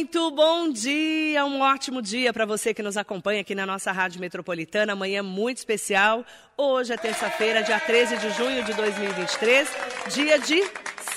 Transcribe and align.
Muito 0.00 0.30
bom 0.30 0.72
dia, 0.72 1.44
um 1.44 1.60
ótimo 1.60 2.00
dia 2.00 2.32
para 2.32 2.46
você 2.46 2.72
que 2.72 2.82
nos 2.82 2.96
acompanha 2.96 3.42
aqui 3.42 3.54
na 3.54 3.66
nossa 3.66 3.92
Rádio 3.92 4.18
Metropolitana. 4.18 4.94
Amanhã 4.94 5.22
muito 5.22 5.58
especial. 5.58 6.24
Hoje 6.56 6.90
é 6.94 6.96
terça-feira, 6.96 7.62
dia 7.62 7.78
13 7.78 8.16
de 8.16 8.30
junho 8.30 8.64
de 8.64 8.72
2023, 8.72 9.68
dia 10.10 10.38
de 10.38 10.62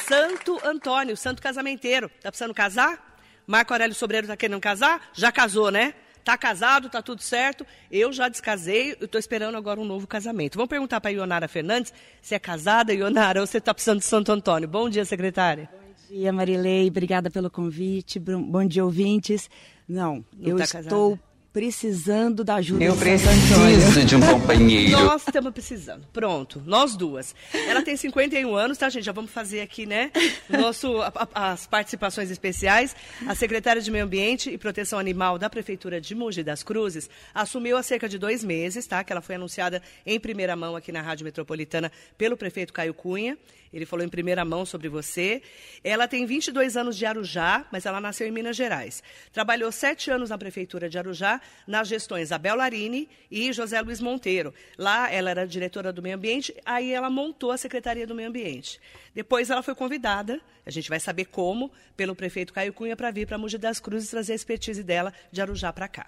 Santo 0.05 0.59
Antônio, 0.65 1.15
santo 1.15 1.41
casamenteiro. 1.41 2.11
Tá 2.21 2.29
precisando 2.29 2.53
casar? 2.53 3.17
Marco 3.47 3.71
Aurélio 3.71 3.95
Sobreiro 3.95 4.27
tá 4.27 4.35
querendo 4.35 4.59
casar? 4.59 5.01
Já 5.13 5.31
casou, 5.31 5.71
né? 5.71 5.93
Tá 6.21 6.37
casado, 6.37 6.89
tá 6.89 7.01
tudo 7.01 7.21
certo. 7.21 7.65
Eu 7.89 8.11
já 8.11 8.27
descasei, 8.27 8.97
eu 8.99 9.07
tô 9.07 9.17
esperando 9.17 9.55
agora 9.55 9.79
um 9.79 9.85
novo 9.85 10.05
casamento. 10.05 10.57
Vamos 10.57 10.69
perguntar 10.69 10.99
para 10.99 11.09
Ionara 11.09 11.47
Fernandes 11.47 11.93
se 12.21 12.35
é 12.35 12.39
casada, 12.39 12.93
Ionara, 12.93 13.39
ou 13.39 13.47
você 13.47 13.61
tá 13.61 13.73
precisando 13.73 13.99
de 13.99 14.05
Santo 14.05 14.29
Antônio. 14.29 14.67
Bom 14.67 14.89
dia, 14.89 15.05
secretária. 15.05 15.69
Bom 15.71 15.82
dia, 16.13 16.31
Marilei. 16.31 16.87
Obrigada 16.87 17.29
pelo 17.31 17.49
convite. 17.49 18.19
Bom 18.19 18.65
dia, 18.65 18.85
ouvintes. 18.85 19.49
Não, 19.87 20.23
Não 20.37 20.47
eu 20.47 20.57
tá 20.57 20.63
estou 20.63 20.81
casada 20.83 21.32
precisando 21.53 22.43
da 22.43 22.55
ajuda 22.55 22.83
Eu 22.83 22.97
preciso 22.97 24.05
de 24.05 24.15
um 24.15 24.19
companheiro. 24.19 24.91
Nós 24.91 25.21
estamos 25.25 25.53
precisando. 25.53 26.07
Pronto, 26.11 26.61
nós 26.65 26.95
duas. 26.95 27.35
Ela 27.67 27.83
tem 27.83 27.95
51 27.95 28.55
anos, 28.55 28.77
tá, 28.79 28.89
gente? 28.89 29.05
Já 29.05 29.11
vamos 29.11 29.29
fazer 29.29 29.61
aqui, 29.61 29.85
né? 29.85 30.11
Nosso, 30.49 30.99
a, 30.99 31.13
a, 31.35 31.51
as 31.51 31.67
participações 31.67 32.31
especiais. 32.31 32.95
A 33.27 33.35
secretária 33.35 33.81
de 33.81 33.91
Meio 33.91 34.05
Ambiente 34.05 34.49
e 34.49 34.57
Proteção 34.57 34.97
Animal 34.97 35.37
da 35.37 35.47
Prefeitura 35.47 36.01
de 36.01 36.15
Mogi 36.15 36.41
das 36.41 36.63
Cruzes 36.63 37.07
assumiu 37.35 37.77
há 37.77 37.83
cerca 37.83 38.09
de 38.09 38.17
dois 38.17 38.43
meses, 38.43 38.87
tá? 38.87 39.03
Que 39.03 39.13
ela 39.13 39.21
foi 39.21 39.35
anunciada 39.35 39.79
em 40.05 40.19
primeira 40.19 40.55
mão 40.55 40.75
aqui 40.75 40.91
na 40.91 41.01
Rádio 41.01 41.23
Metropolitana 41.23 41.91
pelo 42.17 42.35
prefeito 42.35 42.73
Caio 42.73 42.95
Cunha. 42.95 43.37
Ele 43.73 43.87
falou 43.87 44.05
em 44.05 44.09
primeira 44.09 44.45
mão 44.45 44.65
sobre 44.65 44.87
você. 44.87 45.41
Ela 45.83 46.07
tem 46.07 46.25
22 46.27 46.77
anos 46.77 46.95
de 46.95 47.05
Arujá, 47.07 47.65
mas 47.71 47.87
ela 47.87 47.99
nasceu 47.99 48.27
em 48.27 48.31
Minas 48.31 48.55
Gerais. 48.55 49.01
Trabalhou 49.31 49.71
sete 49.71 50.11
anos 50.11 50.29
na 50.29 50.37
Prefeitura 50.37 50.87
de 50.87 50.97
Arujá, 50.97 51.41
nas 51.67 51.87
gestões 51.87 52.31
Abel 52.31 52.55
Larini 52.55 53.09
e 53.29 53.51
José 53.53 53.79
Luiz 53.81 53.99
Monteiro. 53.99 54.53
Lá 54.77 55.11
ela 55.11 55.29
era 55.29 55.47
diretora 55.47 55.91
do 55.91 56.01
Meio 56.01 56.15
Ambiente, 56.15 56.55
aí 56.65 56.91
ela 56.91 57.09
montou 57.09 57.51
a 57.51 57.57
Secretaria 57.57 58.07
do 58.07 58.15
Meio 58.15 58.29
Ambiente. 58.29 58.79
Depois 59.13 59.49
ela 59.49 59.63
foi 59.63 59.75
convidada, 59.75 60.41
a 60.65 60.71
gente 60.71 60.89
vai 60.89 60.99
saber 60.99 61.25
como, 61.25 61.71
pelo 61.95 62.15
prefeito 62.15 62.53
Caio 62.53 62.73
Cunha 62.73 62.95
para 62.95 63.11
vir 63.11 63.27
para 63.27 63.37
Mogi 63.37 63.57
das 63.57 63.79
Cruzes 63.79 64.09
trazer 64.09 64.33
a 64.33 64.35
expertise 64.35 64.83
dela 64.83 65.13
de 65.31 65.41
Arujá 65.41 65.71
para 65.71 65.87
cá. 65.87 66.07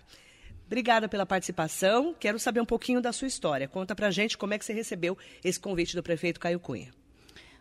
Obrigada 0.65 1.07
pela 1.07 1.25
participação. 1.25 2.15
Quero 2.19 2.39
saber 2.39 2.59
um 2.59 2.65
pouquinho 2.65 2.99
da 2.99 3.13
sua 3.13 3.27
história. 3.27 3.67
Conta 3.67 3.95
pra 3.95 4.09
gente 4.09 4.37
como 4.37 4.53
é 4.53 4.57
que 4.57 4.65
você 4.65 4.73
recebeu 4.73 5.17
esse 5.43 5.59
convite 5.59 5.95
do 5.95 6.01
prefeito 6.01 6.39
Caio 6.39 6.59
Cunha. 6.59 6.91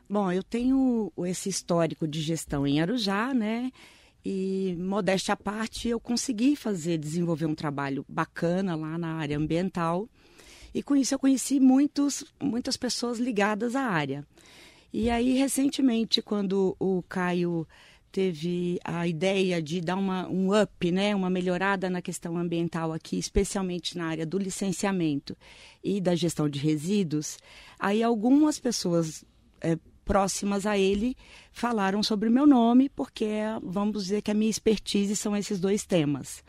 Bom, 0.08 0.30
eu 0.30 0.42
tenho 0.42 1.12
esse 1.24 1.48
histórico 1.48 2.06
de 2.06 2.20
gestão 2.20 2.66
em 2.66 2.80
Arujá, 2.80 3.32
né? 3.32 3.70
E, 4.24 4.74
modéstia 4.78 5.34
à 5.34 5.36
parte, 5.36 5.88
eu 5.88 6.00
consegui 6.00 6.56
fazer, 6.56 6.96
desenvolver 6.96 7.46
um 7.46 7.54
trabalho 7.54 8.04
bacana 8.08 8.74
lá 8.74 8.96
na 8.96 9.14
área 9.14 9.36
ambiental. 9.36 10.08
E 10.74 10.82
com 10.82 10.96
isso 10.96 11.14
eu 11.14 11.18
conheci 11.18 11.60
muitos, 11.60 12.24
muitas 12.42 12.76
pessoas 12.76 13.18
ligadas 13.18 13.76
à 13.76 13.82
área. 13.82 14.26
E 14.92 15.10
aí, 15.10 15.36
recentemente, 15.36 16.22
quando 16.22 16.74
o 16.78 17.02
Caio 17.08 17.66
teve 18.10 18.78
a 18.84 19.08
ideia 19.08 19.60
de 19.60 19.80
dar 19.80 19.96
uma, 19.96 20.28
um 20.28 20.56
up, 20.56 20.92
né, 20.92 21.16
uma 21.16 21.28
melhorada 21.28 21.90
na 21.90 22.00
questão 22.00 22.38
ambiental 22.38 22.92
aqui, 22.92 23.18
especialmente 23.18 23.98
na 23.98 24.06
área 24.06 24.24
do 24.24 24.38
licenciamento 24.38 25.36
e 25.82 26.00
da 26.00 26.14
gestão 26.14 26.48
de 26.48 26.60
resíduos, 26.60 27.38
aí 27.76 28.04
algumas 28.04 28.60
pessoas 28.60 29.24
é, 29.60 29.76
próximas 30.04 30.66
a 30.66 30.76
ele 30.76 31.16
falaram 31.52 32.02
sobre 32.02 32.28
o 32.28 32.32
meu 32.32 32.46
nome, 32.46 32.88
porque 32.88 33.26
vamos 33.62 34.04
dizer 34.04 34.22
que 34.22 34.30
a 34.30 34.34
minha 34.34 34.50
expertise 34.50 35.16
são 35.16 35.36
esses 35.36 35.58
dois 35.58 35.84
temas. 35.84 36.44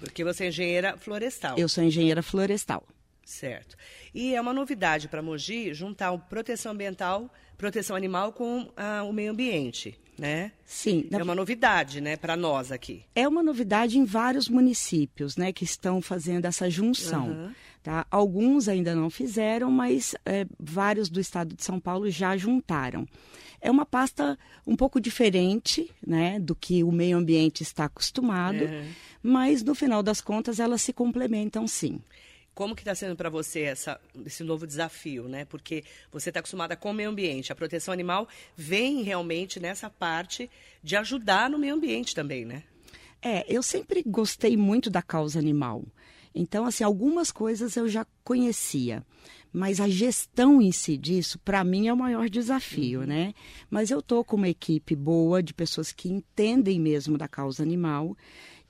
Porque 0.00 0.24
você 0.24 0.44
é 0.44 0.48
engenheira 0.48 0.96
florestal. 0.96 1.58
Eu 1.58 1.68
sou 1.68 1.82
engenheira 1.84 2.22
florestal. 2.22 2.86
Certo. 3.24 3.76
E 4.14 4.34
é 4.34 4.40
uma 4.40 4.52
novidade 4.52 5.08
para 5.08 5.22
Mogi 5.22 5.72
juntar 5.72 6.16
proteção 6.18 6.72
ambiental, 6.72 7.32
proteção 7.56 7.96
animal 7.96 8.32
com 8.32 8.70
ah, 8.76 9.02
o 9.02 9.12
meio 9.12 9.32
ambiente, 9.32 9.98
né? 10.18 10.52
Sim. 10.64 11.06
É 11.10 11.22
uma 11.22 11.34
novidade, 11.34 12.00
né, 12.00 12.16
para 12.16 12.36
nós 12.36 12.72
aqui. 12.72 13.04
É 13.14 13.26
uma 13.26 13.42
novidade 13.42 13.98
em 13.98 14.04
vários 14.04 14.48
municípios, 14.48 15.36
né, 15.36 15.52
que 15.52 15.64
estão 15.64 16.00
fazendo 16.00 16.46
essa 16.46 16.70
junção. 16.70 17.28
Uhum. 17.28 17.52
Tá? 17.82 18.06
Alguns 18.10 18.66
ainda 18.66 18.94
não 18.94 19.10
fizeram, 19.10 19.70
mas 19.70 20.14
é, 20.24 20.46
vários 20.58 21.10
do 21.10 21.20
estado 21.20 21.54
de 21.54 21.62
São 21.62 21.78
Paulo 21.78 22.10
já 22.10 22.34
juntaram. 22.36 23.06
É 23.60 23.70
uma 23.70 23.84
pasta 23.84 24.38
um 24.66 24.74
pouco 24.74 25.00
diferente 25.00 25.90
né, 26.06 26.38
do 26.40 26.54
que 26.54 26.82
o 26.82 26.90
meio 26.90 27.18
ambiente 27.18 27.62
está 27.62 27.84
acostumado, 27.84 28.64
uhum. 28.64 28.88
mas 29.22 29.62
no 29.62 29.74
final 29.74 30.02
das 30.02 30.20
contas 30.20 30.60
elas 30.60 30.82
se 30.82 30.92
complementam 30.92 31.66
sim. 31.66 32.00
Como 32.54 32.74
que 32.74 32.82
está 32.82 32.94
sendo 32.94 33.16
para 33.16 33.28
você 33.28 33.62
essa, 33.62 34.00
esse 34.24 34.44
novo 34.44 34.66
desafio, 34.66 35.28
né? 35.28 35.44
Porque 35.44 35.82
você 36.12 36.30
está 36.30 36.40
acostumada 36.40 36.76
com 36.76 36.90
o 36.90 36.94
meio 36.94 37.10
ambiente. 37.10 37.50
A 37.50 37.54
proteção 37.54 37.92
animal 37.92 38.28
vem 38.56 39.02
realmente 39.02 39.58
nessa 39.58 39.90
parte 39.90 40.50
de 40.82 40.96
ajudar 40.96 41.50
no 41.50 41.58
meio 41.58 41.74
ambiente 41.74 42.14
também, 42.14 42.44
né? 42.44 42.62
É, 43.20 43.44
eu 43.48 43.62
sempre 43.62 44.02
gostei 44.06 44.56
muito 44.56 44.90
da 44.90 45.02
causa 45.02 45.38
animal. 45.38 45.84
Então, 46.34 46.66
assim, 46.66 46.82
algumas 46.82 47.30
coisas 47.30 47.76
eu 47.76 47.88
já 47.88 48.04
conhecia, 48.24 49.04
mas 49.52 49.80
a 49.80 49.88
gestão 49.88 50.60
em 50.60 50.72
si 50.72 50.98
disso, 50.98 51.38
para 51.38 51.62
mim, 51.62 51.86
é 51.86 51.92
o 51.92 51.96
maior 51.96 52.28
desafio, 52.28 53.00
uhum. 53.00 53.06
né? 53.06 53.34
Mas 53.70 53.90
eu 53.90 54.02
tô 54.02 54.24
com 54.24 54.36
uma 54.36 54.48
equipe 54.48 54.96
boa 54.96 55.42
de 55.42 55.54
pessoas 55.54 55.92
que 55.92 56.08
entendem 56.08 56.80
mesmo 56.80 57.16
da 57.16 57.28
causa 57.28 57.62
animal 57.62 58.16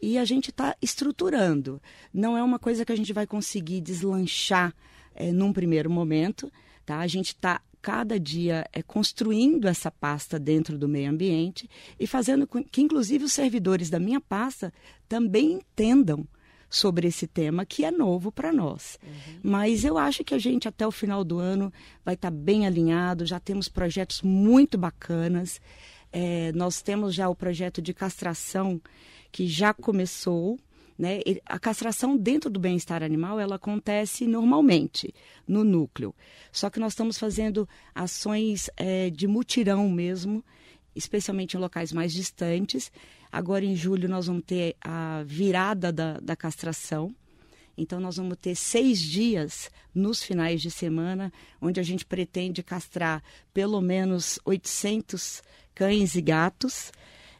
e 0.00 0.18
a 0.18 0.24
gente 0.24 0.50
está 0.50 0.76
estruturando. 0.80 1.80
Não 2.12 2.36
é 2.36 2.42
uma 2.42 2.58
coisa 2.58 2.84
que 2.84 2.92
a 2.92 2.96
gente 2.96 3.12
vai 3.12 3.26
conseguir 3.26 3.80
deslanchar 3.80 4.74
é, 5.14 5.32
num 5.32 5.52
primeiro 5.52 5.90
momento, 5.90 6.50
tá? 6.84 6.98
A 6.98 7.06
gente 7.06 7.28
está 7.28 7.60
cada 7.80 8.18
dia 8.18 8.66
é, 8.72 8.82
construindo 8.82 9.68
essa 9.68 9.90
pasta 9.90 10.38
dentro 10.38 10.78
do 10.78 10.88
meio 10.88 11.10
ambiente 11.10 11.68
e 12.00 12.06
fazendo 12.06 12.46
com 12.46 12.64
que, 12.64 12.80
inclusive, 12.80 13.24
os 13.24 13.32
servidores 13.34 13.90
da 13.90 13.98
minha 13.98 14.20
pasta 14.20 14.72
também 15.06 15.52
entendam 15.52 16.26
sobre 16.70 17.06
esse 17.06 17.26
tema 17.26 17.64
que 17.64 17.84
é 17.84 17.90
novo 17.90 18.32
para 18.32 18.52
nós. 18.52 18.98
Uhum. 19.02 19.38
Mas 19.42 19.84
eu 19.84 19.98
acho 19.98 20.24
que 20.24 20.34
a 20.34 20.38
gente 20.38 20.66
até 20.66 20.86
o 20.86 20.90
final 20.90 21.22
do 21.22 21.38
ano 21.38 21.72
vai 22.04 22.14
estar 22.14 22.30
tá 22.30 22.36
bem 22.36 22.66
alinhado, 22.66 23.26
já 23.26 23.38
temos 23.38 23.68
projetos 23.68 24.22
muito 24.22 24.78
bacanas. 24.78 25.60
É, 26.10 26.52
nós 26.52 26.80
temos 26.80 27.14
já 27.14 27.28
o 27.28 27.34
projeto 27.34 27.82
de 27.82 27.92
castração 27.92 28.80
que 29.34 29.48
já 29.48 29.74
começou. 29.74 30.56
Né? 30.96 31.20
A 31.44 31.58
castração 31.58 32.16
dentro 32.16 32.48
do 32.48 32.60
bem-estar 32.60 33.02
animal 33.02 33.40
ela 33.40 33.56
acontece 33.56 34.28
normalmente 34.28 35.12
no 35.46 35.64
núcleo. 35.64 36.14
Só 36.52 36.70
que 36.70 36.78
nós 36.78 36.92
estamos 36.92 37.18
fazendo 37.18 37.68
ações 37.92 38.70
é, 38.76 39.10
de 39.10 39.26
mutirão 39.26 39.90
mesmo, 39.90 40.44
especialmente 40.94 41.56
em 41.56 41.60
locais 41.60 41.92
mais 41.92 42.12
distantes, 42.12 42.92
Agora, 43.34 43.64
em 43.64 43.74
julho, 43.74 44.08
nós 44.08 44.28
vamos 44.28 44.44
ter 44.46 44.76
a 44.80 45.24
virada 45.26 45.92
da, 45.92 46.20
da 46.20 46.36
castração. 46.36 47.12
Então, 47.76 47.98
nós 47.98 48.16
vamos 48.16 48.38
ter 48.40 48.54
seis 48.54 49.00
dias 49.00 49.72
nos 49.92 50.22
finais 50.22 50.62
de 50.62 50.70
semana, 50.70 51.32
onde 51.60 51.80
a 51.80 51.82
gente 51.82 52.04
pretende 52.04 52.62
castrar 52.62 53.24
pelo 53.52 53.80
menos 53.80 54.38
800 54.44 55.42
cães 55.74 56.14
e 56.14 56.20
gatos, 56.20 56.92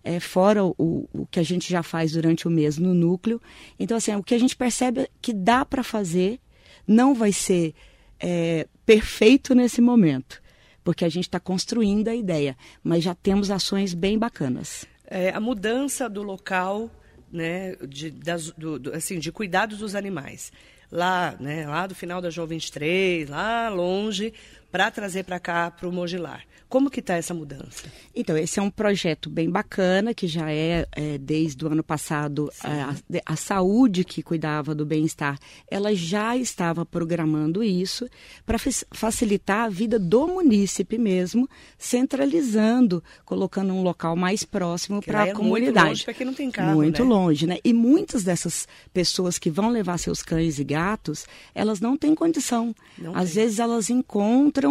é, 0.04 0.20
fora 0.20 0.64
o, 0.64 0.74
o 1.12 1.26
que 1.30 1.40
a 1.40 1.42
gente 1.42 1.68
já 1.68 1.82
faz 1.82 2.12
durante 2.12 2.46
o 2.46 2.50
mês 2.50 2.78
no 2.78 2.94
núcleo. 2.94 3.40
Então, 3.78 3.96
assim, 3.96 4.14
o 4.14 4.22
que 4.22 4.34
a 4.34 4.38
gente 4.38 4.54
percebe 4.54 5.00
é 5.00 5.08
que 5.20 5.32
dá 5.32 5.64
para 5.64 5.82
fazer, 5.82 6.38
não 6.86 7.14
vai 7.14 7.32
ser 7.32 7.74
é, 8.20 8.68
perfeito 8.86 9.54
nesse 9.54 9.80
momento, 9.80 10.40
porque 10.84 11.04
a 11.04 11.08
gente 11.08 11.24
está 11.24 11.40
construindo 11.40 12.08
a 12.08 12.14
ideia, 12.14 12.56
mas 12.82 13.02
já 13.02 13.14
temos 13.14 13.50
ações 13.50 13.94
bem 13.94 14.18
bacanas 14.18 14.86
é, 15.06 15.30
a 15.30 15.40
mudança 15.40 16.08
do 16.08 16.22
local, 16.22 16.90
né, 17.30 17.76
de, 17.86 18.10
das, 18.10 18.50
do, 18.50 18.78
do, 18.78 18.92
assim, 18.94 19.18
de 19.18 19.30
cuidados 19.30 19.78
dos 19.78 19.94
animais. 19.94 20.52
Lá, 20.90 21.36
né, 21.40 21.66
lá 21.66 21.86
do 21.86 21.94
final 21.94 22.20
da 22.20 22.30
João 22.30 22.46
23, 22.46 23.28
lá 23.28 23.68
longe, 23.68 24.32
para 24.74 24.90
trazer 24.90 25.22
para 25.22 25.38
cá, 25.38 25.70
para 25.70 25.88
o 25.88 25.92
Mogilar. 25.92 26.42
Como 26.68 26.90
que 26.90 26.98
está 26.98 27.14
essa 27.14 27.32
mudança? 27.32 27.84
Então, 28.12 28.36
esse 28.36 28.58
é 28.58 28.62
um 28.62 28.70
projeto 28.70 29.30
bem 29.30 29.48
bacana, 29.48 30.12
que 30.12 30.26
já 30.26 30.50
é, 30.50 30.84
é 30.90 31.16
desde 31.16 31.64
o 31.64 31.68
ano 31.68 31.84
passado, 31.84 32.50
a, 32.60 32.92
a, 33.24 33.36
saúde 33.36 34.02
que 34.02 34.20
cuidava 34.20 34.74
do 34.74 34.84
bem-estar, 34.84 35.38
ela 35.70 35.94
já 35.94 36.36
estava 36.36 36.84
programando 36.84 37.62
isso 37.62 38.08
para 38.44 38.58
facilitar 38.92 39.66
a 39.66 39.68
vida 39.68 39.96
do 39.96 40.26
munícipe 40.26 40.98
mesmo, 40.98 41.48
centralizando, 41.78 43.04
colocando 43.24 43.72
um 43.72 43.82
local 43.84 44.16
mais 44.16 44.42
próximo 44.42 45.00
para 45.00 45.22
a 45.22 45.28
é 45.28 45.32
comunidade. 45.32 45.74
Muito 45.74 45.88
longe 45.90 46.04
para 46.04 46.14
quem 46.14 46.26
não 46.26 46.34
tem 46.34 46.50
carro, 46.50 46.74
Muito 46.74 47.04
né? 47.04 47.08
longe, 47.08 47.46
né? 47.46 47.58
E 47.62 47.72
muitas 47.72 48.24
dessas 48.24 48.66
pessoas 48.92 49.38
que 49.38 49.50
vão 49.50 49.68
levar 49.68 49.98
seus 49.98 50.20
cães 50.20 50.58
e 50.58 50.64
gatos, 50.64 51.26
elas 51.54 51.78
não 51.78 51.96
têm 51.96 52.12
condição. 52.12 52.74
Não 52.98 53.14
Às 53.14 53.32
tem. 53.32 53.44
vezes 53.44 53.60
elas 53.60 53.88
encontram 53.88 54.63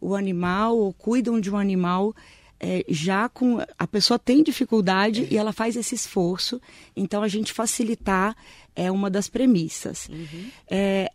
o 0.00 0.14
animal 0.14 0.76
ou 0.76 0.92
cuidam 0.92 1.40
de 1.40 1.50
um 1.50 1.56
animal 1.56 2.14
é, 2.58 2.84
já 2.88 3.28
com 3.28 3.58
a 3.78 3.86
pessoa 3.86 4.18
tem 4.18 4.42
dificuldade 4.42 5.24
é. 5.24 5.34
e 5.34 5.36
ela 5.36 5.52
faz 5.52 5.76
esse 5.76 5.94
esforço, 5.94 6.60
então 6.94 7.22
a 7.22 7.28
gente 7.28 7.52
facilitar 7.52 8.36
é 8.74 8.90
uma 8.90 9.10
das 9.10 9.28
premissas. 9.28 10.08
Uhum. 10.08 10.50
É, 10.68 11.10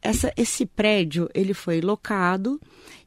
essa, 0.00 0.32
esse 0.36 0.66
prédio 0.66 1.28
ele 1.34 1.54
foi 1.54 1.80
locado 1.80 2.60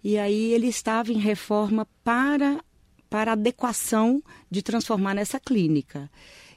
e 0.03 0.17
aí 0.17 0.53
ele 0.53 0.67
estava 0.67 1.11
em 1.11 1.19
reforma 1.19 1.87
para 2.03 2.63
para 3.09 3.33
adequação 3.33 4.21
de 4.49 4.61
transformar 4.61 5.13
nessa 5.13 5.39
clínica. 5.39 6.09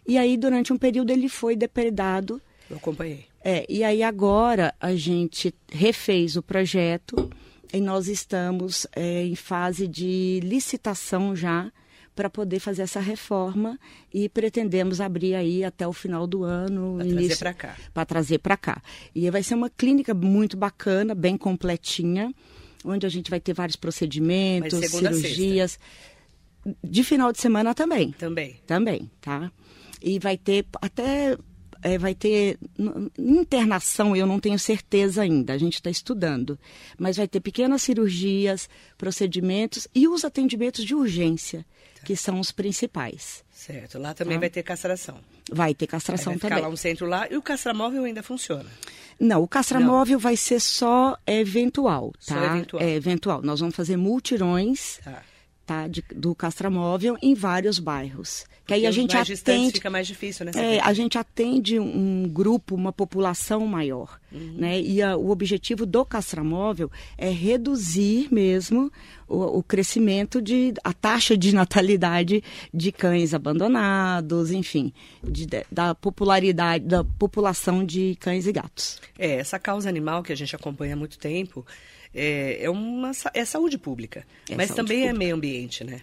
E 0.06 0.16
aí 0.16 0.36
durante 0.36 0.72
um 0.72 0.78
período 0.78 1.10
ele 1.10 1.28
foi 1.28 1.54
depredado. 1.54 2.40
Eu 2.70 2.78
acompanhei. 2.78 3.26
É, 3.44 3.64
e 3.68 3.84
aí 3.84 4.02
agora 4.02 4.74
a 4.80 4.94
gente 4.94 5.54
refez 5.70 6.36
o 6.36 6.42
projeto 6.42 7.30
e 7.72 7.80
nós 7.80 8.08
estamos 8.08 8.86
é, 8.94 9.24
em 9.24 9.34
fase 9.34 9.86
de 9.86 10.40
licitação 10.42 11.36
já 11.36 11.70
para 12.18 12.28
poder 12.28 12.58
fazer 12.58 12.82
essa 12.82 12.98
reforma 12.98 13.78
e 14.12 14.28
pretendemos 14.28 15.00
abrir 15.00 15.36
aí 15.36 15.62
até 15.62 15.86
o 15.86 15.92
final 15.92 16.26
do 16.26 16.42
ano. 16.42 16.96
Para 16.96 17.06
trazer 17.06 17.36
para 17.36 17.54
cá. 17.54 17.76
Para 17.94 18.04
trazer 18.04 18.38
para 18.38 18.56
cá. 18.56 18.82
E 19.14 19.30
vai 19.30 19.42
ser 19.42 19.54
uma 19.54 19.70
clínica 19.70 20.12
muito 20.12 20.56
bacana, 20.56 21.14
bem 21.14 21.36
completinha, 21.36 22.34
onde 22.84 23.06
a 23.06 23.08
gente 23.08 23.30
vai 23.30 23.38
ter 23.38 23.52
vários 23.52 23.76
procedimentos, 23.76 24.84
cirurgias. 24.90 25.78
De 26.82 27.04
final 27.04 27.30
de 27.30 27.40
semana 27.40 27.72
também. 27.72 28.10
Também. 28.12 28.56
Também, 28.66 29.10
tá? 29.20 29.52
E 30.02 30.18
vai 30.18 30.36
ter 30.36 30.66
até 30.82 31.38
é, 31.82 31.98
vai 31.98 32.14
ter 32.14 32.58
internação, 33.18 34.14
eu 34.14 34.26
não 34.26 34.40
tenho 34.40 34.58
certeza 34.58 35.22
ainda, 35.22 35.52
a 35.52 35.58
gente 35.58 35.74
está 35.74 35.90
estudando, 35.90 36.58
mas 36.98 37.16
vai 37.16 37.28
ter 37.28 37.40
pequenas 37.40 37.82
cirurgias, 37.82 38.68
procedimentos 38.96 39.86
e 39.94 40.08
os 40.08 40.24
atendimentos 40.24 40.84
de 40.84 40.94
urgência, 40.94 41.64
tá. 41.94 42.02
que 42.04 42.16
são 42.16 42.40
os 42.40 42.50
principais. 42.50 43.44
Certo, 43.50 43.98
lá 43.98 44.14
também 44.14 44.36
tá? 44.36 44.40
vai 44.40 44.50
ter 44.50 44.62
castração. 44.62 45.18
Vai 45.50 45.74
ter 45.74 45.86
castração 45.86 46.34
vai 46.34 46.40
também. 46.40 46.58
Vai 46.58 46.62
lá 46.62 46.68
um 46.68 46.76
centro 46.76 47.06
lá 47.06 47.26
e 47.30 47.36
o 47.36 47.42
castramóvel 47.42 48.04
ainda 48.04 48.22
funciona? 48.22 48.68
Não, 49.18 49.42
o 49.42 49.48
castramóvel 49.48 50.14
não. 50.14 50.20
vai 50.20 50.36
ser 50.36 50.60
só 50.60 51.16
eventual, 51.26 52.12
tá? 52.24 52.34
Só 52.34 52.44
eventual. 52.44 52.82
É 52.82 52.94
eventual. 52.94 53.42
Nós 53.42 53.60
vamos 53.60 53.74
fazer 53.74 53.96
multirões. 53.96 55.00
Tá 55.02 55.22
tá, 55.68 55.86
de, 55.86 56.02
do 56.14 56.34
castramóvel 56.34 57.18
em 57.20 57.34
vários 57.34 57.78
bairros. 57.78 58.46
Que 58.66 58.72
aí 58.72 58.86
a 58.86 58.90
gente 58.90 59.16
atende 59.16 59.72
fica 59.72 59.90
mais 59.90 60.06
difícil, 60.06 60.46
né? 60.46 60.52
É, 60.54 60.80
a 60.80 60.92
gente 60.94 61.16
atende 61.18 61.78
um 61.78 62.26
grupo, 62.28 62.74
uma 62.74 62.92
população 62.92 63.66
maior, 63.66 64.18
uhum. 64.32 64.54
né? 64.56 64.80
E 64.80 65.02
a, 65.02 65.16
o 65.16 65.30
objetivo 65.30 65.84
do 65.84 66.04
castramóvel 66.04 66.90
é 67.16 67.30
reduzir 67.30 68.28
mesmo 68.32 68.90
o, 69.26 69.58
o, 69.58 69.62
crescimento 69.62 70.40
de 70.40 70.72
a 70.82 70.92
taxa 70.92 71.36
de 71.36 71.54
natalidade 71.54 72.42
de 72.72 72.92
cães 72.92 73.34
abandonados, 73.34 74.50
enfim, 74.50 74.92
de, 75.22 75.46
da 75.70 75.94
popularidade 75.94 76.84
da 76.84 77.04
população 77.04 77.84
de 77.84 78.16
cães 78.20 78.46
e 78.46 78.52
gatos. 78.52 79.00
É 79.18 79.36
essa 79.36 79.58
causa 79.58 79.88
animal 79.88 80.22
que 80.22 80.32
a 80.32 80.36
gente 80.36 80.54
acompanha 80.54 80.94
há 80.94 80.96
muito 80.96 81.18
tempo 81.18 81.64
é, 82.14 82.64
é, 82.64 82.70
uma, 82.70 83.12
é 83.34 83.44
saúde 83.44 83.78
pública, 83.78 84.26
é 84.48 84.56
mas 84.56 84.68
saúde 84.68 84.82
também 84.82 85.02
é 85.02 85.06
pública. 85.08 85.16
é 85.16 85.18
meio 85.18 85.36
ambiente, 85.36 85.84
né? 85.84 86.00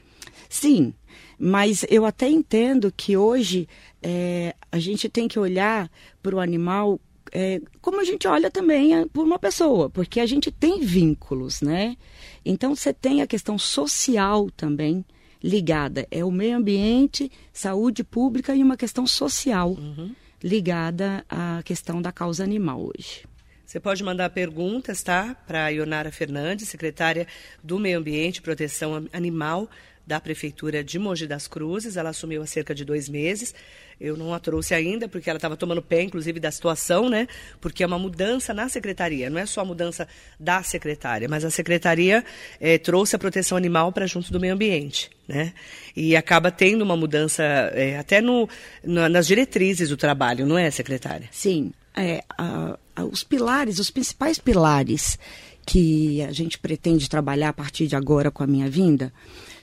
Sim, 0.49 0.93
mas 1.37 1.85
eu 1.89 2.05
até 2.05 2.29
entendo 2.29 2.93
que 2.95 3.17
hoje 3.17 3.67
é, 4.01 4.55
a 4.71 4.79
gente 4.79 5.09
tem 5.09 5.27
que 5.27 5.39
olhar 5.39 5.89
para 6.21 6.35
o 6.35 6.39
animal 6.39 6.99
é, 7.31 7.59
como 7.81 7.99
a 7.99 8.03
gente 8.03 8.27
olha 8.27 8.49
também 8.49 8.95
é, 8.95 9.05
por 9.07 9.25
uma 9.25 9.37
pessoa, 9.37 9.89
porque 9.89 10.19
a 10.19 10.25
gente 10.25 10.51
tem 10.51 10.79
vínculos, 10.79 11.61
né? 11.61 11.97
Então 12.45 12.75
você 12.75 12.93
tem 12.93 13.21
a 13.21 13.27
questão 13.27 13.57
social 13.57 14.49
também 14.51 15.03
ligada. 15.43 16.07
É 16.09 16.23
o 16.23 16.31
meio 16.31 16.57
ambiente, 16.57 17.31
saúde 17.51 18.03
pública 18.03 18.55
e 18.55 18.63
uma 18.63 18.77
questão 18.77 19.05
social 19.05 19.71
uhum. 19.71 20.11
ligada 20.41 21.25
à 21.29 21.61
questão 21.63 22.01
da 22.01 22.11
causa 22.11 22.43
animal 22.43 22.81
hoje. 22.81 23.25
Você 23.65 23.79
pode 23.79 24.03
mandar 24.03 24.29
perguntas, 24.29 25.01
tá? 25.01 25.35
Para 25.47 25.69
Ionara 25.69 26.11
Fernandes, 26.11 26.69
secretária 26.69 27.25
do 27.63 27.79
Meio 27.79 27.97
Ambiente 27.97 28.37
e 28.37 28.41
Proteção 28.41 29.07
Animal 29.11 29.67
da 30.05 30.19
Prefeitura 30.19 30.83
de 30.83 30.99
Mogi 30.99 31.25
das 31.25 31.47
Cruzes. 31.47 31.97
Ela 31.97 32.11
assumiu 32.11 32.43
há 32.43 32.45
cerca 32.45 32.75
de 32.75 32.85
dois 32.85 33.09
meses. 33.09 33.55
Eu 33.99 34.15
não 34.15 34.33
a 34.33 34.39
trouxe 34.39 34.75
ainda, 34.75 35.07
porque 35.07 35.29
ela 35.29 35.37
estava 35.37 35.57
tomando 35.57 35.81
pé, 35.81 36.03
inclusive, 36.03 36.39
da 36.39 36.51
situação, 36.51 37.09
né? 37.09 37.27
Porque 37.59 37.83
é 37.83 37.87
uma 37.87 37.97
mudança 37.97 38.53
na 38.53 38.69
secretaria. 38.69 39.29
Não 39.29 39.39
é 39.39 39.45
só 39.47 39.61
a 39.61 39.65
mudança 39.65 40.07
da 40.39 40.61
secretária, 40.61 41.27
mas 41.27 41.43
a 41.43 41.49
secretaria 41.49 42.23
é, 42.59 42.77
trouxe 42.77 43.15
a 43.15 43.19
proteção 43.19 43.57
animal 43.57 43.91
para 43.91 44.05
junto 44.05 44.31
do 44.31 44.39
meio 44.39 44.53
ambiente, 44.53 45.09
né? 45.27 45.53
E 45.95 46.15
acaba 46.15 46.51
tendo 46.51 46.83
uma 46.83 46.95
mudança 46.95 47.41
é, 47.43 47.97
até 47.97 48.21
no, 48.21 48.47
nas 48.83 49.25
diretrizes 49.25 49.89
do 49.89 49.97
trabalho, 49.97 50.45
não 50.45 50.57
é, 50.57 50.69
secretária? 50.69 51.27
Sim. 51.31 51.71
É, 51.95 52.21
a, 52.37 52.77
os 53.03 53.23
pilares, 53.23 53.79
os 53.79 53.89
principais 53.89 54.39
pilares 54.39 55.17
que 55.65 56.21
a 56.21 56.31
gente 56.31 56.59
pretende 56.59 57.09
trabalhar 57.09 57.49
a 57.49 57.53
partir 57.53 57.87
de 57.87 57.95
agora 57.95 58.29
com 58.29 58.43
a 58.43 58.47
minha 58.47 58.69
vinda 58.69 59.11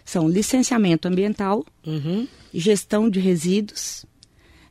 são 0.04 0.28
licenciamento 0.28 1.06
ambiental, 1.06 1.64
uhum. 1.86 2.26
gestão 2.52 3.08
de 3.08 3.20
resíduos, 3.20 4.04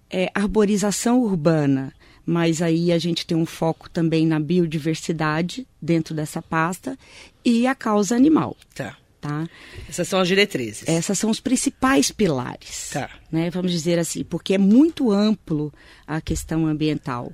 é, 0.10 0.30
arborização 0.36 1.22
urbana, 1.22 1.94
mas 2.26 2.62
aí 2.62 2.92
a 2.92 3.00
gente 3.00 3.26
tem 3.26 3.38
um 3.38 3.46
foco 3.46 3.90
também 3.90 4.28
na 4.28 4.40
biodiversidade 4.40 5.66
dentro 5.82 6.14
dessa 6.14 6.42
pasta 6.42 6.98
e 7.46 7.66
a 7.66 7.74
causa 7.74 8.16
animal. 8.16 8.56
Tá. 8.76 8.98
Tá? 9.22 9.48
Essas 9.88 10.08
são 10.08 10.20
as 10.20 10.28
diretrizes. 10.28 10.88
Essas 10.88 11.20
são 11.20 11.30
os 11.30 11.40
principais 11.40 12.10
pilares. 12.10 12.90
Tá. 12.92 13.08
Né? 13.32 13.52
Vamos 13.52 13.72
dizer 13.72 14.00
assim, 14.00 14.24
porque 14.24 14.56
é 14.56 14.58
muito 14.58 15.12
amplo 15.12 15.72
a 16.08 16.20
questão 16.20 16.66
ambiental. 16.66 17.32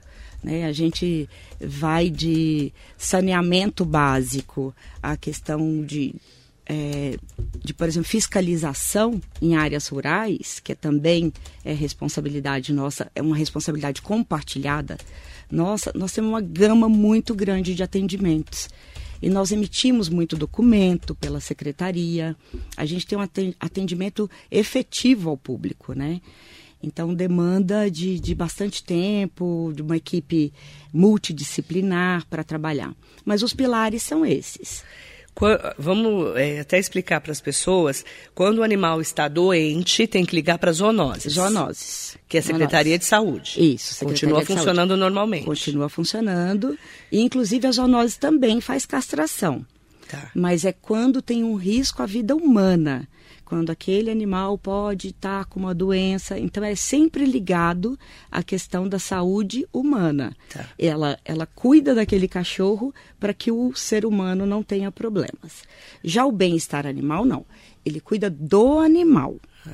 Né? 0.48 0.66
A 0.66 0.72
gente 0.72 1.28
vai 1.60 2.10
de 2.10 2.72
saneamento 2.98 3.84
básico, 3.84 4.74
a 5.04 5.18
questão 5.18 5.84
de, 5.84 6.16
é, 6.66 7.18
de, 7.62 7.74
por 7.74 7.86
exemplo, 7.86 8.08
fiscalização 8.08 9.22
em 9.42 9.58
áreas 9.58 9.90
rurais, 9.90 10.62
que 10.62 10.72
é 10.72 10.76
também 10.76 11.34
é 11.66 11.74
responsabilidade 11.74 12.72
nossa, 12.72 13.12
é 13.14 13.22
uma 13.22 13.36
responsabilidade 13.36 14.02
compartilhada. 14.02 14.98
Nossa, 15.52 15.92
nós 15.94 16.14
temos 16.14 16.30
uma 16.30 16.42
gama 16.42 16.88
muito 16.88 17.36
grande 17.36 17.76
de 17.76 17.84
atendimentos. 17.84 18.70
E 19.22 19.30
nós 19.30 19.52
emitimos 19.52 20.08
muito 20.08 20.38
documento 20.38 21.14
pela 21.14 21.42
secretaria. 21.42 22.38
A 22.78 22.86
gente 22.86 23.06
tem 23.06 23.18
um 23.18 23.28
atendimento 23.60 24.30
efetivo 24.50 25.30
ao 25.30 25.36
público, 25.36 25.94
né? 25.94 26.22
Então, 26.82 27.14
demanda 27.14 27.90
de, 27.90 28.20
de 28.20 28.36
bastante 28.36 28.84
tempo, 28.84 29.72
de 29.76 29.82
uma 29.82 29.98
equipe 29.98 30.54
multidisciplinar 30.94 32.26
para 32.28 32.44
trabalhar. 32.44 32.94
Mas 33.26 33.42
os 33.42 33.54
pilares 33.54 34.04
são 34.04 34.26
esses. 34.26 34.84
Vamos 35.78 36.36
é, 36.36 36.62
até 36.62 36.80
explicar 36.80 37.22
para 37.22 37.32
as 37.32 37.40
pessoas, 37.40 38.04
quando 38.34 38.60
o 38.60 38.64
animal 38.64 39.00
está 39.00 39.28
doente, 39.28 40.08
tem 40.08 40.26
que 40.26 40.36
ligar 40.36 40.58
para 40.58 40.72
zoonoses. 40.72 41.34
Zoonoses. 41.34 42.18
Que 42.28 42.38
é 42.38 42.40
a 42.40 42.44
Secretaria 42.44 42.98
de 42.98 43.06
Saúde. 43.06 43.54
Isso. 43.58 43.94
Secretaria 43.94 44.34
Continua 44.34 44.46
funcionando 44.46 44.90
Saúde. 44.90 45.00
normalmente. 45.00 45.46
Continua 45.46 45.90
funcionando. 45.90 46.78
E, 47.12 47.22
inclusive, 47.22 47.68
a 47.68 47.72
zoonose 47.72 48.18
também 48.18 48.60
faz 48.60 48.86
castração. 48.86 49.64
Tá. 50.08 50.32
Mas 50.34 50.66
é 50.66 50.72
quando 50.72 51.22
tem 51.22 51.44
um 51.44 51.56
risco 51.56 52.02
à 52.02 52.06
vida 52.06 52.36
humana 52.36 53.08
quando 53.48 53.70
aquele 53.70 54.12
animal 54.12 54.58
pode 54.58 55.08
estar 55.08 55.46
com 55.46 55.58
uma 55.58 55.74
doença. 55.74 56.38
Então, 56.38 56.62
é 56.62 56.76
sempre 56.76 57.24
ligado 57.24 57.98
à 58.30 58.44
questão 58.44 58.90
da 58.90 59.00
saúde 59.00 59.66
humana. 59.72 60.36
Tá. 60.50 60.66
Ela, 60.78 61.18
ela 61.24 61.46
cuida 61.46 61.96
daquele 61.96 62.28
cachorro 62.28 62.94
para 63.18 63.34
que 63.34 63.50
o 63.50 63.74
ser 63.74 64.06
humano 64.06 64.46
não 64.46 64.62
tenha 64.62 64.92
problemas. 64.92 65.64
Já 66.04 66.26
o 66.26 66.32
bem-estar 66.32 66.86
animal, 66.86 67.24
não. 67.24 67.46
Ele 67.86 68.02
cuida 68.02 68.30
do 68.30 68.80
animal. 68.80 69.38
Ah, 69.66 69.72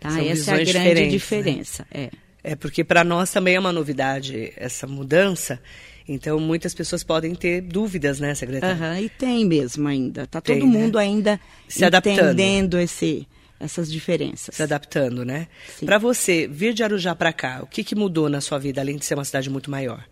tá? 0.00 0.24
Essa 0.24 0.52
é 0.52 0.62
a 0.62 0.64
grande 0.64 1.02
né? 1.02 1.08
diferença. 1.08 1.86
Né? 1.92 2.08
É. 2.42 2.52
é 2.52 2.56
porque 2.56 2.82
para 2.82 3.04
nós 3.04 3.30
também 3.30 3.54
é 3.54 3.60
uma 3.60 3.70
novidade 3.70 4.50
essa 4.56 4.86
mudança. 4.86 5.60
Então, 6.12 6.40
muitas 6.40 6.74
pessoas 6.74 7.04
podem 7.04 7.36
ter 7.36 7.60
dúvidas, 7.60 8.18
né, 8.18 8.34
secretária? 8.34 8.76
Uhum, 8.76 9.04
e 9.04 9.08
tem 9.08 9.44
mesmo 9.44 9.86
ainda. 9.86 10.24
Está 10.24 10.40
todo 10.40 10.58
né? 10.58 10.64
mundo 10.64 10.98
ainda 10.98 11.38
se 11.68 11.84
entendendo 11.84 12.80
esse, 12.80 13.28
essas 13.60 13.88
diferenças. 13.88 14.56
Se 14.56 14.62
adaptando, 14.62 15.24
né? 15.24 15.46
Para 15.84 15.98
você, 15.98 16.48
vir 16.48 16.74
de 16.74 16.82
Arujá 16.82 17.14
para 17.14 17.32
cá, 17.32 17.60
o 17.62 17.66
que, 17.68 17.84
que 17.84 17.94
mudou 17.94 18.28
na 18.28 18.40
sua 18.40 18.58
vida, 18.58 18.80
além 18.80 18.96
de 18.96 19.04
ser 19.04 19.14
uma 19.14 19.24
cidade 19.24 19.48
muito 19.48 19.70
maior? 19.70 20.04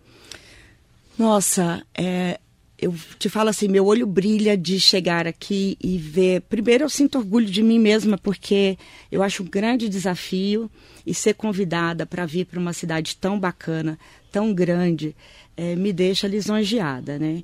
Nossa, 1.17 1.85
é, 1.93 2.39
eu 2.81 2.95
te 3.17 3.27
falo 3.27 3.49
assim, 3.49 3.67
meu 3.67 3.85
olho 3.85 4.07
brilha 4.07 4.55
de 4.55 4.79
chegar 4.79 5.27
aqui 5.27 5.77
e 5.83 5.97
ver. 5.97 6.41
Primeiro, 6.43 6.85
eu 6.85 6.89
sinto 6.89 7.17
orgulho 7.17 7.45
de 7.45 7.61
mim 7.61 7.77
mesma, 7.77 8.17
porque 8.17 8.77
eu 9.11 9.21
acho 9.21 9.43
um 9.43 9.47
grande 9.47 9.89
desafio 9.89 10.71
e 11.05 11.13
ser 11.13 11.33
convidada 11.33 12.05
para 12.05 12.25
vir 12.25 12.45
para 12.45 12.57
uma 12.57 12.71
cidade 12.71 13.17
tão 13.17 13.37
bacana, 13.37 13.99
tão 14.31 14.53
grande, 14.53 15.13
é, 15.59 15.75
me 15.75 15.91
deixa 15.91 16.25
lisonjeada, 16.25 17.19
né? 17.19 17.43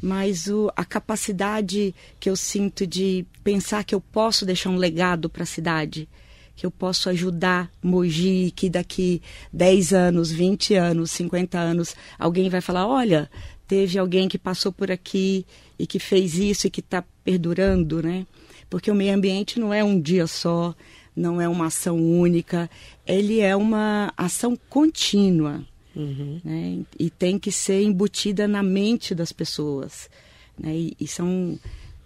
Mas 0.00 0.46
o, 0.46 0.70
a 0.76 0.84
capacidade 0.84 1.92
que 2.20 2.30
eu 2.30 2.36
sinto 2.36 2.86
de 2.86 3.26
pensar 3.42 3.82
que 3.82 3.92
eu 3.92 4.00
posso 4.00 4.46
deixar 4.46 4.70
um 4.70 4.76
legado 4.76 5.28
para 5.28 5.42
a 5.42 5.46
cidade, 5.46 6.08
que 6.54 6.64
eu 6.64 6.70
posso 6.70 7.08
ajudar 7.08 7.68
Mogi, 7.82 8.52
que 8.54 8.70
daqui 8.70 9.20
10 9.52 9.92
anos, 9.92 10.30
20 10.30 10.74
anos, 10.74 11.10
50 11.10 11.58
anos, 11.58 11.96
alguém 12.16 12.48
vai 12.48 12.60
falar: 12.60 12.86
olha, 12.86 13.28
teve 13.66 13.98
alguém 13.98 14.28
que 14.28 14.38
passou 14.38 14.70
por 14.70 14.92
aqui 14.92 15.44
e 15.76 15.88
que 15.88 15.98
fez 15.98 16.38
isso 16.38 16.68
e 16.68 16.70
que 16.70 16.78
está 16.78 17.02
perdurando, 17.24 18.00
né? 18.00 18.28
Porque 18.70 18.92
o 18.92 18.94
meio 18.94 19.12
ambiente 19.12 19.58
não 19.58 19.74
é 19.74 19.82
um 19.82 20.00
dia 20.00 20.28
só, 20.28 20.72
não 21.16 21.40
é 21.40 21.48
uma 21.48 21.66
ação 21.66 21.98
única, 21.98 22.70
ele 23.04 23.40
é 23.40 23.56
uma 23.56 24.12
ação 24.16 24.56
contínua. 24.68 25.64
Uhum. 25.96 26.40
Né? 26.44 26.84
E 26.98 27.08
tem 27.08 27.38
que 27.38 27.50
ser 27.50 27.82
embutida 27.82 28.46
na 28.46 28.62
mente 28.62 29.14
das 29.14 29.32
pessoas. 29.32 30.10
Né? 30.58 30.74
E, 30.76 30.96
e 31.00 31.08
são. 31.08 31.58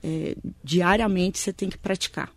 É, 0.03 0.35
diariamente 0.65 1.39
você 1.39 1.53
tem 1.53 1.69
que 1.69 1.77
praticar. 1.77 2.33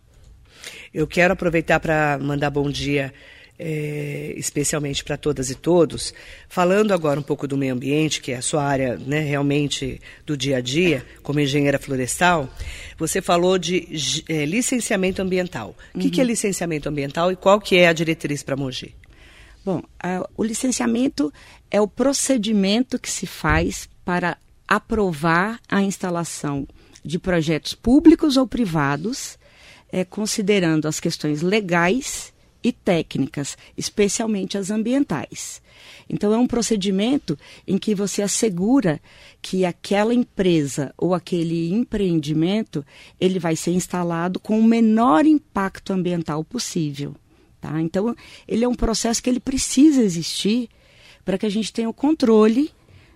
Eu 0.92 1.06
quero 1.06 1.32
aproveitar 1.32 1.80
para 1.80 2.18
mandar 2.18 2.50
bom 2.50 2.68
dia 2.68 3.12
é, 3.58 4.34
especialmente 4.36 5.04
para 5.04 5.16
todas 5.16 5.50
e 5.50 5.54
todos. 5.54 6.12
Falando 6.48 6.92
agora 6.92 7.18
um 7.18 7.22
pouco 7.22 7.46
do 7.46 7.56
meio 7.56 7.72
ambiente, 7.72 8.20
que 8.20 8.32
é 8.32 8.36
a 8.36 8.42
sua 8.42 8.64
área 8.64 8.96
né, 8.96 9.20
realmente 9.20 10.00
do 10.26 10.36
dia 10.36 10.58
a 10.58 10.60
dia, 10.60 11.04
como 11.22 11.40
engenheira 11.40 11.78
florestal, 11.78 12.48
você 12.98 13.22
falou 13.22 13.58
de 13.58 14.24
é, 14.28 14.44
licenciamento 14.44 15.22
ambiental. 15.22 15.74
O 15.94 15.98
que, 15.98 16.10
que, 16.10 16.20
é 16.20 16.24
uhum. 16.24 16.30
licenciamento 16.30 16.88
ambiental 16.88 17.30
e 17.30 17.36
qual 17.36 17.60
que 17.60 17.76
é 17.76 17.88
a 17.88 17.92
diretriz 17.92 18.42
para 18.42 18.56
Mogi? 18.56 18.94
Bom, 19.64 19.82
a, 19.98 20.28
o 20.36 20.44
licenciamento 20.44 21.32
é 21.70 21.80
o 21.80 21.88
procedimento 21.88 22.98
que 22.98 23.10
se 23.10 23.26
faz 23.26 23.88
para 24.04 24.36
aprovar 24.68 25.60
a 25.68 25.82
instalação 25.82 26.66
de 27.04 27.18
projetos 27.18 27.74
públicos 27.74 28.36
ou 28.36 28.46
privados, 28.46 29.38
é, 29.90 30.04
considerando 30.04 30.86
as 30.86 31.00
questões 31.00 31.42
legais 31.42 32.32
e 32.62 32.72
técnicas, 32.72 33.58
especialmente 33.76 34.56
as 34.56 34.70
ambientais. 34.70 35.62
Então, 36.08 36.32
é 36.32 36.38
um 36.38 36.46
procedimento 36.46 37.38
em 37.66 37.78
que 37.78 37.94
você 37.94 38.22
assegura 38.22 39.00
que 39.40 39.64
aquela 39.64 40.14
empresa 40.14 40.92
ou 40.96 41.14
aquele 41.14 41.72
empreendimento 41.72 42.84
ele 43.20 43.38
vai 43.38 43.54
ser 43.54 43.72
instalado 43.72 44.40
com 44.40 44.58
o 44.58 44.64
menor 44.64 45.26
impacto 45.26 45.92
ambiental 45.92 46.42
possível. 46.42 47.14
Tá? 47.64 47.80
Então, 47.80 48.14
ele 48.46 48.62
é 48.62 48.68
um 48.68 48.74
processo 48.74 49.22
que 49.22 49.30
ele 49.30 49.40
precisa 49.40 50.02
existir 50.02 50.68
para 51.24 51.38
que 51.38 51.46
a 51.46 51.48
gente 51.48 51.72
tenha 51.72 51.88
o 51.88 51.94
controle 51.94 52.70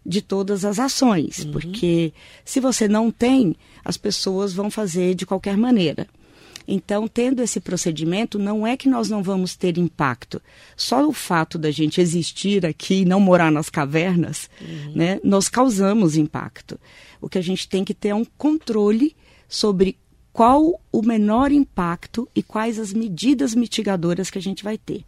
de 0.06 0.22
todas 0.22 0.64
as 0.64 0.78
ações, 0.78 1.40
uhum. 1.40 1.52
porque 1.52 2.14
se 2.46 2.58
você 2.58 2.88
não 2.88 3.10
tem, 3.10 3.54
as 3.84 3.98
pessoas 3.98 4.54
vão 4.54 4.70
fazer 4.70 5.14
de 5.14 5.26
qualquer 5.26 5.54
maneira. 5.54 6.06
Então, 6.66 7.06
tendo 7.06 7.42
esse 7.42 7.60
procedimento, 7.60 8.38
não 8.38 8.66
é 8.66 8.74
que 8.74 8.88
nós 8.88 9.10
não 9.10 9.22
vamos 9.22 9.54
ter 9.54 9.76
impacto. 9.76 10.40
Só 10.74 11.06
o 11.06 11.12
fato 11.12 11.58
da 11.58 11.70
gente 11.70 12.00
existir 12.00 12.64
aqui 12.64 13.02
e 13.02 13.04
não 13.04 13.20
morar 13.20 13.52
nas 13.52 13.68
cavernas, 13.68 14.48
uhum. 14.62 14.92
né, 14.94 15.20
nós 15.22 15.50
causamos 15.50 16.16
impacto. 16.16 16.80
O 17.20 17.28
que 17.28 17.36
a 17.36 17.42
gente 17.42 17.68
tem 17.68 17.84
que 17.84 17.92
ter 17.92 18.08
é 18.08 18.14
um 18.14 18.24
controle 18.24 19.14
sobre 19.46 19.98
qual 20.38 20.80
o 20.92 21.02
menor 21.02 21.50
impacto 21.50 22.28
e 22.32 22.44
quais 22.44 22.78
as 22.78 22.92
medidas 22.92 23.56
mitigadoras 23.56 24.30
que 24.30 24.38
a 24.38 24.40
gente 24.40 24.62
vai 24.62 24.78
ter. 24.78 25.04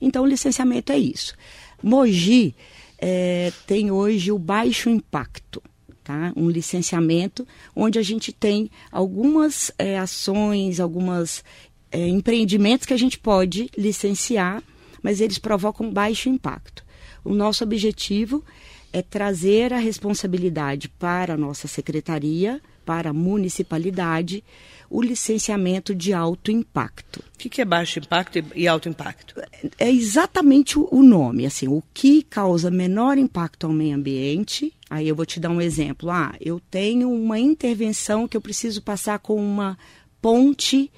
Então, 0.00 0.22
o 0.22 0.26
licenciamento 0.28 0.92
é 0.92 0.96
isso. 0.96 1.34
Mogi 1.82 2.54
é, 2.96 3.52
tem 3.66 3.90
hoje 3.90 4.30
o 4.30 4.38
baixo 4.38 4.88
impacto 4.88 5.60
tá? 6.04 6.32
um 6.36 6.48
licenciamento, 6.48 7.44
onde 7.74 7.98
a 7.98 8.02
gente 8.02 8.32
tem 8.32 8.70
algumas 8.92 9.72
é, 9.76 9.98
ações, 9.98 10.78
algumas 10.78 11.42
é, 11.90 12.06
empreendimentos 12.06 12.86
que 12.86 12.94
a 12.94 12.96
gente 12.96 13.18
pode 13.18 13.68
licenciar, 13.76 14.62
mas 15.02 15.20
eles 15.20 15.38
provocam 15.38 15.92
baixo 15.92 16.28
impacto. 16.28 16.84
O 17.24 17.34
nosso 17.34 17.64
objetivo 17.64 18.44
é 18.92 19.02
trazer 19.02 19.72
a 19.72 19.78
responsabilidade 19.78 20.88
para 20.88 21.34
a 21.34 21.36
nossa 21.36 21.66
secretaria, 21.66 22.62
para 22.90 23.10
a 23.10 23.12
municipalidade, 23.12 24.42
o 24.90 25.00
licenciamento 25.00 25.94
de 25.94 26.12
alto 26.12 26.50
impacto. 26.50 27.22
O 27.36 27.38
que, 27.38 27.60
é 27.60 27.64
baixo 27.64 28.00
impacto 28.00 28.44
e 28.52 28.66
alto 28.66 28.88
impacto? 28.88 29.40
É 29.78 29.88
exatamente 29.88 30.76
o 30.76 31.00
nome, 31.00 31.46
assim, 31.46 31.68
o 31.68 31.80
que 31.94 32.20
causa 32.24 32.68
menor 32.68 33.16
impacto 33.16 33.68
ao 33.68 33.72
meio 33.72 33.94
ambiente. 33.94 34.74
Aí 34.90 35.06
eu 35.06 35.14
vou 35.14 35.24
te 35.24 35.38
dar 35.38 35.50
um 35.50 35.60
exemplo. 35.60 36.10
Ah, 36.10 36.34
eu 36.40 36.58
tenho 36.68 37.08
uma 37.08 37.38
intervenção 37.38 38.26
que 38.26 38.36
eu 38.36 38.40
preciso 38.40 38.82
passar 38.82 39.20
com 39.20 39.36
uma 39.36 39.78
ponte 40.20 40.90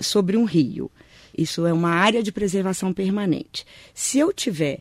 sobre 0.00 0.34
um 0.34 0.44
rio. 0.44 0.90
Isso 1.36 1.66
é 1.66 1.74
uma 1.74 1.90
área 1.90 2.22
de 2.22 2.32
preservação 2.32 2.94
permanente. 2.94 3.66
Se 3.92 4.18
eu 4.18 4.32
tiver 4.32 4.80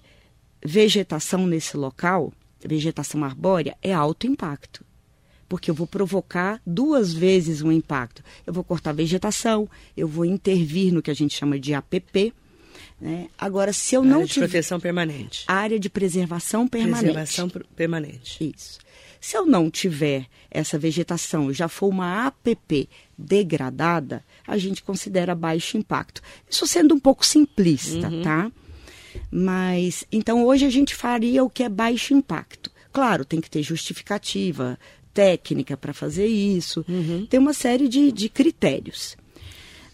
vegetação 0.63 1.45
nesse 1.45 1.75
local, 1.75 2.31
vegetação 2.65 3.25
arbórea, 3.25 3.75
é 3.81 3.93
alto 3.93 4.25
impacto 4.25 4.86
porque 5.47 5.71
eu 5.71 5.75
vou 5.75 5.87
provocar 5.87 6.61
duas 6.65 7.13
vezes 7.13 7.61
um 7.61 7.71
impacto. 7.71 8.23
Eu 8.45 8.53
vou 8.53 8.63
cortar 8.63 8.93
vegetação, 8.93 9.69
eu 9.95 10.07
vou 10.07 10.25
intervir 10.25 10.93
no 10.93 11.01
que 11.01 11.11
a 11.11 11.13
gente 11.13 11.35
chama 11.35 11.59
de 11.59 11.73
APP. 11.73 12.33
Né? 12.99 13.27
Agora, 13.37 13.71
se 13.71 13.95
eu 13.95 14.01
área 14.01 14.11
não 14.11 14.25
tiver. 14.25 14.45
de 14.45 14.51
proteção 14.51 14.79
permanente. 14.79 15.43
Área 15.47 15.79
de 15.79 15.89
preservação 15.89 16.67
permanente. 16.67 17.13
Preservação 17.13 17.49
permanente. 17.75 18.53
Isso. 18.55 18.79
Se 19.19 19.35
eu 19.35 19.45
não 19.45 19.69
tiver 19.69 20.27
essa 20.49 20.77
vegetação, 20.77 21.51
já 21.51 21.67
for 21.67 21.87
uma 21.87 22.27
APP 22.27 22.87
degradada, 23.17 24.23
a 24.45 24.57
gente 24.57 24.83
considera 24.83 25.35
baixo 25.35 25.77
impacto. 25.77 26.21
Isso 26.49 26.67
sendo 26.67 26.93
um 26.93 26.99
pouco 26.99 27.25
simplista, 27.25 28.09
uhum. 28.09 28.21
tá? 28.21 28.51
Mas, 29.31 30.05
então, 30.11 30.45
hoje 30.45 30.65
a 30.65 30.69
gente 30.69 30.95
faria 30.95 31.43
o 31.43 31.49
que 31.49 31.63
é 31.63 31.69
baixo 31.69 32.13
impacto. 32.13 32.71
Claro, 32.91 33.25
tem 33.25 33.41
que 33.41 33.49
ter 33.49 33.61
justificativa, 33.61 34.79
técnica 35.17 35.75
para 35.75 35.93
fazer 35.93 36.27
isso. 36.27 36.85
Uhum. 36.87 37.25
Tem 37.25 37.39
uma 37.39 37.53
série 37.53 37.87
de, 37.87 38.11
de 38.11 38.29
critérios. 38.29 39.17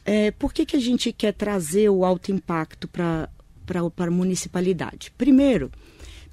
É, 0.03 0.31
por 0.31 0.53
que, 0.53 0.65
que 0.65 0.75
a 0.75 0.81
gente 0.81 1.13
quer 1.13 1.31
trazer 1.31 1.87
o 1.87 2.03
alto 2.03 2.29
impacto 2.29 2.89
para 2.89 3.29
a 3.65 4.11
municipalidade? 4.11 5.13
Primeiro, 5.17 5.71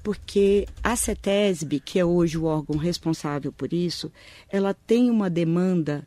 porque 0.03 0.67
a 0.83 0.93
CETESB, 0.97 1.79
que 1.79 1.99
é 1.99 2.03
hoje 2.03 2.37
o 2.37 2.43
órgão 2.43 2.77
responsável 2.77 3.53
por 3.53 3.71
isso, 3.71 4.11
ela 4.51 4.73
tem 4.73 5.09
uma 5.09 5.29
demanda 5.29 6.05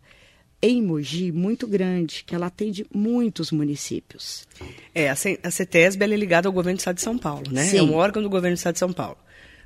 em 0.61 0.83
Mogi 0.83 1.33
muito 1.33 1.67
grande, 1.67 2.23
que 2.26 2.35
ela 2.35 2.47
atende 2.47 2.87
muitos 2.93 3.50
municípios. 3.50 4.47
É, 4.95 5.09
a 5.09 5.14
CETESB 5.50 6.05
é 6.05 6.17
ligada 6.19 6.49
ao 6.49 6.53
governo 6.53 6.76
do 6.76 6.81
Estado 6.81 6.97
de 6.97 7.03
São 7.03 7.17
Paulo, 7.17 7.50
né? 7.50 7.64
Sim. 7.64 7.79
É 7.79 7.83
um 7.83 7.95
órgão 7.95 8.23
do 8.23 8.29
governo 8.29 8.55
do 8.55 8.59
Estado 8.59 8.75
de 8.75 8.79
São 8.79 8.93
Paulo. 8.93 9.17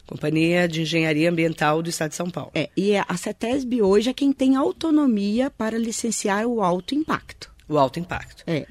Companhia 0.09 0.67
de 0.67 0.81
Engenharia 0.81 1.29
Ambiental 1.29 1.83
do 1.83 1.91
Estado 1.91 2.11
de 2.11 2.17
São 2.17 2.31
Paulo. 2.31 2.51
É, 2.55 2.71
e 2.75 2.97
a 2.97 3.15
CETESB 3.15 3.83
hoje 3.83 4.09
é 4.09 4.15
quem 4.15 4.33
tem 4.33 4.57
autonomia 4.57 5.51
para 5.51 5.77
licenciar 5.77 6.47
o 6.47 6.63
alto 6.63 6.95
impacto. 6.95 7.53
O 7.69 7.77
alto 7.77 8.01
impacto. 8.01 8.43
É. 8.47 8.67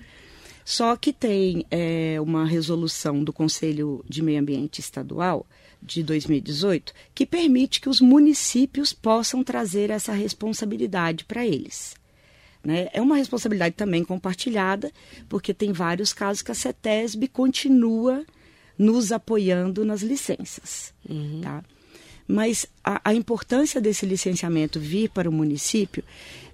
Só 0.65 0.95
que 0.95 1.13
tem 1.13 1.63
é, 1.69 2.19
uma 2.19 2.43
resolução 2.43 3.23
do 3.23 3.31
Conselho 3.31 4.03
de 4.09 4.23
Meio 4.23 4.39
Ambiente 4.39 4.81
Estadual 4.81 5.45
de 5.79 6.01
2018 6.01 6.91
que 7.13 7.23
permite 7.23 7.79
que 7.79 7.87
os 7.87 8.01
municípios 8.01 8.91
possam 8.91 9.43
trazer 9.43 9.91
essa 9.91 10.13
responsabilidade 10.13 11.23
para 11.23 11.45
eles. 11.45 11.95
Né? 12.63 12.89
É 12.91 12.99
uma 12.99 13.15
responsabilidade 13.15 13.75
também 13.75 14.03
compartilhada, 14.03 14.91
porque 15.29 15.53
tem 15.53 15.71
vários 15.71 16.13
casos 16.13 16.41
que 16.41 16.51
a 16.51 16.55
CETESB 16.55 17.27
continua 17.27 18.25
nos 18.77 19.11
apoiando 19.11 19.83
nas 19.83 20.01
licenças. 20.01 20.93
Uhum. 21.07 21.41
Tá? 21.41 21.63
Mas 22.27 22.65
a, 22.83 23.01
a 23.03 23.13
importância 23.13 23.79
desse 23.79 24.05
licenciamento 24.05 24.79
vir 24.79 25.09
para 25.09 25.29
o 25.29 25.33
município 25.33 26.03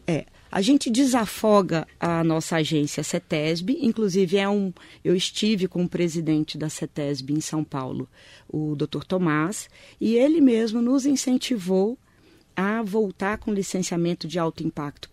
é 0.06 0.26
a 0.52 0.62
gente 0.62 0.92
desafoga 0.92 1.88
a 2.00 2.24
nossa 2.24 2.58
agência 2.58 3.04
CETESB, 3.04 3.80
inclusive 3.82 4.38
é 4.38 4.48
um, 4.48 4.72
eu 5.04 5.16
estive 5.16 5.68
com 5.68 5.84
o 5.84 5.90
presidente 5.90 6.60
da 6.60 6.70
CETESB 6.70 7.34
em 7.34 7.42
São 7.42 7.64
Paulo, 7.64 8.08
o 8.48 8.76
Dr. 8.76 9.04
Tomás, 9.04 9.68
e 10.00 10.16
ele 10.16 10.40
mesmo 10.40 10.80
nos 10.80 11.08
incentivou 11.08 11.98
a 12.56 12.82
voltar 12.84 13.38
com 13.38 13.54
licenciamento 13.54 14.28
de 14.28 14.38
alto 14.38 14.64
impacto 14.64 15.10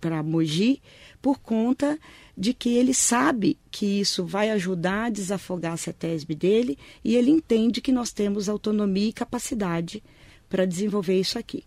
para 0.00 0.22
Mogi, 0.22 0.80
por 1.20 1.38
conta 1.38 1.98
de 2.36 2.52
que 2.52 2.76
ele 2.76 2.92
sabe 2.92 3.58
que 3.70 4.00
isso 4.00 4.24
vai 4.24 4.50
ajudar 4.50 5.04
a 5.04 5.10
desafogar 5.10 5.72
a 5.72 5.76
CETESB 5.76 6.34
dele 6.34 6.78
e 7.02 7.16
ele 7.16 7.30
entende 7.30 7.80
que 7.80 7.92
nós 7.92 8.12
temos 8.12 8.48
autonomia 8.48 9.08
e 9.08 9.12
capacidade 9.12 10.02
para 10.48 10.64
desenvolver 10.64 11.18
isso 11.18 11.38
aqui. 11.38 11.64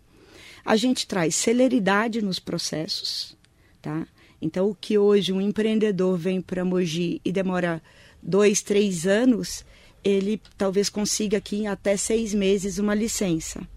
A 0.63 0.75
gente 0.75 1.07
traz 1.07 1.35
celeridade 1.35 2.21
nos 2.21 2.39
processos, 2.39 3.37
tá? 3.81 4.05
Então, 4.41 4.69
o 4.69 4.75
que 4.75 4.97
hoje 4.97 5.33
um 5.33 5.41
empreendedor 5.41 6.17
vem 6.17 6.41
para 6.41 6.63
Mogi 6.63 7.21
e 7.25 7.31
demora 7.31 7.81
dois, 8.21 8.61
três 8.61 9.07
anos, 9.07 9.65
ele 10.03 10.41
talvez 10.57 10.89
consiga 10.89 11.37
aqui 11.37 11.57
em 11.57 11.67
até 11.67 11.97
seis 11.97 12.33
meses 12.33 12.77
uma 12.77 12.93
licença. 12.93 13.67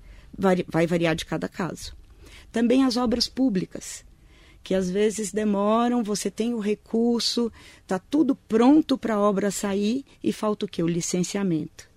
Vai, 0.40 0.87
variar 0.87 1.14
de 1.14 1.26
cada 1.26 1.49
caso. 1.49 1.94
Também 2.50 2.85
as 2.85 2.97
obras 2.97 3.28
públicas, 3.28 4.04
que 4.62 4.75
às 4.75 4.90
vezes 4.90 5.32
demoram, 5.32 6.02
você 6.02 6.30
tem 6.30 6.54
o 6.54 6.59
recurso, 6.59 7.52
está 7.82 7.99
tudo 7.99 8.35
pronto 8.35 8.99
para 8.99 9.14
a 9.14 9.20
obra 9.20 9.50
sair 9.50 10.04
e 10.23 10.32
falta 10.32 10.66
o 10.66 10.68
que? 10.68 10.82
O 10.82 10.88
licenciamento. 10.88 11.88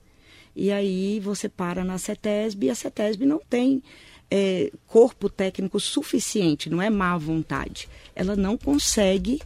E 0.55 0.71
aí 0.71 1.19
você 1.19 1.50
para 1.50 1.83
na 1.83 1.97
CETESB 1.97 2.67
e 2.67 2.69
a 2.69 2.75
CETESB 2.75 3.25
não 3.25 3.39
tem 3.39 3.81
é, 4.29 4.71
corpo 4.88 5.29
técnico 5.29 5.79
suficiente, 5.79 6.69
não 6.69 6.81
é 6.81 6.89
má 6.89 7.17
vontade. 7.17 7.89
Ela 8.15 8.35
não 8.35 8.57
consegue 8.57 9.41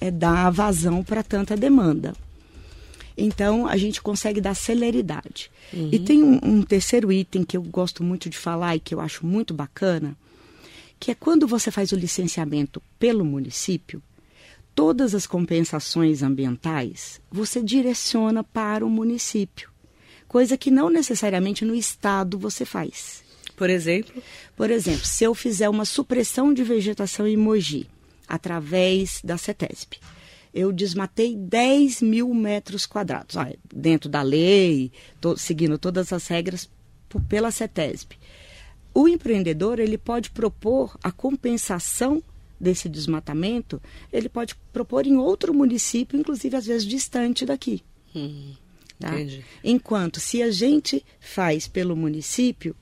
é, 0.00 0.10
dar 0.10 0.50
vazão 0.50 1.02
para 1.02 1.22
tanta 1.22 1.56
demanda. 1.56 2.14
Então, 3.16 3.66
a 3.66 3.76
gente 3.76 4.02
consegue 4.02 4.40
dar 4.40 4.54
celeridade. 4.54 5.50
Uhum. 5.72 5.88
E 5.92 5.98
tem 5.98 6.22
um, 6.22 6.40
um, 6.42 6.62
terceiro 6.62 7.12
item 7.12 7.44
que 7.44 7.56
eu 7.56 7.62
gosto 7.62 8.02
muito 8.02 8.28
de 8.28 8.36
falar 8.36 8.74
e 8.74 8.80
que 8.80 8.94
eu 8.94 9.00
acho 9.00 9.24
muito 9.24 9.54
bacana, 9.54 10.16
que 10.98 11.10
é 11.10 11.14
quando 11.14 11.46
você 11.46 11.70
faz 11.70 11.92
o 11.92 11.96
licenciamento 11.96 12.82
pelo 12.98 13.24
município, 13.24 14.02
todas 14.74 15.14
as 15.14 15.26
compensações 15.26 16.22
ambientais 16.22 17.20
você 17.30 17.62
direciona 17.62 18.42
para 18.42 18.84
o 18.84 18.90
município, 18.90 19.70
coisa 20.26 20.56
que 20.56 20.70
não 20.70 20.90
necessariamente 20.90 21.64
no 21.64 21.74
estado 21.74 22.36
você 22.38 22.64
faz. 22.64 23.22
Por 23.56 23.70
exemplo? 23.70 24.20
Por 24.56 24.70
exemplo, 24.70 25.04
se 25.04 25.22
eu 25.22 25.34
fizer 25.34 25.68
uma 25.68 25.84
supressão 25.84 26.52
de 26.52 26.64
vegetação 26.64 27.26
em 27.26 27.36
Mogi, 27.36 27.86
através 28.26 29.20
da 29.22 29.38
CETESB, 29.38 29.98
eu 30.54 30.70
desmatei 30.70 31.36
10 31.36 32.00
mil 32.00 32.32
metros 32.32 32.86
quadrados, 32.86 33.36
ah, 33.36 33.52
dentro 33.74 34.08
da 34.08 34.22
lei, 34.22 34.92
tô, 35.20 35.36
seguindo 35.36 35.76
todas 35.76 36.12
as 36.12 36.28
regras 36.28 36.70
pela 37.28 37.50
CETESB. 37.50 38.16
O 38.94 39.08
empreendedor 39.08 39.80
ele 39.80 39.98
pode 39.98 40.30
propor 40.30 40.96
a 41.02 41.10
compensação 41.10 42.22
desse 42.60 42.88
desmatamento, 42.88 43.82
ele 44.12 44.28
pode 44.28 44.54
propor 44.72 45.06
em 45.06 45.16
outro 45.16 45.52
município, 45.52 46.18
inclusive 46.18 46.56
às 46.56 46.66
vezes 46.66 46.86
distante 46.86 47.44
daqui. 47.44 47.82
Hum, 48.14 48.52
tá? 49.00 49.10
Enquanto 49.64 50.20
se 50.20 50.40
a 50.40 50.52
gente 50.52 51.04
faz 51.18 51.66
pelo 51.66 51.96
município, 51.96 52.76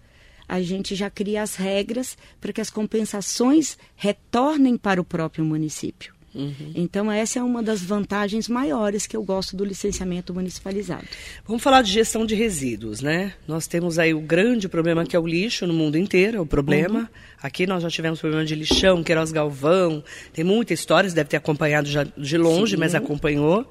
a 0.47 0.61
gente 0.61 0.95
já 0.95 1.09
cria 1.09 1.43
as 1.43 1.55
regras 1.55 2.19
para 2.39 2.53
que 2.53 2.61
as 2.61 2.69
compensações 2.69 3.79
retornem 3.97 4.77
para 4.77 5.01
o 5.01 5.05
próprio 5.05 5.43
município. 5.43 6.15
Uhum. 6.35 6.73
Então, 6.75 7.13
essa 7.13 7.39
é 7.39 7.43
uma 7.43 7.63
das 7.63 7.83
vantagens 7.83 8.49
maiores 8.49 9.07
que 9.07 9.17
eu 9.17 9.23
gosto 9.23 9.57
do 9.57 9.65
licenciamento 9.65 10.33
municipalizado. 10.33 11.07
Vamos 11.47 11.63
falar 11.63 11.83
de 11.83 11.93
gestão 11.93 12.25
de 12.25 12.35
resíduos, 12.35 13.01
né? 13.01 13.35
Nós 13.47 13.67
temos 13.67 13.99
aí 13.99 14.15
o 14.15 14.21
grande 14.21 14.69
problema 14.69 15.05
que 15.05 15.15
é 15.15 15.19
o 15.19 15.27
lixo 15.27 15.67
no 15.67 15.75
mundo 15.75 15.99
inteiro, 15.99 16.39
é 16.39 16.41
o 16.41 16.47
problema. 16.47 17.01
Uhum. 17.01 17.07
Aqui 17.43 17.67
nós 17.67 17.83
já 17.83 17.91
tivemos 17.91 18.21
problema 18.21 18.45
de 18.45 18.55
lixão, 18.55 19.03
Queiroz 19.03 19.33
Galvão, 19.33 20.03
tem 20.33 20.45
muita 20.45 20.73
história, 20.73 21.09
você 21.09 21.17
deve 21.17 21.29
ter 21.29 21.37
acompanhado 21.37 21.89
já 21.89 22.05
de 22.05 22.39
longe, 22.39 22.75
Sim. 22.75 22.81
mas 22.81 22.95
acompanhou. 22.95 23.69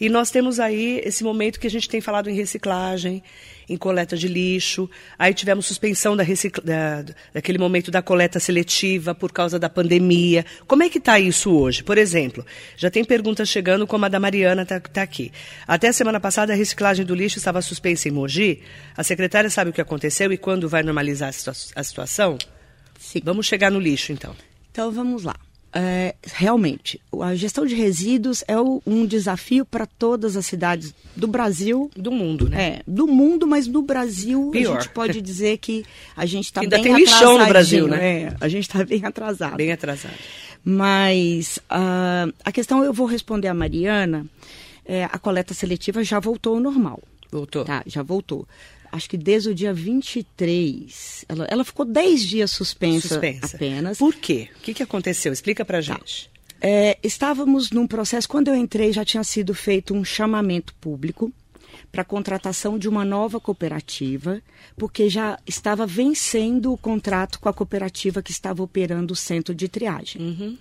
E 0.00 0.08
nós 0.08 0.30
temos 0.30 0.60
aí 0.60 1.02
esse 1.04 1.24
momento 1.24 1.58
que 1.58 1.66
a 1.66 1.70
gente 1.70 1.88
tem 1.88 2.00
falado 2.00 2.30
em 2.30 2.34
reciclagem, 2.34 3.22
em 3.68 3.76
coleta 3.76 4.16
de 4.16 4.28
lixo. 4.28 4.88
Aí 5.18 5.34
tivemos 5.34 5.66
suspensão 5.66 6.16
da, 6.16 6.22
recicla... 6.22 6.62
da, 6.64 7.04
daquele 7.34 7.58
momento 7.58 7.90
da 7.90 8.00
coleta 8.00 8.40
seletiva 8.40 9.14
por 9.14 9.32
causa 9.32 9.58
da 9.58 9.68
pandemia. 9.68 10.44
Como 10.66 10.82
é 10.82 10.88
que 10.88 10.98
está 10.98 11.18
isso 11.18 11.50
hoje? 11.50 11.82
Por 11.82 11.98
exemplo, 11.98 12.44
já 12.76 12.90
tem 12.90 13.04
perguntas 13.04 13.48
chegando, 13.48 13.86
como 13.86 14.04
a 14.04 14.08
da 14.08 14.20
Mariana 14.20 14.62
está 14.62 14.80
tá 14.80 15.02
aqui. 15.02 15.32
Até 15.66 15.88
a 15.88 15.92
semana 15.92 16.20
passada, 16.20 16.52
a 16.52 16.56
reciclagem 16.56 17.04
do 17.04 17.14
lixo 17.14 17.38
estava 17.38 17.60
suspensa 17.62 18.08
em 18.08 18.12
Mogi. 18.12 18.62
A 18.96 19.02
secretária 19.02 19.50
sabe 19.50 19.70
o 19.70 19.72
que 19.72 19.80
aconteceu 19.80 20.32
e 20.32 20.38
quando 20.38 20.68
vai 20.68 20.82
normalizar 20.82 21.28
a, 21.28 21.32
situa 21.32 21.54
a 21.74 21.84
situação? 21.84 22.38
Sim. 22.98 23.20
Vamos 23.24 23.46
chegar 23.46 23.70
no 23.70 23.78
lixo, 23.78 24.12
então. 24.12 24.34
Então, 24.70 24.90
vamos 24.90 25.24
lá 25.24 25.34
é, 25.80 26.16
realmente, 26.24 27.00
a 27.22 27.36
gestão 27.36 27.64
de 27.64 27.72
resíduos 27.72 28.42
é 28.48 28.56
um 28.58 29.06
desafio 29.06 29.64
para 29.64 29.86
todas 29.86 30.36
as 30.36 30.44
cidades 30.44 30.92
do 31.14 31.28
Brasil. 31.28 31.88
Do 31.96 32.10
mundo, 32.10 32.48
né? 32.48 32.60
É, 32.60 32.82
do 32.84 33.06
mundo, 33.06 33.46
mas 33.46 33.68
no 33.68 33.80
Brasil 33.80 34.50
Pior. 34.50 34.76
a 34.76 34.80
gente 34.80 34.90
pode 34.92 35.22
dizer 35.22 35.58
que 35.58 35.84
a 36.16 36.26
gente 36.26 36.46
está 36.46 36.62
bem 36.62 36.82
tem 36.82 36.96
lixão 36.96 37.38
no 37.38 37.46
Brasil, 37.46 37.86
né? 37.86 38.22
É, 38.22 38.36
a 38.40 38.48
gente 38.48 38.64
está 38.64 38.84
bem 38.84 39.04
atrasado. 39.04 39.56
Bem 39.56 39.70
atrasado. 39.70 40.14
Mas 40.64 41.58
uh, 41.70 42.34
a 42.44 42.50
questão 42.50 42.82
eu 42.82 42.92
vou 42.92 43.06
responder 43.06 43.46
a 43.46 43.54
Mariana. 43.54 44.26
É, 44.84 45.04
a 45.04 45.18
coleta 45.18 45.54
seletiva 45.54 46.02
já 46.02 46.18
voltou 46.18 46.56
ao 46.56 46.60
normal. 46.60 47.00
Voltou. 47.30 47.64
Tá, 47.64 47.84
já 47.86 48.02
voltou 48.02 48.48
acho 48.90 49.08
que 49.08 49.16
desde 49.16 49.50
o 49.50 49.54
dia 49.54 49.72
23. 49.72 51.24
Ela, 51.28 51.46
ela 51.50 51.64
ficou 51.64 51.84
10 51.84 52.22
dias 52.22 52.50
suspensa, 52.50 53.08
suspensa, 53.08 53.56
apenas. 53.56 53.98
Por 53.98 54.14
quê? 54.14 54.48
O 54.56 54.60
que, 54.60 54.74
que 54.74 54.82
aconteceu? 54.82 55.32
Explica 55.32 55.64
pra 55.64 55.78
tá. 55.78 55.82
gente. 55.82 56.28
Tá. 56.28 56.38
É, 56.60 56.98
estávamos 57.02 57.70
num 57.70 57.86
processo, 57.86 58.28
quando 58.28 58.48
eu 58.48 58.56
entrei, 58.56 58.92
já 58.92 59.04
tinha 59.04 59.22
sido 59.22 59.54
feito 59.54 59.94
um 59.94 60.04
chamamento 60.04 60.74
público 60.74 61.32
para 61.90 62.04
contratação 62.04 62.78
de 62.78 62.88
uma 62.88 63.04
nova 63.04 63.40
cooperativa, 63.40 64.42
porque 64.76 65.08
já 65.08 65.38
estava 65.46 65.86
vencendo 65.86 66.72
o 66.72 66.76
contrato 66.76 67.38
com 67.40 67.48
a 67.48 67.52
cooperativa 67.52 68.22
que 68.22 68.30
estava 68.30 68.62
operando 68.62 69.12
o 69.12 69.16
centro 69.16 69.54
de 69.54 69.68
triagem. 69.68 70.20
Uhum. 70.20 70.58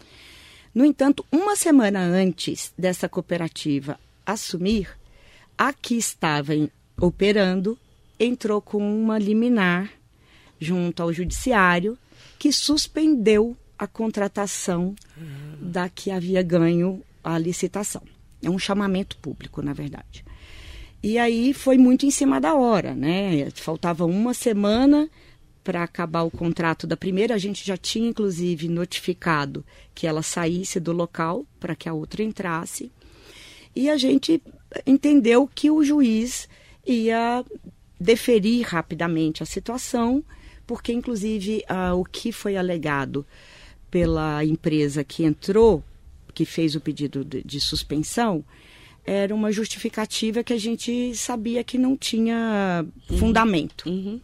No 0.74 0.86
entanto, 0.86 1.26
uma 1.32 1.56
semana 1.56 2.00
antes 2.00 2.72
dessa 2.78 3.10
cooperativa 3.10 4.00
assumir, 4.26 4.90
a 5.58 5.74
que 5.74 5.96
estava 5.96 6.54
operando 7.02 7.78
entrou 8.20 8.62
com 8.62 8.78
uma 8.78 9.18
liminar 9.18 9.92
junto 10.60 11.02
ao 11.04 11.14
judiciário 11.14 11.98
que 12.40 12.52
suspendeu 12.52 13.56
a 13.78 13.86
contratação 13.86 14.96
da 15.62 15.88
que 15.88 16.10
havia 16.10 16.42
ganho 16.42 17.04
a 17.24 17.38
licitação. 17.38 18.02
É 18.42 18.50
um 18.50 18.58
chamamento 18.58 19.18
público, 19.18 19.62
na 19.62 19.74
verdade. 19.74 20.24
E 21.04 21.18
aí 21.18 21.54
foi 21.54 21.78
muito 21.78 22.06
em 22.06 22.12
cima 22.12 22.42
da 22.42 22.56
hora, 22.56 22.96
né? 22.96 23.50
Faltava 23.52 24.06
uma 24.06 24.34
semana 24.34 25.10
para 25.64 25.84
acabar 25.84 26.24
o 26.24 26.32
contrato 26.32 26.88
da 26.88 26.98
primeira. 26.98 27.36
A 27.36 27.38
gente 27.38 27.66
já 27.66 27.78
tinha, 27.78 28.10
inclusive, 28.10 28.68
notificado 28.68 29.66
que 29.94 30.08
ela 30.08 30.24
saísse 30.24 30.80
do 30.80 30.92
local 30.92 31.46
para 31.60 31.76
que 31.76 31.88
a 31.88 31.94
outra 31.94 32.24
entrasse. 32.24 32.92
E 33.76 33.90
a 33.90 33.98
gente 33.98 34.42
entendeu 34.86 35.48
que 35.54 35.70
o 35.70 35.84
juiz 35.84 36.48
ia 36.86 37.44
deferir 38.00 38.68
rapidamente 38.68 39.42
a 39.42 39.46
situação, 39.46 40.24
porque, 40.66 40.92
inclusive, 40.92 41.64
ah, 41.68 41.94
o 41.94 42.04
que 42.04 42.32
foi 42.32 42.58
alegado 42.58 43.26
pela 43.90 44.44
empresa 44.44 45.04
que 45.04 45.24
entrou, 45.24 45.84
que 46.34 46.46
fez 46.46 46.76
o 46.76 46.82
pedido 46.82 47.24
de, 47.24 47.44
de 47.44 47.60
suspensão, 47.60 48.44
era 49.06 49.34
uma 49.34 49.52
justificativa 49.52 50.44
que 50.44 50.52
a 50.52 50.60
gente 50.60 51.16
sabia 51.16 51.64
que 51.64 51.78
não 51.78 51.96
tinha 51.96 52.86
uhum. 53.10 53.18
fundamento. 53.18 53.90
Uhum. 53.90 54.20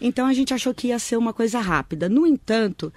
Então 0.00 0.26
a 0.26 0.32
gente 0.32 0.54
achou 0.54 0.72
que 0.72 0.88
ia 0.88 0.98
ser 0.98 1.16
uma 1.16 1.32
coisa 1.32 1.58
rápida. 1.58 2.08
No 2.08 2.26
entanto, 2.26 2.92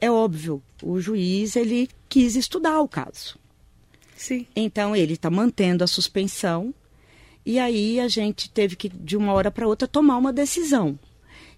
é 0.00 0.10
óbvio, 0.10 0.62
o 0.82 1.00
juiz 1.00 1.56
ele 1.56 1.88
quis 2.08 2.36
estudar 2.36 2.80
o 2.80 2.88
caso. 2.88 3.38
Sim. 4.14 4.46
Então 4.54 4.94
ele 4.94 5.14
está 5.14 5.30
mantendo 5.30 5.82
a 5.82 5.86
suspensão 5.86 6.74
e 7.44 7.58
aí 7.58 8.00
a 8.00 8.08
gente 8.08 8.50
teve 8.50 8.76
que, 8.76 8.88
de 8.88 9.16
uma 9.16 9.32
hora 9.32 9.50
para 9.50 9.66
outra, 9.66 9.88
tomar 9.88 10.16
uma 10.16 10.32
decisão. 10.32 10.98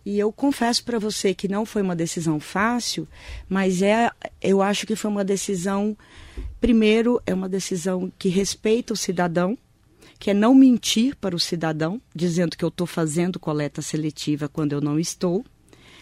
E 0.04 0.18
eu 0.18 0.32
confesso 0.32 0.84
para 0.84 0.98
você 0.98 1.32
que 1.32 1.46
não 1.46 1.64
foi 1.64 1.80
uma 1.80 1.94
decisão 1.94 2.40
fácil, 2.40 3.06
mas 3.48 3.82
é, 3.82 4.10
eu 4.40 4.60
acho 4.60 4.86
que 4.86 4.96
foi 4.96 5.10
uma 5.10 5.24
decisão, 5.24 5.96
primeiro, 6.60 7.22
é 7.24 7.32
uma 7.32 7.48
decisão 7.48 8.12
que 8.18 8.28
respeita 8.28 8.92
o 8.92 8.96
cidadão, 8.96 9.56
que 10.18 10.30
é 10.30 10.34
não 10.34 10.54
mentir 10.54 11.16
para 11.16 11.36
o 11.36 11.40
cidadão, 11.40 12.00
dizendo 12.14 12.56
que 12.56 12.64
eu 12.64 12.68
estou 12.68 12.86
fazendo 12.86 13.38
coleta 13.38 13.80
seletiva 13.80 14.48
quando 14.48 14.72
eu 14.72 14.80
não 14.80 14.98
estou. 14.98 15.44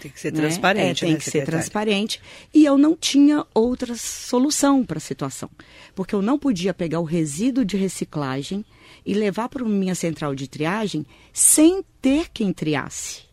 Tem 0.01 0.11
que 0.11 0.19
ser 0.19 0.33
né? 0.33 0.41
transparente, 0.41 1.05
é, 1.05 1.07
Tem 1.07 1.15
né, 1.15 1.21
que 1.21 1.31
ser 1.31 1.45
transparente. 1.45 2.23
E 2.55 2.65
eu 2.65 2.79
não 2.79 2.97
tinha 2.97 3.47
outra 3.53 3.95
solução 3.97 4.85
para 4.85 4.97
a 4.97 5.01
situação. 5.01 5.51
Porque 5.95 6.15
eu 6.15 6.23
não 6.23 6.39
podia 6.39 6.73
pegar 6.73 7.01
o 7.01 7.05
resíduo 7.05 7.67
de 7.67 7.77
reciclagem 7.77 8.65
e 9.05 9.15
levar 9.15 9.49
para 9.49 9.65
minha 9.65 9.95
central 9.95 10.35
de 10.35 10.49
triagem 10.49 11.07
sem 11.33 11.85
ter 12.01 12.29
quem 12.33 12.53
triasse. 12.53 13.31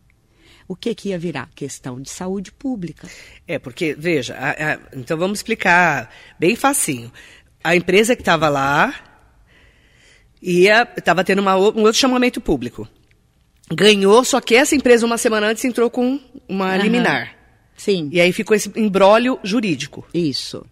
O 0.67 0.75
que, 0.75 0.93
que 0.93 1.09
ia 1.09 1.19
virar? 1.19 1.49
Questão 1.55 2.01
de 2.01 2.09
saúde 2.09 2.51
pública. 2.51 3.07
É, 3.47 3.57
porque, 3.57 3.95
veja, 3.97 4.35
a, 4.35 4.73
a, 4.73 4.79
então 4.93 5.17
vamos 5.17 5.39
explicar 5.39 6.13
bem 6.37 6.55
facinho. 6.55 7.11
A 7.63 7.75
empresa 7.75 8.15
que 8.15 8.21
estava 8.21 8.49
lá 8.49 8.93
estava 10.41 11.23
tendo 11.23 11.39
uma, 11.39 11.55
um 11.55 11.81
outro 11.81 11.93
chamamento 11.93 12.41
público. 12.41 12.87
Ganhou, 13.71 14.23
só 14.23 14.41
que 14.41 14.55
essa 14.55 14.75
empresa, 14.75 15.05
uma 15.05 15.17
semana 15.17 15.47
antes, 15.47 15.63
entrou 15.63 15.89
com 15.89 16.19
uma 16.47 16.75
uhum. 16.75 16.81
liminar. 16.81 17.35
Sim, 17.75 18.09
E 18.11 18.19
aí 18.19 18.33
ficou 18.33 18.55
esse 18.55 18.71
embrólio 18.75 19.39
jurídico. 19.43 20.05
isso. 20.13 20.65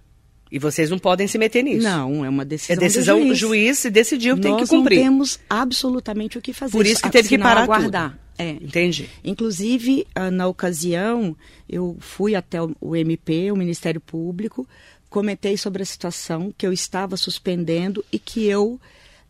E 0.56 0.60
vocês 0.60 0.89
não 0.89 0.98
podem 0.98 1.28
se 1.28 1.38
meter 1.38 1.62
nisso. 1.63 1.84
Não, 1.84 2.24
é 2.24 2.30
uma 2.30 2.46
decisão 2.46 2.76
É 2.78 2.80
decisão 2.80 3.20
do 3.20 3.26
do 3.28 3.36
juiz. 3.36 3.39
juiz, 3.39 3.80
se 3.80 3.89
decidiu, 3.89 4.36
tem 4.39 4.54
que 4.56 4.62
Nós 4.62 4.70
cumprir. 4.70 4.96
não 5.00 5.04
temos 5.04 5.38
absolutamente 5.50 6.38
o 6.38 6.41
que 6.41 6.54
fazer. 6.54 6.72
Por 6.72 6.86
isso 6.86 7.02
que 7.02 7.10
teve 7.10 7.28
que 7.28 7.38
parar 7.38 7.63
aguardar. 7.63 8.18
É. 8.38 8.52
Entendi. 8.52 9.10
Inclusive, 9.22 10.08
ah, 10.15 10.32
na 10.32 10.48
ocasião, 10.48 11.36
eu 11.70 11.98
fui 12.00 12.36
até 12.36 12.62
o 12.62 12.74
o 12.80 12.96
MP, 12.96 13.52
o 13.52 13.58
Ministério 13.58 14.00
Público, 14.00 14.65
comentei 15.10 15.58
sobre 15.58 15.84
a 15.84 15.86
situação 15.86 16.54
que 16.58 16.65
eu 16.65 16.72
estava 16.72 17.18
suspendendo 17.18 18.04
e 18.10 18.18
que 18.18 18.46
eu 18.46 18.80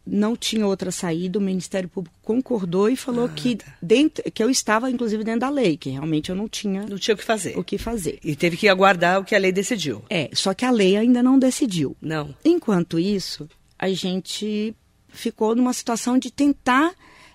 não 0.05 0.35
tinha 0.35 0.67
outra 0.67 0.91
saída. 0.91 1.39
O 1.39 1.41
Ministério 1.41 1.89
Público 1.89 2.15
concordou 2.21 2.89
e 2.89 2.95
falou 2.95 3.27
que, 3.29 3.57
dentro, 3.81 4.23
que 4.31 4.43
eu 4.43 4.49
estava, 4.49 4.89
inclusive, 4.91 5.23
dentro 5.23 5.41
da 5.41 5.49
lei, 5.49 5.77
que 5.77 5.89
realmente 5.89 6.29
eu 6.29 6.35
não 6.35 6.47
tinha 6.47 6.85
Não 6.85 6.97
tinha 6.97 7.15
o 7.15 7.17
que 7.17 7.23
fazer. 7.23 7.57
o 7.57 7.63
que 7.63 7.77
fazer. 7.77 8.19
E 8.23 8.35
teve 8.35 8.55
que 8.57 8.67
aguardar 8.67 9.19
o 9.19 9.23
que 9.23 9.33
a 9.35 9.39
lei 9.39 9.51
decidiu. 9.51 10.03
É, 10.09 10.29
só 10.33 10.53
que 10.53 10.63
a 10.65 10.71
lei 10.71 10.95
ainda 10.95 11.23
não 11.23 11.39
decidiu. 11.39 11.95
Não. 12.01 12.35
Enquanto 12.43 12.99
isso, 12.99 13.49
a 13.79 13.89
gente 13.89 14.75
ficou 15.09 15.55
numa 15.55 15.73
situação 15.73 16.17
de 16.17 16.31
tentar 16.31 16.93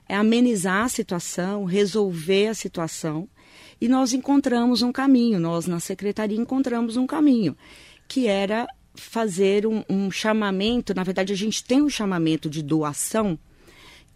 é, 0.08 0.14
amenizar 0.14 0.84
a 0.84 0.88
situação, 0.88 1.64
resolver 1.64 2.48
a 2.48 2.54
situação. 2.54 3.28
E 3.80 3.88
nós 3.88 4.12
encontramos 4.12 4.82
um 4.82 4.92
caminho, 4.92 5.40
nós 5.40 5.66
na 5.66 5.80
secretaria 5.80 6.38
encontramos 6.38 6.96
um 6.96 7.06
caminho, 7.06 7.56
que 8.06 8.26
era 8.26 8.66
fazer 8.94 9.66
um, 9.66 9.84
um 9.88 10.10
chamamento. 10.10 10.94
Na 10.94 11.02
verdade, 11.02 11.32
a 11.32 11.36
gente 11.36 11.64
tem 11.64 11.82
um 11.82 11.88
chamamento 11.88 12.48
de 12.48 12.62
doação, 12.62 13.38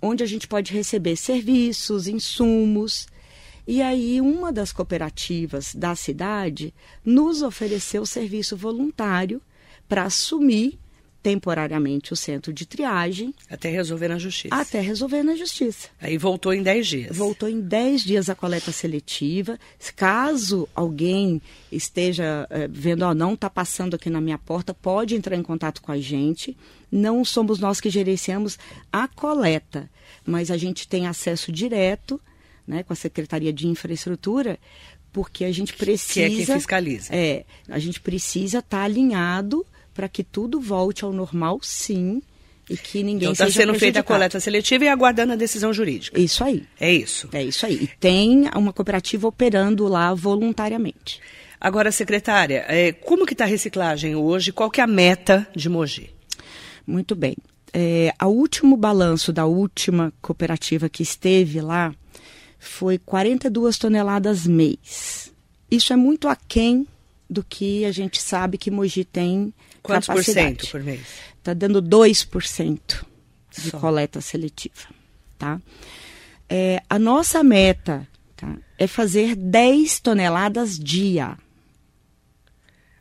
onde 0.00 0.22
a 0.22 0.26
gente 0.26 0.46
pode 0.46 0.72
receber 0.72 1.16
serviços, 1.16 2.06
insumos. 2.06 3.06
E 3.66 3.80
aí, 3.80 4.20
uma 4.20 4.52
das 4.52 4.72
cooperativas 4.72 5.74
da 5.74 5.94
cidade 5.94 6.74
nos 7.04 7.42
ofereceu 7.42 8.04
serviço 8.04 8.56
voluntário 8.56 9.40
para 9.88 10.04
assumir 10.04 10.78
temporariamente 11.24 12.12
o 12.12 12.16
centro 12.16 12.52
de 12.52 12.66
triagem 12.66 13.34
Até 13.48 13.70
resolver 13.70 14.08
na 14.08 14.18
justiça. 14.18 14.54
até 14.54 14.78
resolver 14.78 15.22
na 15.22 15.34
justiça. 15.34 15.88
Aí 15.98 16.18
voltou 16.18 16.52
em 16.52 16.62
10 16.62 16.86
dias. 16.86 17.16
Voltou 17.16 17.48
em 17.48 17.62
10 17.62 18.04
dias 18.04 18.28
a 18.28 18.34
coleta 18.34 18.70
seletiva. 18.70 19.58
Caso 19.96 20.68
alguém 20.74 21.40
esteja 21.72 22.46
eh, 22.50 22.68
vendo, 22.70 23.04
ó, 23.04 23.14
não 23.14 23.32
está 23.32 23.48
passando 23.48 23.94
aqui 23.94 24.10
na 24.10 24.20
minha 24.20 24.36
porta, 24.36 24.74
pode 24.74 25.14
entrar 25.14 25.34
em 25.34 25.42
contato 25.42 25.80
com 25.80 25.90
a 25.90 25.98
gente. 25.98 26.54
Não 26.92 27.24
somos 27.24 27.58
nós 27.58 27.80
que 27.80 27.88
gerenciamos 27.88 28.58
a 28.92 29.08
coleta, 29.08 29.90
mas 30.26 30.50
a 30.50 30.58
gente 30.58 30.86
tem 30.86 31.06
acesso 31.06 31.50
direto 31.50 32.20
né, 32.66 32.82
com 32.82 32.92
a 32.92 32.96
Secretaria 32.96 33.52
de 33.52 33.66
Infraestrutura, 33.66 34.58
porque 35.10 35.46
a 35.46 35.52
gente 35.52 35.72
precisa. 35.72 36.12
Que 36.12 36.20
é 36.20 36.28
quem 36.28 36.44
fiscaliza. 36.44 37.14
É, 37.14 37.46
a 37.66 37.78
gente 37.78 37.98
precisa 37.98 38.58
estar 38.58 38.82
alinhado 38.82 39.64
para 39.94 40.08
que 40.08 40.24
tudo 40.24 40.60
volte 40.60 41.04
ao 41.04 41.12
normal, 41.12 41.60
sim, 41.62 42.20
e 42.68 42.76
que 42.76 43.02
ninguém 43.02 43.30
Então 43.30 43.32
está 43.32 43.50
sendo 43.50 43.74
feita 43.74 44.00
a 44.00 44.02
coleta 44.02 44.40
seletiva 44.40 44.84
e 44.84 44.88
aguardando 44.88 45.32
a 45.32 45.36
decisão 45.36 45.72
jurídica. 45.72 46.18
Isso 46.18 46.42
aí. 46.42 46.64
É 46.80 46.92
isso. 46.92 47.28
É 47.32 47.42
isso 47.42 47.64
aí. 47.66 47.74
E 47.82 47.86
tem 47.86 48.48
uma 48.54 48.72
cooperativa 48.72 49.28
operando 49.28 49.86
lá 49.86 50.12
voluntariamente. 50.14 51.20
Agora, 51.60 51.92
secretária, 51.92 52.64
é, 52.68 52.92
como 52.92 53.26
que 53.26 53.32
está 53.32 53.44
a 53.44 53.48
reciclagem 53.48 54.14
hoje? 54.14 54.52
Qual 54.52 54.70
que 54.70 54.80
é 54.80 54.84
a 54.84 54.86
meta 54.86 55.46
de 55.54 55.68
Mogi? 55.68 56.10
Muito 56.86 57.14
bem. 57.14 57.36
É, 57.72 58.12
o 58.22 58.26
último 58.26 58.76
balanço 58.76 59.32
da 59.32 59.46
última 59.46 60.12
cooperativa 60.20 60.88
que 60.88 61.02
esteve 61.02 61.60
lá 61.60 61.94
foi 62.58 62.98
42 62.98 63.78
toneladas 63.78 64.46
mês. 64.46 65.32
Isso 65.70 65.92
é 65.92 65.96
muito 65.96 66.28
aquém 66.28 66.86
do 67.28 67.42
que 67.42 67.84
a 67.84 67.92
gente 67.92 68.20
sabe 68.22 68.58
que 68.58 68.70
Mogi 68.70 69.04
tem 69.04 69.52
Quantos 69.84 70.08
por 70.08 70.24
cento 70.24 70.66
por 70.70 70.82
mês? 70.82 71.00
Está 71.38 71.52
dando 71.54 71.82
2% 71.82 73.04
de 73.56 73.70
Só. 73.70 73.78
coleta 73.78 74.20
seletiva. 74.20 74.88
Tá? 75.38 75.60
É, 76.48 76.82
a 76.88 76.98
nossa 76.98 77.44
meta 77.44 78.08
tá, 78.34 78.56
é 78.78 78.86
fazer 78.86 79.36
10 79.36 80.00
toneladas 80.00 80.78
dia. 80.78 81.36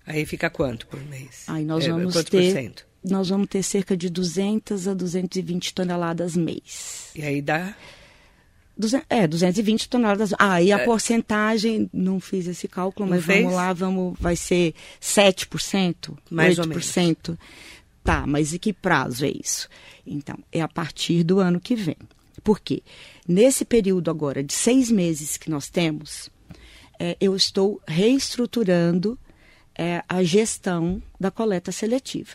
Aí 0.06 0.26
fica 0.26 0.50
quanto 0.50 0.86
por 0.88 1.00
mês? 1.06 1.46
Aí 1.48 1.64
nós 1.64 1.86
É, 1.86 1.90
vamos 1.92 2.14
quanto 2.14 2.30
ter 2.30 2.54
por 2.54 2.60
cento? 2.62 2.86
nós 3.04 3.30
vamos 3.30 3.48
ter 3.48 3.64
cerca 3.64 3.96
de 3.96 4.10
200 4.10 4.88
a 4.88 4.94
220 4.94 5.74
toneladas 5.74 6.36
mês. 6.36 7.10
E 7.16 7.22
aí 7.24 7.42
dá... 7.42 7.74
Duze- 8.78 9.04
É, 9.10 9.28
220 9.28 9.88
toneladas. 9.88 10.34
Ah, 10.40 10.62
e 10.62 10.72
a 10.72 10.80
porcentagem, 10.86 11.90
não 11.94 12.20
fiz 12.20 12.48
esse 12.48 12.68
cálculo, 12.68 13.08
Não 13.08 13.16
mas 13.18 13.26
fez? 13.26 13.42
vamos 13.44 13.56
lá, 13.56 13.72
vamos, 13.74 14.18
vai 14.20 14.36
ser 14.36 14.74
7%? 15.00 16.18
Mais 16.30 16.58
ou 16.60 16.66
8%? 16.66 17.38
Tá, 18.04 18.26
mas 18.28 18.52
e 18.54 18.60
que 18.60 18.74
prazo 18.74 19.26
é 19.26 19.30
isso? 19.32 19.70
Então, 20.06 20.38
é 20.52 20.62
a 20.62 20.68
partir 20.68 21.24
do 21.24 21.40
ano 21.40 21.60
que 21.60 21.76
vem. 21.76 21.96
Por 22.44 22.60
quê? 22.60 22.82
Nesse 23.28 23.64
período 23.64 24.12
agora 24.12 24.44
de 24.44 24.52
seis 24.54 24.92
meses 24.92 25.38
que 25.38 25.50
nós 25.50 25.70
temos, 25.70 26.30
é, 27.00 27.16
eu 27.22 27.36
estou 27.36 27.82
reestruturando 27.88 29.18
é, 29.78 30.04
a 30.10 30.22
gestão 30.24 31.02
da 31.20 31.32
coleta 31.32 31.72
seletiva. 31.72 32.32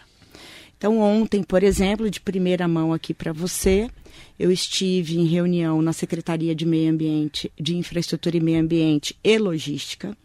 Então, 0.78 1.00
ontem, 1.00 1.42
por 1.42 1.64
exemplo, 1.64 2.08
de 2.08 2.20
primeira 2.20 2.68
mão 2.68 2.92
aqui 2.92 3.12
para 3.12 3.32
você, 3.32 3.90
eu 4.38 4.50
estive 4.50 5.18
em 5.18 5.26
reunião 5.26 5.82
na 5.82 5.92
Secretaria 5.92 6.54
de 6.54 6.64
Meio 6.64 6.92
Ambiente, 6.92 7.52
de 7.58 7.76
Infraestrutura 7.76 8.36
e 8.36 8.40
Meio 8.40 8.60
Ambiente 8.60 9.18
e 9.22 9.36
Logística, 9.38 10.16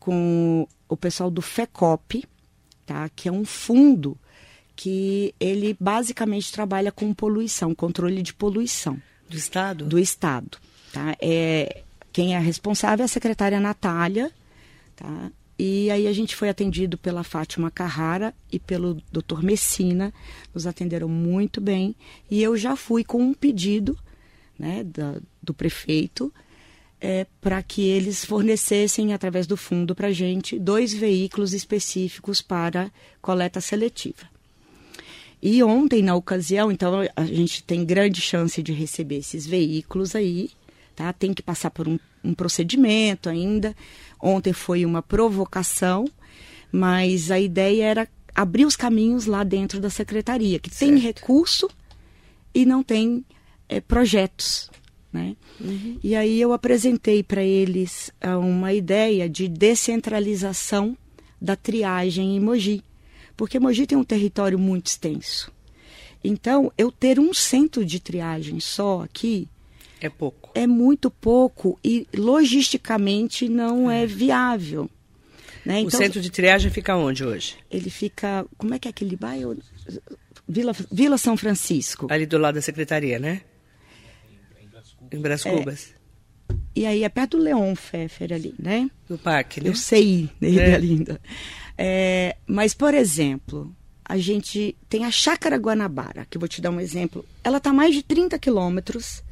com 0.00 0.66
o 0.88 0.96
pessoal 0.96 1.30
do 1.30 1.40
FECOP, 1.40 2.24
tá? 2.84 3.08
que 3.10 3.28
é 3.28 3.32
um 3.32 3.44
fundo 3.44 4.18
que 4.74 5.32
ele 5.38 5.76
basicamente 5.78 6.50
trabalha 6.50 6.90
com 6.90 7.14
poluição, 7.14 7.72
controle 7.72 8.22
de 8.22 8.34
poluição 8.34 9.00
Do 9.28 9.36
Estado? 9.36 9.84
do 9.84 9.98
Estado. 10.00 10.58
Tá? 10.92 11.14
É, 11.20 11.82
quem 12.12 12.34
é 12.34 12.38
responsável 12.40 13.04
é 13.04 13.06
a 13.06 13.08
secretária 13.08 13.60
Natália. 13.60 14.32
Tá? 14.96 15.30
E 15.62 15.90
aí 15.90 16.06
a 16.06 16.12
gente 16.14 16.34
foi 16.34 16.48
atendido 16.48 16.96
pela 16.96 17.22
Fátima 17.22 17.70
Carrara 17.70 18.32
e 18.50 18.58
pelo 18.58 18.94
Dr. 19.12 19.42
Messina. 19.42 20.10
Nos 20.54 20.66
atenderam 20.66 21.06
muito 21.06 21.60
bem. 21.60 21.94
E 22.30 22.42
eu 22.42 22.56
já 22.56 22.74
fui 22.76 23.04
com 23.04 23.22
um 23.22 23.34
pedido 23.34 23.94
né, 24.58 24.82
da- 24.82 25.20
do 25.42 25.52
prefeito 25.52 26.32
é, 26.98 27.26
para 27.42 27.62
que 27.62 27.82
eles 27.82 28.24
fornecessem, 28.24 29.12
através 29.12 29.46
do 29.46 29.54
fundo 29.54 29.94
para 29.94 30.08
a 30.08 30.12
gente, 30.12 30.58
dois 30.58 30.94
veículos 30.94 31.52
específicos 31.52 32.40
para 32.40 32.90
coleta 33.20 33.60
seletiva. 33.60 34.30
E 35.42 35.62
ontem, 35.62 36.02
na 36.02 36.14
ocasião, 36.14 36.72
então 36.72 37.00
a 37.14 37.24
gente 37.26 37.62
tem 37.64 37.84
grande 37.84 38.22
chance 38.22 38.62
de 38.62 38.72
receber 38.72 39.16
esses 39.18 39.46
veículos 39.46 40.14
aí, 40.14 40.50
tá? 40.96 41.12
Tem 41.12 41.34
que 41.34 41.42
passar 41.42 41.70
por 41.70 41.86
um, 41.86 41.98
um 42.22 42.34
procedimento 42.34 43.28
ainda. 43.28 43.74
Ontem 44.20 44.52
foi 44.52 44.84
uma 44.84 45.02
provocação, 45.02 46.04
mas 46.72 47.30
a 47.30 47.40
ideia 47.40 47.84
era 47.84 48.08
abrir 48.34 48.64
os 48.64 48.76
caminhos 48.76 49.26
lá 49.26 49.42
dentro 49.42 49.80
da 49.80 49.90
secretaria, 49.90 50.58
que 50.58 50.70
tem 50.70 51.00
Certo. 51.00 51.02
recurso 51.02 51.68
e 52.54 52.64
não 52.64 52.82
tem 52.82 53.24
eh, 53.68 53.80
projetos. 53.80 54.70
Né? 55.12 55.36
E 56.04 56.14
aí 56.14 56.40
eu 56.40 56.52
apresentei 56.52 57.22
para 57.22 57.42
eles 57.42 58.12
ah, 58.20 58.38
uma 58.38 58.72
ideia 58.72 59.28
de 59.28 59.48
descentralização 59.48 60.96
da 61.40 61.56
triagem 61.56 62.36
em 62.36 62.40
Mogi, 62.40 62.84
porque 63.36 63.58
Mogi 63.58 63.86
tem 63.86 63.98
um 63.98 64.04
território 64.04 64.58
muito 64.58 64.86
extenso. 64.86 65.50
Então, 66.22 66.70
eu 66.76 66.92
ter 66.92 67.18
um 67.18 67.32
centro 67.32 67.84
de 67.84 67.98
triagem 67.98 68.60
só 68.60 69.02
aqui 69.02 69.48
É 70.00 70.08
pouco. 70.08 70.50
é 70.54 70.66
muito 70.66 71.10
pouco 71.10 71.78
e 71.84 72.06
logisticamente 72.14 73.48
não 73.48 73.90
é, 73.90 74.06
viável. 74.06 74.88
Né? 75.64 75.76
o 75.76 75.78
Então, 75.80 76.00
centro 76.00 76.20
de 76.22 76.30
triagem 76.30 76.70
fica 76.70 76.96
onde 76.96 77.22
hoje? 77.24 77.56
ele 77.70 77.90
fica. 77.90 78.46
Como 78.56 78.72
é 78.74 78.78
que 78.78 78.88
é 78.88 78.90
aquele 78.90 79.14
bairro? 79.16 79.56
Vila, 80.48 80.72
Vila 80.90 81.18
São 81.18 81.36
Francisco. 81.36 82.06
Ali 82.10 82.24
do 82.26 82.38
lado 82.38 82.54
da 82.54 82.62
secretaria, 82.62 83.18
né? 83.18 83.42
Em 85.12 85.20
Brás 85.20 85.42
Cubas. 85.42 85.92
E 86.74 86.86
aí 86.86 87.04
é 87.04 87.08
perto 87.08 87.36
do 87.36 87.42
Leon 87.42 87.74
Pfeffer 87.74 88.32
ali, 88.32 88.54
né? 88.58 88.90
Do 89.08 89.18
parque, 89.18 89.60
né? 89.60 89.68
Eu 89.68 89.74
sei 89.76 90.30
dele 90.40 90.60
É. 90.60 90.76
ainda. 90.76 91.20
É, 91.76 92.36
mas, 92.46 92.74
por 92.74 92.94
exemplo, 92.94 93.74
a 94.04 94.16
gente 94.18 94.76
tem 94.88 95.04
a 95.04 95.10
Chácara 95.10 95.56
Guanabara, 95.56 96.26
que 96.28 96.36
eu 96.36 96.40
vou 96.40 96.48
te 96.48 96.60
dar 96.60 96.70
um 96.70 96.80
exemplo. 96.80 97.24
Ela 97.44 97.58
está 97.58 97.70
a 97.70 97.74
mais 97.74 97.94
de 97.94 98.02
30 98.02 98.38
quilômetros 98.38 99.22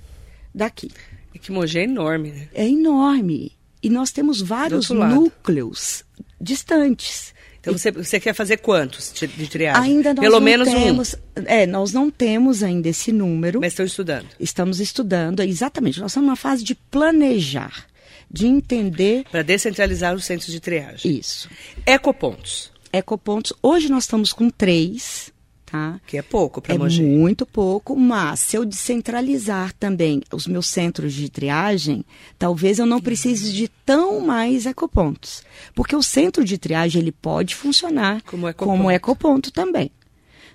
daqui. 0.58 0.90
E 1.34 1.38
que 1.38 1.50
Mogi 1.50 1.78
é 1.78 1.84
enorme, 1.84 2.30
né? 2.32 2.48
É 2.52 2.68
enorme. 2.68 3.52
E 3.82 3.88
nós 3.88 4.10
temos 4.10 4.40
vários 4.42 4.90
núcleos 4.90 6.04
distantes. 6.40 7.32
Então 7.60 7.76
você, 7.76 7.90
você 7.90 8.18
quer 8.20 8.32
fazer 8.34 8.58
quantos 8.58 9.12
de 9.12 9.46
triagem? 9.48 9.82
Ainda 9.82 10.14
nós 10.14 10.20
Pelo 10.22 10.36
não 10.36 10.40
menos 10.40 10.68
temos, 10.68 11.14
É, 11.34 11.66
nós 11.66 11.92
não 11.92 12.10
temos 12.10 12.62
ainda 12.62 12.88
esse 12.88 13.12
número. 13.12 13.58
um. 13.58 13.60
Mas 13.60 13.72
estão 13.72 13.84
estudando. 13.84 14.26
Estamos 14.38 14.80
estudando, 14.80 15.40
exatamente. 15.40 16.00
Nós 16.00 16.12
estamos 16.12 16.26
numa 16.28 16.36
fase 16.36 16.64
de 16.64 16.74
planejar. 16.74 17.86
de 18.30 18.46
entender 18.46 19.24
Para 19.30 19.42
descentralizar 19.42 20.14
os 20.14 20.24
centros 20.24 20.52
de 20.52 20.60
triagem. 20.60 21.18
isso. 21.18 21.48
Ecopontos, 21.86 22.70
Ecopontos, 22.92 23.52
hoje 23.62 23.88
nós 23.90 24.04
estamos 24.04 24.32
com 24.34 24.48
três, 24.50 25.32
tá? 25.70 26.00
que 26.06 26.16
é 26.18 26.22
pouco 26.22 26.60
para 26.60 26.74
É 26.74 26.78
Mogi. 26.78 27.02
muito 27.02 27.44
pouco, 27.46 27.94
mas 27.96 28.40
se 28.40 28.56
eu 28.56 28.64
descentralizar 28.64 29.72
também 29.74 30.22
os 30.32 30.46
meus 30.46 30.66
centros 30.66 31.12
de 31.14 31.28
triagem, 31.28 32.04
talvez 32.38 32.78
eu 32.78 32.86
não 32.86 33.00
precise 33.00 33.52
de 33.52 33.68
tão 33.84 34.20
mais 34.20 34.66
ecopontos. 34.66 35.42
Porque 35.74 35.94
o 35.94 36.02
centro 36.02 36.44
de 36.44 36.58
triagem 36.58 37.02
ele 37.02 37.12
pode 37.12 37.54
funcionar 37.54 38.22
Como 38.22 38.48
ecoponto. 38.48 38.76
como 38.78 38.90
ecoponto 38.90 39.50
também. 39.52 39.90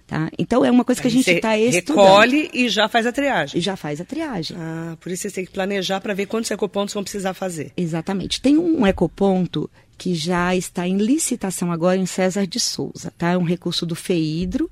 Tá? 0.06 0.30
Então 0.38 0.65
é 0.65 0.69
uma 0.69 0.84
coisa 0.84 1.02
que 1.02 1.08
a 1.08 1.12
gente 1.12 1.30
está 1.32 1.58
estudando. 1.58 2.04
recolhe 2.06 2.49
e 2.54 2.67
já 2.67 2.89
faz 2.89 3.06
a 3.08 3.12
triagem. 3.12 3.58
E 3.58 3.62
já 3.62 3.76
faz 3.78 4.02
a 4.02 4.06
triagem. 4.06 4.56
Ah, 4.60 4.97
por 4.99 5.12
isso 5.12 5.21
vocês 5.21 5.34
têm 5.34 5.45
que 5.45 5.52
planejar 5.52 6.02
para 6.02 6.13
ver 6.13 6.26
quantos 6.26 6.52
ecopontos 6.52 6.93
vão 6.93 7.04
precisar 7.04 7.34
fazer. 7.34 7.71
Exatamente. 7.78 8.41
Tem 8.41 8.58
um 8.58 8.86
ecoponto 8.86 9.69
que 9.97 10.13
já 10.13 10.54
está 10.56 10.86
em 10.86 10.97
licitação 10.97 11.71
agora 11.71 11.95
em 11.97 12.06
César 12.06 12.45
de 12.45 12.60
Souza, 12.60 13.13
tá? 13.17 13.30
É 13.32 13.38
um 13.38 13.43
recurso 13.43 13.86
do 13.86 13.95
FEIDRO, 13.95 14.69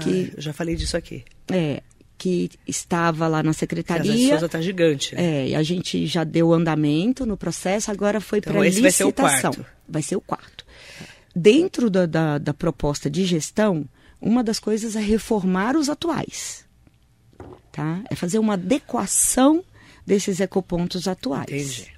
que, 0.00 0.32
Ah, 0.36 0.40
já 0.40 0.52
falei 0.52 0.74
disso 0.76 0.96
aqui. 0.96 1.24
é, 1.50 1.82
que 2.16 2.50
estava 2.66 3.28
lá 3.28 3.42
na 3.42 3.52
César 3.52 3.54
de 3.54 3.58
secretaria. 3.60 4.28
Souza 4.30 4.48
tá 4.48 4.60
gigante. 4.60 5.14
né? 5.14 5.22
É, 5.44 5.48
e 5.50 5.54
a 5.54 5.62
gente 5.62 6.04
já 6.06 6.24
deu 6.24 6.52
andamento 6.52 7.24
no 7.24 7.36
processo, 7.36 7.90
agora 7.90 8.20
foi 8.20 8.38
Então, 8.38 8.52
para 8.54 8.66
esse 8.66 8.80
vai 8.80 8.90
ser 8.90 9.04
o 9.04 9.08
licitação. 9.08 9.52
quarto. 9.52 9.66
Vai 9.88 10.02
ser 10.02 10.16
o 10.16 10.20
quarto. 10.20 10.64
Dentro 11.34 11.88
da, 11.88 12.06
da, 12.06 12.38
da 12.38 12.52
proposta 12.52 13.08
de 13.08 13.24
gestão, 13.24 13.88
uma 14.20 14.42
das 14.42 14.58
coisas 14.58 14.96
é 14.96 15.00
reformar 15.00 15.76
os 15.76 15.88
atuais. 15.88 16.64
Tá? 17.70 18.02
É 18.10 18.16
fazer 18.16 18.38
uma 18.40 18.54
adequação 18.54 19.62
desses 20.04 20.40
ecopontos 20.40 21.06
atuais. 21.06 21.48
Entendi. 21.48 21.97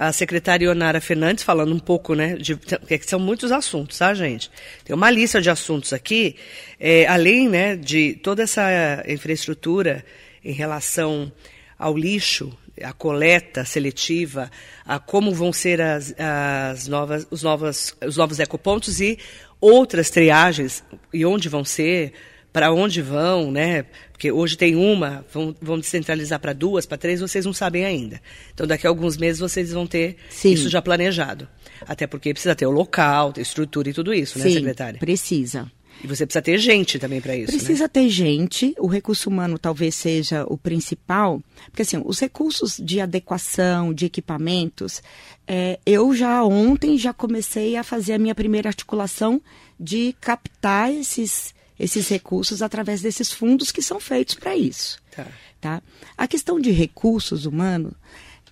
A 0.00 0.14
secretária 0.14 0.64
Ionara 0.64 0.98
Fernandes 0.98 1.44
falando 1.44 1.74
um 1.74 1.78
pouco, 1.78 2.14
né, 2.14 2.34
de, 2.34 2.56
que 2.56 3.06
são 3.06 3.20
muitos 3.20 3.52
assuntos, 3.52 3.98
tá, 3.98 4.14
gente? 4.14 4.50
Tem 4.82 4.96
uma 4.96 5.10
lista 5.10 5.42
de 5.42 5.50
assuntos 5.50 5.92
aqui, 5.92 6.36
é, 6.80 7.06
além, 7.06 7.50
né, 7.50 7.76
de 7.76 8.14
toda 8.14 8.42
essa 8.42 9.04
infraestrutura 9.06 10.02
em 10.42 10.52
relação 10.52 11.30
ao 11.78 11.94
lixo, 11.98 12.50
a 12.82 12.94
coleta 12.94 13.62
seletiva, 13.66 14.50
a 14.86 14.98
como 14.98 15.34
vão 15.34 15.52
ser 15.52 15.82
as, 15.82 16.14
as 16.18 16.88
novas, 16.88 17.26
os, 17.30 17.42
novas, 17.42 17.94
os 18.02 18.16
novos 18.16 18.40
ecopontos 18.40 19.02
e 19.02 19.18
outras 19.60 20.08
triagens, 20.08 20.82
e 21.12 21.26
onde 21.26 21.46
vão 21.46 21.62
ser, 21.62 22.14
para 22.52 22.72
onde 22.72 23.00
vão, 23.00 23.50
né? 23.50 23.84
Porque 24.12 24.30
hoje 24.30 24.56
tem 24.56 24.74
uma, 24.76 25.24
vão, 25.32 25.54
vão 25.60 25.78
descentralizar 25.78 26.38
para 26.40 26.52
duas, 26.52 26.84
para 26.84 26.98
três, 26.98 27.20
vocês 27.20 27.46
não 27.46 27.52
sabem 27.52 27.84
ainda. 27.84 28.20
Então, 28.52 28.66
daqui 28.66 28.86
a 28.86 28.90
alguns 28.90 29.16
meses 29.16 29.40
vocês 29.40 29.72
vão 29.72 29.86
ter 29.86 30.16
Sim. 30.28 30.52
isso 30.52 30.68
já 30.68 30.82
planejado. 30.82 31.48
Até 31.86 32.06
porque 32.06 32.32
precisa 32.32 32.54
ter 32.54 32.66
o 32.66 32.70
local, 32.70 33.32
ter 33.32 33.40
estrutura 33.40 33.88
e 33.88 33.92
tudo 33.92 34.12
isso, 34.12 34.38
né, 34.38 34.44
Sim, 34.44 34.54
secretária? 34.54 34.98
precisa. 34.98 35.70
E 36.02 36.06
você 36.06 36.24
precisa 36.24 36.42
ter 36.42 36.58
gente 36.58 36.98
também 36.98 37.20
para 37.20 37.36
isso, 37.36 37.52
né? 37.52 37.58
Precisa 37.58 37.88
ter 37.88 38.08
gente, 38.08 38.74
o 38.78 38.86
recurso 38.86 39.28
humano 39.28 39.58
talvez 39.58 39.94
seja 39.94 40.44
o 40.48 40.56
principal, 40.56 41.42
porque 41.66 41.82
assim, 41.82 42.00
os 42.04 42.18
recursos 42.18 42.80
de 42.82 43.00
adequação, 43.00 43.92
de 43.92 44.06
equipamentos, 44.06 45.02
é, 45.46 45.78
eu 45.84 46.14
já 46.14 46.42
ontem 46.42 46.96
já 46.96 47.12
comecei 47.12 47.76
a 47.76 47.82
fazer 47.82 48.14
a 48.14 48.18
minha 48.18 48.34
primeira 48.34 48.70
articulação 48.70 49.42
de 49.78 50.14
captar 50.20 50.90
esses, 50.90 51.54
esses 51.80 52.06
recursos 52.08 52.60
através 52.62 53.00
desses 53.00 53.32
fundos 53.32 53.72
que 53.72 53.80
são 53.82 53.98
feitos 53.98 54.34
para 54.34 54.54
isso. 54.56 54.98
Tá. 55.10 55.26
Tá? 55.60 55.82
A 56.16 56.28
questão 56.28 56.60
de 56.60 56.70
recursos 56.70 57.46
humanos, 57.46 57.94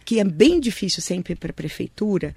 que 0.05 0.19
é 0.19 0.25
bem 0.25 0.59
difícil 0.59 1.03
sempre 1.03 1.35
para 1.37 1.51
a 1.51 1.55
prefeitura, 1.55 2.35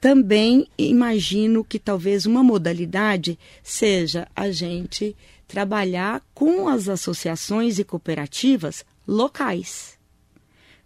também 0.00 0.68
imagino 0.78 1.64
que 1.64 1.78
talvez 1.78 2.26
uma 2.26 2.44
modalidade 2.44 3.38
seja 3.62 4.28
a 4.36 4.50
gente 4.50 5.16
trabalhar 5.48 6.22
com 6.34 6.68
as 6.68 6.88
associações 6.88 7.78
e 7.78 7.84
cooperativas 7.84 8.84
locais. 9.08 9.96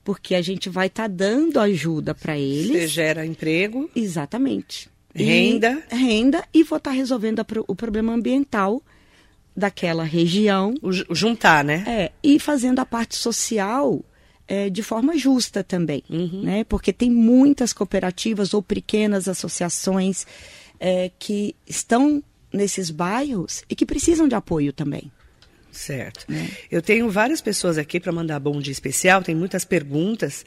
Porque 0.04 0.34
a 0.34 0.42
gente 0.42 0.68
vai 0.68 0.86
estar 0.86 1.08
dando 1.08 1.58
ajuda 1.58 2.14
para 2.14 2.34
Você 2.34 2.40
eles. 2.40 2.90
gera 2.90 3.26
emprego, 3.26 3.90
Exatamente. 3.94 4.88
E- 5.14 5.24
Renda. 5.24 5.82
renda 5.90 6.44
e 6.54 6.62
vou 6.62 6.78
estar 6.78 6.92
resolvendo 6.92 7.40
a 7.40 7.46
o 7.66 7.74
problema 7.74 8.12
ambiental 8.12 8.80
daquela 9.60 10.02
região 10.02 10.74
o, 10.82 10.90
ju- 10.92 11.06
o 11.08 11.14
juntar, 11.14 11.62
né? 11.64 11.84
é, 11.86 12.12
e 12.22 12.38
fazendo 12.40 12.80
a 12.80 12.84
parte 12.86 13.14
social 13.16 14.02
é, 14.48 14.68
de 14.68 14.82
forma 14.82 15.16
justa 15.16 15.62
também, 15.62 16.02
Uhum. 16.10 16.42
né? 16.42 16.64
Porque 16.64 16.92
tem 16.92 17.08
muitas 17.08 17.72
cooperativas 17.72 18.52
ou 18.52 18.60
pequenas 18.60 19.28
associações 19.28 20.26
é, 20.80 21.10
que 21.18 21.54
estão 21.68 22.20
nesses 22.52 22.90
bairros 22.90 23.62
e 23.70 23.76
que 23.76 23.86
precisam 23.86 24.26
de 24.26 24.34
apoio 24.34 24.72
também. 24.72 25.12
Certo. 25.72 26.24
Né? 26.28 26.48
Eu 26.70 26.82
tenho 26.82 27.08
várias 27.10 27.40
pessoas 27.40 27.78
aqui 27.78 28.00
para 28.00 28.12
mandar 28.12 28.40
bom 28.40 28.60
dia 28.60 28.72
especial, 28.72 29.22
tem 29.22 29.34
muitas 29.34 29.64
perguntas. 29.64 30.44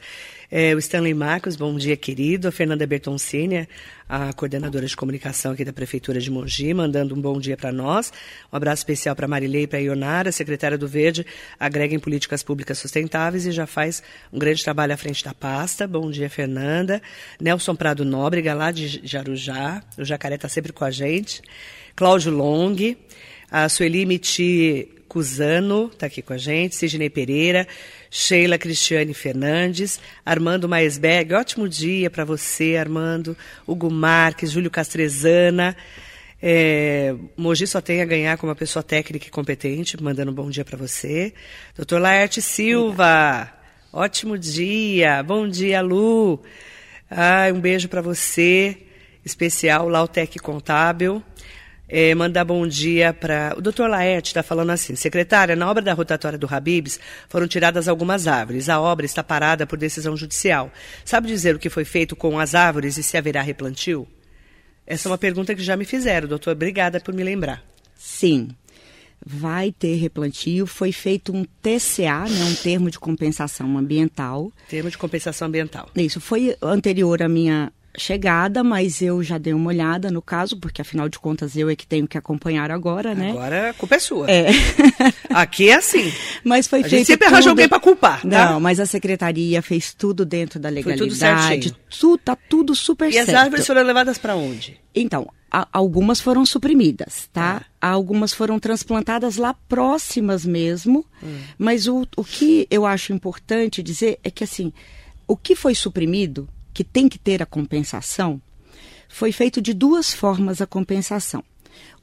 É, 0.50 0.74
o 0.74 0.78
Stanley 0.78 1.14
Marcos, 1.14 1.56
bom 1.56 1.74
dia, 1.76 1.96
querido. 1.96 2.46
A 2.46 2.52
Fernanda 2.52 2.86
Bertoncini, 2.86 3.66
a 4.08 4.32
coordenadora 4.34 4.86
de 4.86 4.94
comunicação 4.96 5.52
aqui 5.52 5.64
da 5.64 5.72
Prefeitura 5.72 6.20
de 6.20 6.30
Mogi, 6.30 6.72
mandando 6.74 7.14
um 7.14 7.20
bom 7.20 7.40
dia 7.40 7.56
para 7.56 7.72
nós. 7.72 8.12
Um 8.52 8.56
abraço 8.56 8.80
especial 8.80 9.16
para 9.16 9.26
Marilei 9.26 9.62
e 9.62 9.66
para 9.66 9.80
Ionara, 9.80 10.30
secretária 10.30 10.78
do 10.78 10.86
Verde, 10.86 11.26
agrega 11.58 11.94
em 11.94 11.98
políticas 11.98 12.42
públicas 12.42 12.78
sustentáveis 12.78 13.46
e 13.46 13.52
já 13.52 13.66
faz 13.66 14.02
um 14.32 14.38
grande 14.38 14.62
trabalho 14.62 14.92
à 14.92 14.96
frente 14.96 15.24
da 15.24 15.34
pasta. 15.34 15.88
Bom 15.88 16.10
dia, 16.10 16.28
Fernanda. 16.28 17.02
Nelson 17.40 17.74
Prado 17.74 18.04
Nóbrega, 18.04 18.54
lá 18.54 18.70
de 18.70 19.00
Jarujá. 19.02 19.82
O 19.98 20.04
Jacaré 20.04 20.36
está 20.36 20.48
sempre 20.48 20.72
com 20.72 20.84
a 20.84 20.90
gente. 20.90 21.42
Cláudio 21.96 22.30
Long, 22.30 22.76
a 23.56 23.68
Sueli 23.68 24.04
Miti 24.04 24.88
Cusano 25.06 25.88
está 25.92 26.06
aqui 26.06 26.20
com 26.20 26.32
a 26.32 26.36
gente, 26.36 26.74
Sidney 26.74 27.08
Pereira, 27.08 27.68
Sheila 28.10 28.58
Cristiane 28.58 29.14
Fernandes, 29.14 30.00
Armando 30.26 30.68
Maesberg, 30.68 31.34
ótimo 31.34 31.68
dia 31.68 32.10
para 32.10 32.24
você, 32.24 32.74
Armando, 32.76 33.36
Hugo 33.64 33.88
Marques, 33.92 34.50
Júlio 34.50 34.72
Castrezana. 34.72 35.76
É, 36.42 37.14
Mogi 37.36 37.64
só 37.68 37.80
tem 37.80 38.02
a 38.02 38.04
ganhar 38.04 38.36
com 38.38 38.48
uma 38.48 38.56
pessoa 38.56 38.82
técnica 38.82 39.28
e 39.28 39.30
competente, 39.30 40.02
mandando 40.02 40.32
um 40.32 40.34
bom 40.34 40.50
dia 40.50 40.64
para 40.64 40.76
você. 40.76 41.32
Doutor 41.76 42.00
Laerte 42.00 42.42
Silva, 42.42 43.52
ótimo 43.92 44.36
dia, 44.36 45.22
bom 45.22 45.46
dia, 45.46 45.80
Lu. 45.80 46.42
Ai, 47.08 47.52
um 47.52 47.60
beijo 47.60 47.88
para 47.88 48.02
você, 48.02 48.78
especial, 49.24 49.88
Lautec 49.88 50.40
Contábil. 50.40 51.22
É, 51.96 52.12
mandar 52.12 52.44
bom 52.44 52.66
dia 52.66 53.12
para. 53.12 53.54
O 53.56 53.60
doutor 53.62 53.88
Laerte 53.88 54.30
está 54.30 54.42
falando 54.42 54.70
assim: 54.70 54.96
secretária, 54.96 55.54
na 55.54 55.70
obra 55.70 55.80
da 55.80 55.92
rotatória 55.92 56.36
do 56.36 56.52
Habibs 56.52 56.98
foram 57.28 57.46
tiradas 57.46 57.86
algumas 57.86 58.26
árvores. 58.26 58.68
A 58.68 58.80
obra 58.80 59.06
está 59.06 59.22
parada 59.22 59.64
por 59.64 59.78
decisão 59.78 60.16
judicial. 60.16 60.72
Sabe 61.04 61.28
dizer 61.28 61.54
o 61.54 61.58
que 61.60 61.70
foi 61.70 61.84
feito 61.84 62.16
com 62.16 62.36
as 62.40 62.52
árvores 62.52 62.98
e 62.98 63.02
se 63.04 63.16
haverá 63.16 63.42
replantio? 63.42 64.08
Essa 64.84 65.06
é 65.06 65.12
uma 65.12 65.16
pergunta 65.16 65.54
que 65.54 65.62
já 65.62 65.76
me 65.76 65.84
fizeram, 65.84 66.26
doutor. 66.26 66.50
Obrigada 66.50 66.98
por 66.98 67.14
me 67.14 67.22
lembrar. 67.22 67.62
Sim, 67.94 68.48
vai 69.24 69.70
ter 69.70 69.94
replantio. 69.94 70.66
Foi 70.66 70.90
feito 70.90 71.32
um 71.32 71.44
TCA, 71.44 72.28
né, 72.28 72.44
um 72.44 72.56
termo 72.56 72.90
de 72.90 72.98
compensação 72.98 73.78
ambiental. 73.78 74.50
Termo 74.68 74.90
de 74.90 74.98
compensação 74.98 75.46
ambiental. 75.46 75.88
Isso 75.94 76.20
foi 76.20 76.56
anterior 76.60 77.22
à 77.22 77.28
minha 77.28 77.72
chegada, 77.96 78.64
mas 78.64 79.00
eu 79.00 79.22
já 79.22 79.38
dei 79.38 79.52
uma 79.52 79.68
olhada 79.68 80.10
no 80.10 80.20
caso, 80.20 80.56
porque 80.58 80.82
afinal 80.82 81.08
de 81.08 81.18
contas 81.18 81.56
eu 81.56 81.68
é 81.70 81.76
que 81.76 81.86
tenho 81.86 82.06
que 82.08 82.18
acompanhar 82.18 82.70
agora, 82.70 83.14
né? 83.14 83.30
Agora 83.30 83.70
a 83.70 83.74
culpa 83.74 83.94
é 83.94 83.98
sua. 83.98 84.30
É. 84.30 84.48
Aqui 85.30 85.68
é 85.70 85.74
assim. 85.74 86.12
Mas 86.42 86.66
foi 86.66 86.80
A 86.80 86.82
gente 86.82 86.90
feito 86.90 87.06
sempre 87.06 87.26
arranja 87.26 87.42
tudo- 87.42 87.50
alguém 87.50 87.68
pra 87.68 87.80
culpar, 87.80 88.20
tá? 88.22 88.26
Não, 88.52 88.60
mas 88.60 88.80
a 88.80 88.86
secretaria 88.86 89.62
fez 89.62 89.94
tudo 89.94 90.24
dentro 90.24 90.58
da 90.58 90.68
tudo 90.68 90.74
legalidade. 90.76 91.18
certinho. 91.18 91.76
Tudo, 92.00 92.18
tá 92.18 92.36
tudo 92.36 92.74
super 92.74 93.10
E 93.12 93.18
as 93.18 93.26
certo. 93.26 93.38
árvores 93.38 93.66
foram 93.66 93.82
levadas 93.82 94.18
para 94.18 94.34
onde? 94.36 94.78
Então, 94.94 95.28
algumas 95.72 96.20
foram 96.20 96.44
suprimidas, 96.44 97.28
tá? 97.32 97.60
Tá. 97.60 97.66
Algumas 97.80 98.32
foram 98.32 98.58
transplantadas 98.58 99.36
lá 99.36 99.54
próximas 99.68 100.44
mesmo. 100.44 101.04
Hum. 101.22 101.38
Mas 101.58 101.86
o, 101.86 102.06
o 102.16 102.24
que 102.24 102.66
eu 102.70 102.84
acho 102.86 103.12
importante 103.12 103.82
dizer 103.82 104.18
é 104.24 104.30
que, 104.30 104.42
assim, 104.44 104.72
o 105.28 105.36
que 105.36 105.54
foi 105.54 105.74
suprimido, 105.74 106.48
que 106.74 106.84
tem 106.84 107.08
que 107.08 107.18
ter 107.18 107.42
a 107.42 107.46
compensação, 107.46 108.42
foi 109.08 109.30
feito 109.32 109.62
de 109.62 109.72
duas 109.72 110.12
formas 110.12 110.60
a 110.60 110.66
compensação. 110.66 111.42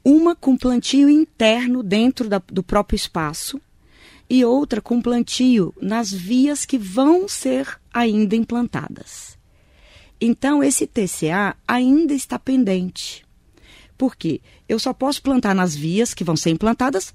Uma 0.02 0.34
com 0.34 0.56
plantio 0.56 1.08
interno 1.08 1.82
dentro 1.82 2.28
da- 2.28 2.42
do 2.50 2.62
próprio 2.62 2.96
espaço 2.96 3.60
e 4.28 4.44
outra 4.44 4.80
com 4.80 5.00
plantio 5.00 5.74
nas 5.80 6.10
vias 6.10 6.64
que 6.64 6.78
vão 6.78 7.28
ser 7.28 7.78
ainda 7.92 8.34
implantadas. 8.34 9.38
Então, 10.20 10.62
esse 10.62 10.86
TCA 10.86 11.54
ainda 11.68 12.14
está 12.14 12.38
pendente. 12.38 13.24
Por 13.98 14.16
quê? 14.16 14.40
Eu 14.68 14.78
só 14.78 14.92
posso 14.92 15.22
plantar 15.22 15.54
nas 15.54 15.74
vias 15.76 16.14
que 16.14 16.24
vão 16.24 16.34
ser 16.36 16.50
implantadas 16.50 17.14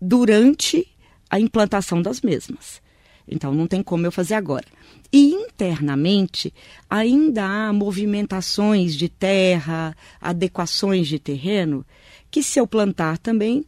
durante 0.00 0.88
a 1.28 1.38
implantação 1.38 2.00
das 2.00 2.20
mesmas. 2.20 2.80
Então 3.28 3.52
não 3.54 3.66
tem 3.66 3.82
como 3.82 4.06
eu 4.06 4.12
fazer 4.12 4.34
agora. 4.34 4.64
E 5.12 5.32
internamente 5.32 6.52
ainda 6.88 7.44
há 7.44 7.72
movimentações 7.72 8.94
de 8.94 9.08
terra, 9.08 9.96
adequações 10.20 11.06
de 11.08 11.18
terreno, 11.18 11.84
que 12.30 12.42
se 12.42 12.58
eu 12.58 12.66
plantar 12.66 13.18
também, 13.18 13.64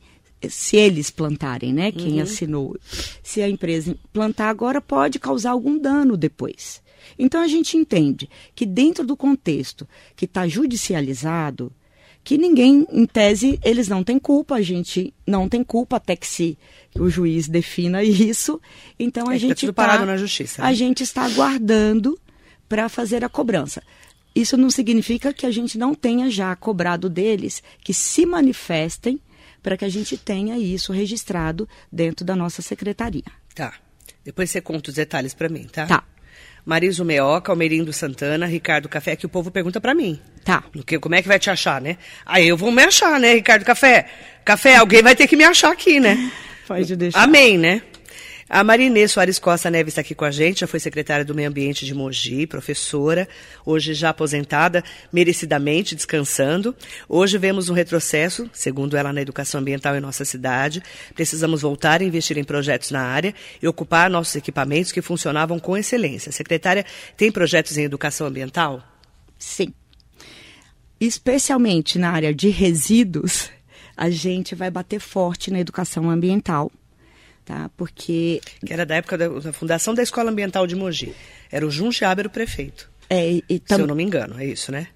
se 0.48 0.76
eles 0.76 1.10
plantarem, 1.10 1.72
né? 1.72 1.90
Quem 1.90 2.20
assinou, 2.20 2.76
se 3.22 3.42
a 3.42 3.48
empresa 3.48 3.96
plantar 4.12 4.48
agora, 4.48 4.80
pode 4.80 5.18
causar 5.18 5.50
algum 5.50 5.78
dano 5.78 6.16
depois. 6.16 6.82
Então 7.18 7.40
a 7.40 7.48
gente 7.48 7.76
entende 7.76 8.28
que 8.54 8.66
dentro 8.66 9.06
do 9.06 9.16
contexto 9.16 9.88
que 10.14 10.24
está 10.24 10.46
judicializado, 10.46 11.72
que 12.28 12.36
ninguém, 12.36 12.86
em 12.92 13.06
tese, 13.06 13.58
eles 13.64 13.88
não 13.88 14.04
têm 14.04 14.18
culpa, 14.18 14.56
a 14.56 14.60
gente 14.60 15.14
não 15.26 15.48
tem 15.48 15.64
culpa 15.64 15.96
até 15.96 16.14
que 16.14 16.26
se 16.26 16.58
o 16.94 17.08
juiz 17.08 17.48
defina 17.48 18.04
isso. 18.04 18.60
Então 18.98 19.30
a 19.30 19.34
É 19.34 19.38
tá 19.38 19.46
gente 19.46 19.66
tá- 19.68 19.72
parado 19.72 20.04
na 20.04 20.14
justiça, 20.18 20.60
né? 20.60 20.68
A 20.68 20.74
gente 20.74 21.02
está 21.02 21.22
aguardando 21.24 22.20
para 22.68 22.86
fazer 22.90 23.24
a 23.24 23.30
cobrança. 23.30 23.82
Isso 24.34 24.58
não 24.58 24.68
significa 24.68 25.32
que 25.32 25.46
a 25.46 25.50
gente 25.50 25.78
não 25.78 25.94
tenha 25.94 26.28
já 26.30 26.54
cobrado 26.54 27.08
deles 27.08 27.62
que 27.82 27.94
se 27.94 28.26
manifestem 28.26 29.18
para 29.62 29.78
que 29.78 29.86
a 29.86 29.88
gente 29.88 30.18
tenha 30.18 30.58
isso 30.58 30.92
registrado 30.92 31.66
dentro 31.90 32.26
da 32.26 32.36
nossa 32.36 32.60
secretaria. 32.60 33.24
Tá. 33.54 33.72
Depois 34.22 34.50
você 34.50 34.60
conta 34.60 34.90
os 34.90 34.96
detalhes 34.96 35.32
pra 35.32 35.48
mim, 35.48 35.64
tá? 35.64 35.86
Tá. 35.86 36.04
Mariso 36.64 37.04
Meoca, 37.04 37.52
Almerindo 37.52 37.92
Santana, 37.92 38.46
Ricardo 38.46 38.88
Café, 38.88 39.16
que 39.16 39.26
o 39.26 39.28
povo 39.28 39.50
pergunta 39.50 39.80
pra 39.80 39.94
mim. 39.94 40.18
Tá. 40.44 40.62
Porque, 40.72 40.98
como 40.98 41.14
é 41.14 41.22
que 41.22 41.28
vai 41.28 41.38
te 41.38 41.50
achar, 41.50 41.80
né? 41.80 41.96
Aí 42.24 42.48
eu 42.48 42.56
vou 42.56 42.70
me 42.70 42.82
achar, 42.82 43.18
né, 43.18 43.34
Ricardo 43.34 43.64
Café? 43.64 44.06
Café, 44.44 44.76
alguém 44.76 45.02
vai 45.02 45.14
ter 45.14 45.26
que 45.26 45.36
me 45.36 45.44
achar 45.44 45.72
aqui, 45.72 46.00
né? 46.00 46.30
Pode 46.66 46.96
deixar. 46.96 47.22
Amém, 47.22 47.56
né? 47.56 47.82
A 48.50 48.64
Marinê 48.64 49.06
Soares 49.06 49.38
Costa 49.38 49.70
Neves 49.70 49.92
está 49.92 50.00
aqui 50.00 50.14
com 50.14 50.24
a 50.24 50.30
gente, 50.30 50.60
já 50.60 50.66
foi 50.66 50.80
secretária 50.80 51.22
do 51.22 51.34
Meio 51.34 51.50
Ambiente 51.50 51.84
de 51.84 51.94
Mogi, 51.94 52.46
professora, 52.46 53.28
hoje 53.64 53.92
já 53.92 54.08
aposentada, 54.08 54.82
merecidamente 55.12 55.94
descansando. 55.94 56.74
Hoje 57.06 57.36
vemos 57.36 57.68
um 57.68 57.74
retrocesso, 57.74 58.48
segundo 58.50 58.96
ela, 58.96 59.12
na 59.12 59.20
educação 59.20 59.60
ambiental 59.60 59.94
em 59.96 60.00
nossa 60.00 60.24
cidade. 60.24 60.82
Precisamos 61.14 61.60
voltar 61.60 62.00
a 62.00 62.04
investir 62.04 62.38
em 62.38 62.44
projetos 62.44 62.90
na 62.90 63.02
área 63.02 63.34
e 63.62 63.68
ocupar 63.68 64.08
nossos 64.08 64.34
equipamentos 64.34 64.92
que 64.92 65.02
funcionavam 65.02 65.58
com 65.58 65.76
excelência. 65.76 66.32
Secretária, 66.32 66.86
tem 67.18 67.30
projetos 67.30 67.76
em 67.76 67.84
educação 67.84 68.26
ambiental? 68.26 68.82
Sim. 69.38 69.74
Especialmente 70.98 71.98
na 71.98 72.12
área 72.12 72.34
de 72.34 72.48
resíduos, 72.48 73.50
a 73.94 74.08
gente 74.08 74.54
vai 74.54 74.70
bater 74.70 75.00
forte 75.00 75.50
na 75.50 75.60
educação 75.60 76.08
ambiental, 76.08 76.72
tá? 77.48 77.70
Porque 77.76 78.40
Que 78.64 78.72
era 78.72 78.84
da 78.84 78.96
época 78.96 79.16
da, 79.16 79.26
da 79.28 79.52
fundação 79.52 79.94
da 79.94 80.02
Escola 80.02 80.30
Ambiental 80.30 80.66
de 80.66 80.76
Mogi. 80.76 81.14
Era 81.50 81.66
o 81.66 81.70
Jun 81.70 81.90
Jaber 81.90 82.26
o 82.26 82.30
prefeito, 82.30 82.90
é, 83.08 83.30
e 83.30 83.42
se 83.48 83.60
tam- 83.60 83.80
eu 83.80 83.86
não 83.86 83.94
me 83.94 84.02
engano, 84.04 84.38
é 84.38 84.44
isso, 84.44 84.70
né? 84.70 84.88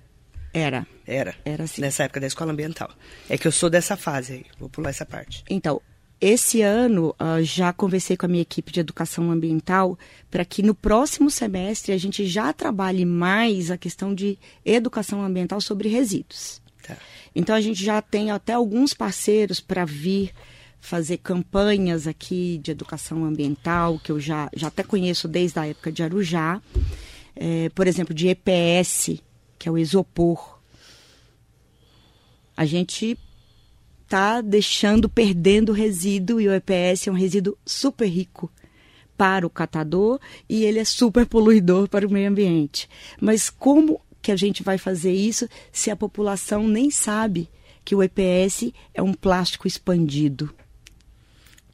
era. 0.53 0.87
Era. 1.07 1.35
Era 1.45 1.65
assim. 1.65 1.81
Nessa 1.81 2.05
época 2.05 2.21
da 2.21 2.27
escola 2.27 2.53
ambiental. 2.53 2.91
É 3.29 3.37
que 3.38 3.49
eu 3.49 3.53
sou 3.53 3.69
dessa 3.71 3.97
fase 3.97 4.35
aí. 4.35 4.45
Vou 4.59 4.69
pular 4.69 4.91
essa 4.91 5.05
parte. 5.05 5.43
Então, 5.51 5.81
esse 6.21 6.61
ano 6.62 7.15
ah, 7.19 7.43
já 7.43 7.73
conversei 7.73 8.17
com 8.17 8.27
a 8.27 8.29
minha 8.29 8.43
equipe 8.43 8.71
de 8.71 8.81
educação 8.81 9.31
ambiental 9.31 9.99
para 10.31 10.45
que 10.45 10.62
no 10.62 10.75
próximo 10.75 11.31
semestre 11.31 11.93
a 11.93 11.99
gente 11.99 12.25
já 12.27 12.53
trabalhe 12.53 13.05
mais 13.05 13.71
a 13.71 13.77
questão 13.79 14.15
de 14.15 14.38
educação 14.65 15.23
ambiental 15.25 15.61
sobre 15.61 15.88
resíduos. 15.88 16.62
Tá. 16.87 16.97
Então 17.35 17.57
a 17.57 17.61
gente 17.61 17.83
já 17.83 18.01
tem 18.01 18.31
até 18.31 18.53
alguns 18.53 18.95
parceiros 18.95 19.59
para 19.59 19.85
vir 19.85 20.33
fazer 20.83 21.18
campanhas 21.18 22.09
aqui 22.09 22.59
de 22.59 22.73
educação 22.73 23.25
ambiental, 23.25 24.01
que 24.01 24.11
eu 24.11 24.18
já, 24.18 24.51
já 24.53 24.66
até 24.66 24.83
conheço 24.83 25.29
desde 25.29 25.59
a 25.59 25.66
época 25.66 25.92
de 25.92 26.03
Arujá. 26.03 26.61
É, 27.37 27.71
por 27.71 27.87
exemplo, 27.87 28.12
de 28.12 28.29
EPS, 28.29 29.23
que 29.59 29.68
é 29.68 29.73
o 29.73 29.79
isopor. 29.79 30.59
A 32.57 32.66
gente 32.66 33.16
está 34.03 34.40
deixando, 34.40 35.09
perdendo 35.09 35.73
resíduo, 35.73 36.40
e 36.40 36.49
o 36.49 36.53
EPS 36.53 37.07
é 37.07 37.11
um 37.11 37.14
resíduo 37.14 37.57
super 37.64 38.09
rico 38.09 38.51
para 39.16 39.47
o 39.47 39.51
catador 39.51 40.18
e 40.49 40.64
ele 40.64 40.81
é 40.81 40.85
super 40.85 41.25
poluidor 41.27 41.88
para 41.88 42.07
o 42.07 42.11
meio 42.11 42.29
ambiente. 42.29 42.90
Mas 43.21 43.49
como 43.49 44.01
que 44.21 44.33
a 44.33 44.37
gente 44.37 44.64
vai 44.64 44.79
fazer 44.79 45.12
isso 45.12 45.49
se 45.71 45.92
a 45.92 45.97
população 45.97 46.66
nem 46.66 46.90
sabe 46.90 47.49
que 47.85 47.95
o 47.95 48.03
EPS 48.03 48.73
é 48.92 49.01
um 49.01 49.14
plástico 49.14 49.68
expandido? 49.68 50.53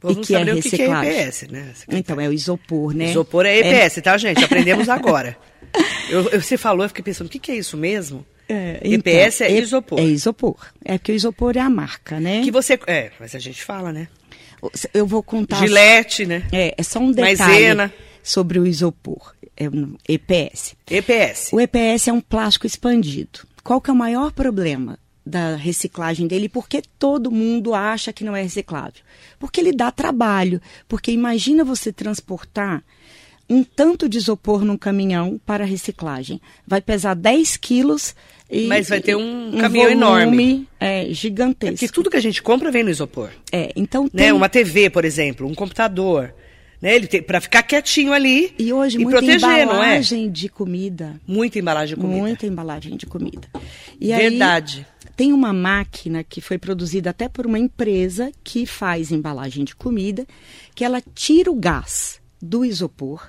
E 0.05 0.07
não 0.15 0.23
que 0.23 0.35
é 0.35 0.41
o 0.41 0.45
que, 0.45 0.51
é 0.51 0.55
reciclagem. 0.55 1.13
EPS, 1.21 1.43
né? 1.51 1.73
Então, 1.91 2.21
é 2.21 2.29
o 2.29 2.33
isopor, 2.33 2.95
né? 2.95 3.11
Isopor 3.11 3.45
é 3.47 3.59
EPS, 3.59 4.01
tá, 4.03 4.17
gente? 4.17 4.45
Aprendemos 4.45 4.89
agora. 4.91 5.37
Eu, 6.09 6.29
eu- 6.31 6.41
você 6.41 6.57
falou, 6.57 6.85
eu 6.85 6.89
fiquei 6.89 7.03
pensando, 7.05 7.27
o 7.27 7.31
que, 7.31 7.39
que 7.39 7.51
é 7.53 7.57
isso 7.57 7.77
mesmo? 7.77 8.25
É, 8.49 8.81
EPS 8.83 9.43
é 9.43 9.51
e- 9.51 9.61
isopor. 9.61 9.99
É 9.99 10.05
isopor. 10.05 10.57
É 10.85 10.97
porque 10.99 11.13
o 11.13 11.15
isopor 11.15 11.57
é 11.57 11.61
a 11.61 11.69
marca, 11.69 12.19
né? 12.19 12.43
Que 12.43 12.51
você. 12.51 12.79
É, 12.87 13.11
mas 13.21 13.35
a 13.35 13.39
gente 13.39 13.63
fala, 13.63 13.93
né? 13.93 14.09
Eu 14.95 15.07
vou 15.07 15.23
contar. 15.23 15.57
Gilete, 15.59 16.25
né? 16.27 16.45
É, 16.53 16.75
é 16.77 16.83
só 16.83 16.99
um 16.99 17.13
detalhe 17.13 17.37
Maisena. 17.39 17.93
sobre 18.23 18.59
o 18.59 18.67
isopor. 18.67 19.35
É 19.57 19.69
um 19.69 19.97
EPS. 20.09 20.75
EPS. 20.91 21.51
O 21.53 21.61
EPS 21.61 22.09
é 22.09 22.13
um 22.13 22.21
plástico 22.21 22.67
expandido. 22.67 23.41
Qual 23.63 23.81
que 23.81 23.91
é 23.91 23.93
o 23.93 23.97
maior 23.97 24.33
problema 24.33 24.99
da 25.29 25.55
reciclagem 25.57 26.27
dele? 26.27 26.47
e 26.47 26.49
Por 26.49 26.69
que 26.69 26.83
todo 26.99 27.31
mundo 27.31 27.75
acha 27.75 28.13
que 28.13 28.25
não 28.25 28.35
é 28.35 28.43
reciclável? 28.43 29.03
Porque 29.39 29.61
ele 29.61 29.73
dá 29.73 29.91
trabalho. 29.91 30.61
Porque 30.89 31.11
imagina 31.13 31.63
você 31.65 31.93
transportar 31.93 32.83
um 33.51 33.63
tanto 33.65 34.09
de 34.09 34.19
isopor 34.19 34.65
num 34.65 34.77
caminhão 34.77 35.41
para 35.47 35.65
reciclagem. 35.65 36.41
Vai 36.67 36.81
pesar 36.83 37.15
10 37.15 37.57
quilos 37.57 38.15
e 38.51 38.67
Mas 38.67 38.89
vai 38.89 39.01
ter 39.01 39.17
um 39.17 39.57
caminhão 39.59 39.89
volume, 39.89 39.93
enorme. 39.93 40.69
É, 40.79 41.07
gigantesco. 41.13 41.77
Porque 41.79 41.89
tudo 41.89 42.11
que 42.11 42.17
a 42.17 42.21
gente 42.21 42.43
compra 42.43 42.71
vem 42.71 42.83
no 42.85 42.91
isopor. 42.91 43.31
É, 43.51 43.73
então 43.75 44.05
Né? 44.05 44.25
tem- 44.25 44.33
Uma 44.33 44.49
TV, 44.51 44.91
por 44.91 45.05
exemplo, 45.05 45.47
um 45.47 45.55
computador. 45.55 46.35
Né? 46.81 46.95
Ele 46.95 47.07
tem, 47.09 47.21
pra 47.23 47.41
ficar 47.41 47.63
quietinho 47.65 48.13
ali 48.13 48.55
E 48.59 48.73
hoje 48.73 48.99
e 48.99 49.03
muita 49.03 49.19
proteger, 49.19 49.49
é? 49.51 49.63
embalagem 49.65 50.31
de 50.31 50.49
comida. 50.49 51.19
Muita 51.27 51.59
embalagem 51.59 51.97
de 51.97 52.01
comida. 52.01 52.21
Muita 52.21 52.47
embalagem 52.47 52.97
de 52.97 53.07
comida. 53.07 53.49
E 53.99 54.13
aí, 54.13 54.29
Verdade. 54.31 54.87
Tem 55.19 55.33
uma 55.33 55.53
máquina 55.53 56.23
que 56.23 56.41
foi 56.41 56.59
produzida 56.59 57.11
até 57.11 57.29
por 57.29 57.45
uma 57.45 57.59
empresa 57.59 58.31
que 58.45 58.65
faz 58.65 59.11
embalagem 59.11 59.65
de 59.65 59.75
comida, 59.75 60.25
que 60.77 60.85
ela 60.85 61.03
tira 61.13 61.51
o 61.51 61.57
gás 61.57 62.21
do 62.41 62.65
isopor. 62.65 63.29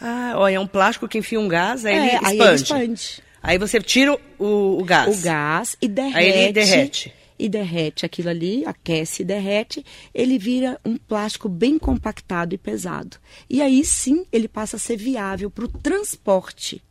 Ah, 0.00 0.32
ó, 0.36 0.48
é 0.48 0.58
um 0.58 0.66
plástico 0.66 1.06
que 1.06 1.18
enfia 1.18 1.38
um 1.38 1.46
gás, 1.46 1.84
aí 1.84 1.94
É, 1.94 1.98
ele 1.98 2.08
aí 2.24 2.38
expande. 2.38 2.42
ele 2.42 2.54
expande. 2.54 3.22
Aí 3.42 3.58
você 3.58 3.78
tira 3.82 4.18
o, 4.38 4.78
o 4.80 4.82
gás. 4.82 5.20
O 5.20 5.22
gás 5.22 5.76
e 5.82 5.88
derrete. 5.88 6.16
Aí 6.16 6.28
ele 6.30 6.52
derrete. 6.54 7.14
E 7.38 7.48
derrete 7.50 8.06
aquilo 8.06 8.30
ali, 8.30 8.64
aquece 8.64 9.20
e 9.20 9.24
derrete, 9.26 9.84
ele 10.14 10.38
vira 10.38 10.80
um 10.86 10.96
plástico 10.96 11.50
bem 11.50 11.78
compactado 11.78 12.54
e 12.54 12.58
pesado. 12.58 13.18
E 13.48 13.60
aí 13.60 13.84
sim 13.84 14.24
ele 14.32 14.48
passa 14.48 14.76
a 14.76 14.80
ser 14.80 14.96
viável 14.96 15.50
para 15.50 15.66
o 15.66 15.68
transporte. 15.68 16.82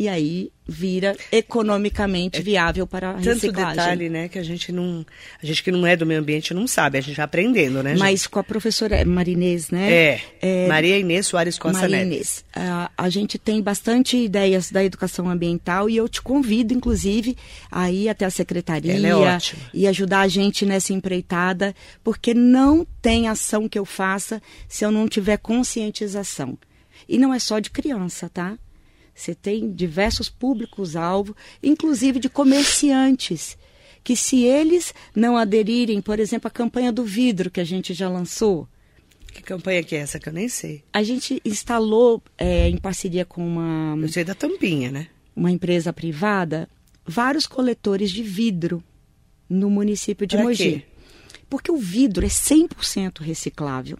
E 0.00 0.08
aí 0.08 0.50
vira 0.66 1.14
economicamente 1.30 2.40
viável 2.40 2.86
para 2.86 3.08
a 3.08 3.10
É 3.10 3.14
Tanto 3.16 3.28
reciclagem. 3.34 3.76
detalhe, 3.76 4.08
né, 4.08 4.28
que 4.28 4.38
a 4.38 4.42
gente 4.42 4.72
não. 4.72 5.04
A 5.42 5.44
gente 5.44 5.62
que 5.62 5.70
não 5.70 5.86
é 5.86 5.94
do 5.94 6.06
meio 6.06 6.20
ambiente 6.20 6.54
não 6.54 6.66
sabe, 6.66 6.96
a 6.96 7.02
gente 7.02 7.16
vai 7.16 7.24
aprendendo, 7.26 7.82
né? 7.82 7.96
Mas 7.98 8.20
gente? 8.20 8.30
com 8.30 8.38
a 8.38 8.42
professora 8.42 9.04
Marinês, 9.04 9.68
né? 9.68 9.92
É, 9.92 10.20
É, 10.40 10.68
Maria 10.68 10.96
Inês 10.96 11.26
Soares 11.26 11.58
Costa 11.58 11.82
Maria. 11.82 12.00
Inês, 12.02 12.42
a, 12.56 12.90
a 12.96 13.10
gente 13.10 13.38
tem 13.38 13.60
bastante 13.60 14.16
ideias 14.16 14.70
da 14.70 14.82
educação 14.82 15.28
ambiental 15.28 15.90
e 15.90 15.98
eu 15.98 16.08
te 16.08 16.22
convido, 16.22 16.72
inclusive, 16.72 17.36
a 17.70 17.90
ir 17.92 18.08
até 18.08 18.24
a 18.24 18.30
secretaria 18.30 18.94
Ela 18.96 19.06
é 19.06 19.14
ótima. 19.14 19.60
e 19.74 19.86
ajudar 19.86 20.20
a 20.20 20.28
gente 20.28 20.64
nessa 20.64 20.94
empreitada, 20.94 21.74
porque 22.02 22.32
não 22.32 22.86
tem 23.02 23.28
ação 23.28 23.68
que 23.68 23.78
eu 23.78 23.84
faça 23.84 24.40
se 24.66 24.82
eu 24.82 24.90
não 24.90 25.06
tiver 25.06 25.36
conscientização. 25.36 26.56
E 27.06 27.18
não 27.18 27.34
é 27.34 27.38
só 27.38 27.58
de 27.58 27.68
criança, 27.68 28.30
tá? 28.30 28.56
Você 29.20 29.34
tem 29.34 29.70
diversos 29.70 30.30
públicos-alvo, 30.30 31.36
inclusive 31.62 32.18
de 32.18 32.30
comerciantes, 32.30 33.58
que 34.02 34.16
se 34.16 34.44
eles 34.44 34.94
não 35.14 35.36
aderirem, 35.36 36.00
por 36.00 36.18
exemplo, 36.18 36.48
à 36.48 36.50
campanha 36.50 36.90
do 36.90 37.04
vidro 37.04 37.50
que 37.50 37.60
a 37.60 37.64
gente 37.64 37.92
já 37.92 38.08
lançou, 38.08 38.66
Que 39.32 39.42
campanha 39.42 39.82
que 39.84 39.94
é 39.94 39.98
essa 39.98 40.18
que 40.18 40.26
eu 40.28 40.32
nem 40.32 40.48
sei? 40.48 40.82
a 40.90 41.02
gente 41.02 41.38
instalou, 41.44 42.22
é, 42.38 42.66
em 42.68 42.78
parceria 42.78 43.26
com 43.26 43.46
uma, 43.46 43.94
Eu 44.02 44.08
sei 44.08 44.24
da 44.24 44.34
tampinha, 44.34 44.90
né? 44.90 45.08
uma 45.36 45.50
empresa 45.50 45.92
privada, 45.92 46.66
vários 47.06 47.46
coletores 47.46 48.10
de 48.10 48.22
vidro 48.22 48.82
no 49.48 49.68
município 49.68 50.26
de 50.26 50.34
Pra 50.36 50.44
Mogi. 50.46 50.56
quê? 50.80 50.82
Porque 51.48 51.70
o 51.70 51.76
vidro 51.76 52.24
é 52.24 52.28
100% 52.28 53.18
reciclável. 53.20 53.98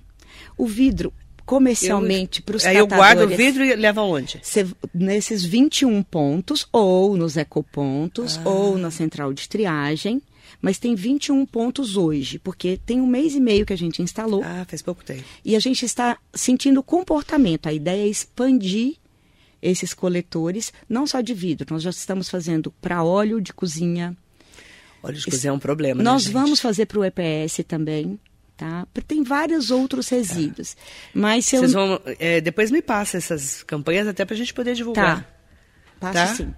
O 0.57 0.67
vidro, 0.67 1.13
comercialmente, 1.51 2.41
para 2.43 2.57
os 2.57 2.65
Aí 2.65 2.77
eu 2.77 2.87
guardo 2.87 3.19
o 3.19 3.23
catadores, 3.29 3.37
vidro 3.37 3.65
e 3.65 3.75
levo 3.75 4.01
aonde? 4.01 4.39
Cê- 4.43 4.67
nesses 4.95 5.45
21 5.45 6.01
pontos, 6.03 6.69
ou 6.73 7.17
nos 7.17 7.37
ecopontos, 7.37 8.39
Ah. 8.45 8.49
ou 8.49 8.79
na 8.79 8.91
central 8.91 9.33
de 9.33 9.49
triagem, 9.49 10.23
mas 10.63 10.79
tem 10.79 10.95
21 10.95 11.45
pontos 11.45 11.97
hoje, 11.97 12.39
porque 12.39 12.79
tem 12.87 13.01
um 13.01 13.07
mês 13.07 13.35
e 13.35 13.41
meio 13.41 13.67
que 13.67 13.73
a 13.73 13.77
gente 13.77 14.01
instalou. 14.01 14.43
Ah, 14.45 14.65
faz 14.69 14.81
pouco 14.81 15.05
tempo. 15.05 15.25
E 15.45 15.57
a 15.57 15.59
gente 15.61 15.85
está 15.85 16.17
sentindo 16.33 16.83
comportamento. 16.83 17.67
A 17.69 17.73
ideia 17.73 18.05
é 18.05 18.09
expandir 18.09 18.95
esses 19.61 19.93
coletores, 19.93 20.73
não 20.89 21.07
só 21.07 21.21
de 21.21 21.35
vidro, 21.35 21.67
nós 21.71 21.83
já 21.83 21.91
estamos 21.91 22.29
fazendo 22.31 22.73
para 22.81 23.03
óleo 23.03 23.41
de 23.41 23.53
cozinha. 23.53 24.17
Óleo 25.03 25.17
de 25.19 25.25
cozinha 25.25 25.51
é 25.51 25.53
um 25.53 25.59
problema. 25.59 26.03
Nós 26.03 26.27
né, 26.27 26.33
vamos 26.33 26.61
fazer 26.61 26.87
para 26.87 26.99
o 27.01 27.05
EPS 27.05 27.65
também. 27.67 28.19
Tá? 28.61 28.87
Tem 29.09 29.23
vários 29.23 29.71
outros 29.71 30.11
resíduos. 30.11 30.77
É. 30.77 30.77
Mas 31.15 31.47
se 31.47 31.57
Vocês 31.57 31.73
eu... 31.73 31.81
vão, 31.81 32.01
é, 32.19 32.43
depois 32.43 32.71
me 32.71 32.83
passa 32.83 33.17
essas 33.17 33.63
campanhas 33.63 34.07
até 34.07 34.23
para 34.23 34.35
a 34.35 34.37
gente 34.37 34.53
poder 34.53 34.75
divulgar. 34.75 35.23
Tá. 35.23 36.13
Passo 36.13 36.15
tá? 36.15 36.27
sim. 36.35 36.55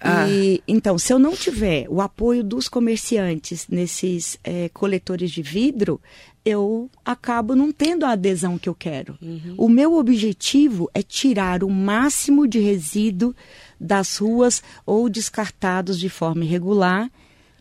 Ah. 0.00 0.28
E, 0.28 0.60
então, 0.66 0.98
se 0.98 1.12
eu 1.12 1.20
não 1.20 1.36
tiver 1.36 1.86
o 1.88 2.00
apoio 2.00 2.42
dos 2.42 2.68
comerciantes 2.68 3.68
nesses 3.68 4.36
é, 4.42 4.68
coletores 4.70 5.30
de 5.30 5.42
vidro, 5.42 6.00
eu 6.44 6.90
acabo 7.04 7.54
não 7.54 7.70
tendo 7.70 8.04
a 8.04 8.10
adesão 8.10 8.58
que 8.58 8.68
eu 8.68 8.74
quero. 8.74 9.16
Uhum. 9.22 9.54
O 9.56 9.68
meu 9.68 9.94
objetivo 9.94 10.90
é 10.92 11.04
tirar 11.04 11.62
o 11.62 11.70
máximo 11.70 12.48
de 12.48 12.58
resíduo 12.58 13.32
das 13.78 14.16
ruas 14.16 14.60
ou 14.84 15.08
descartados 15.08 16.00
de 16.00 16.08
forma 16.08 16.44
irregular 16.44 17.08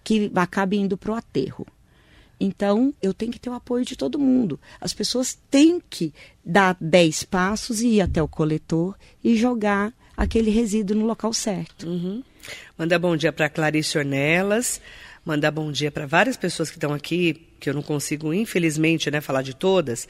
que 0.04 0.32
acabe 0.34 0.78
indo 0.78 0.98
para 0.98 1.12
o 1.12 1.16
aterro. 1.16 1.68
Então, 2.44 2.92
eu 3.00 3.14
tenho 3.14 3.32
que 3.32 3.40
ter 3.40 3.52
o 3.52 3.54
apoio 3.54 3.86
de 3.86 3.96
todo 3.96 4.18
mundo. 4.18 4.60
As 4.82 4.96
pessoas 4.96 5.38
têm 5.52 5.80
que 5.80 6.12
dar 6.44 6.76
10 6.82 7.26
passos 7.26 7.82
e 7.82 7.90
ir 7.90 8.02
até 8.02 8.20
o 8.20 8.28
coletor 8.28 8.96
e 9.24 9.38
jogar 9.38 9.94
aquele 10.18 10.50
resíduo 10.50 10.98
no 10.98 11.06
local 11.06 11.32
certo. 11.34 11.86
Uhum. 11.86 12.24
Mandar 12.76 12.98
bom 12.98 13.16
dia 13.16 13.32
para 13.32 13.48
Clarice 13.48 13.96
Ornelas, 13.96 14.82
mandar 15.24 15.52
bom 15.52 15.72
dia 15.72 15.92
para 15.92 16.08
várias 16.08 16.36
pessoas 16.36 16.72
que 16.72 16.78
estão 16.78 16.92
aqui, 16.92 17.48
que 17.60 17.70
eu 17.70 17.76
não 17.76 17.84
consigo, 17.84 18.34
infelizmente, 18.34 19.12
né, 19.12 19.22
falar 19.22 19.44
de 19.44 19.56
todas, 19.56 20.08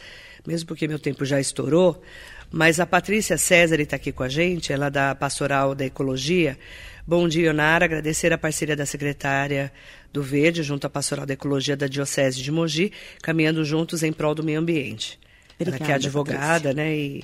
mesmo 0.48 0.70
porque 0.70 0.88
meu 0.88 1.00
tempo 1.00 1.26
já 1.26 1.38
estourou. 1.38 2.02
Mas 2.50 2.80
a 2.80 2.86
Patrícia 2.86 3.38
César 3.38 3.82
está 3.82 3.98
aqui 3.98 4.14
com 4.14 4.24
a 4.24 4.30
gente, 4.30 4.72
ela 4.72 4.86
é 4.86 4.90
da 4.90 5.14
Pastoral 5.14 5.76
da 5.76 5.86
Ecologia. 5.86 6.58
Bom 7.06 7.28
dia, 7.28 7.46
Ionara. 7.46 7.86
Agradecer 7.86 8.32
a 8.32 8.38
parceria 8.38 8.76
da 8.76 8.86
secretária 8.86 9.72
do 10.14 10.22
Verde 10.22 10.62
junto 10.62 10.86
à 10.86 10.90
Pastoral 10.90 11.26
da 11.26 11.34
Ecologia 11.34 11.76
da 11.76 11.88
Diocese 11.88 12.42
de 12.42 12.52
Mogi, 12.52 12.92
caminhando 13.22 13.66
juntos 13.66 14.04
em 14.04 14.14
prol 14.14 14.36
do 14.36 14.44
meio 14.44 14.60
ambiente. 14.60 15.20
Obrigada, 15.60 15.78
ela 15.78 15.86
que 15.86 15.92
é 15.92 15.96
advogada, 15.96 16.70
Patrícia. 16.70 16.74
né? 16.74 16.96
E 16.96 17.24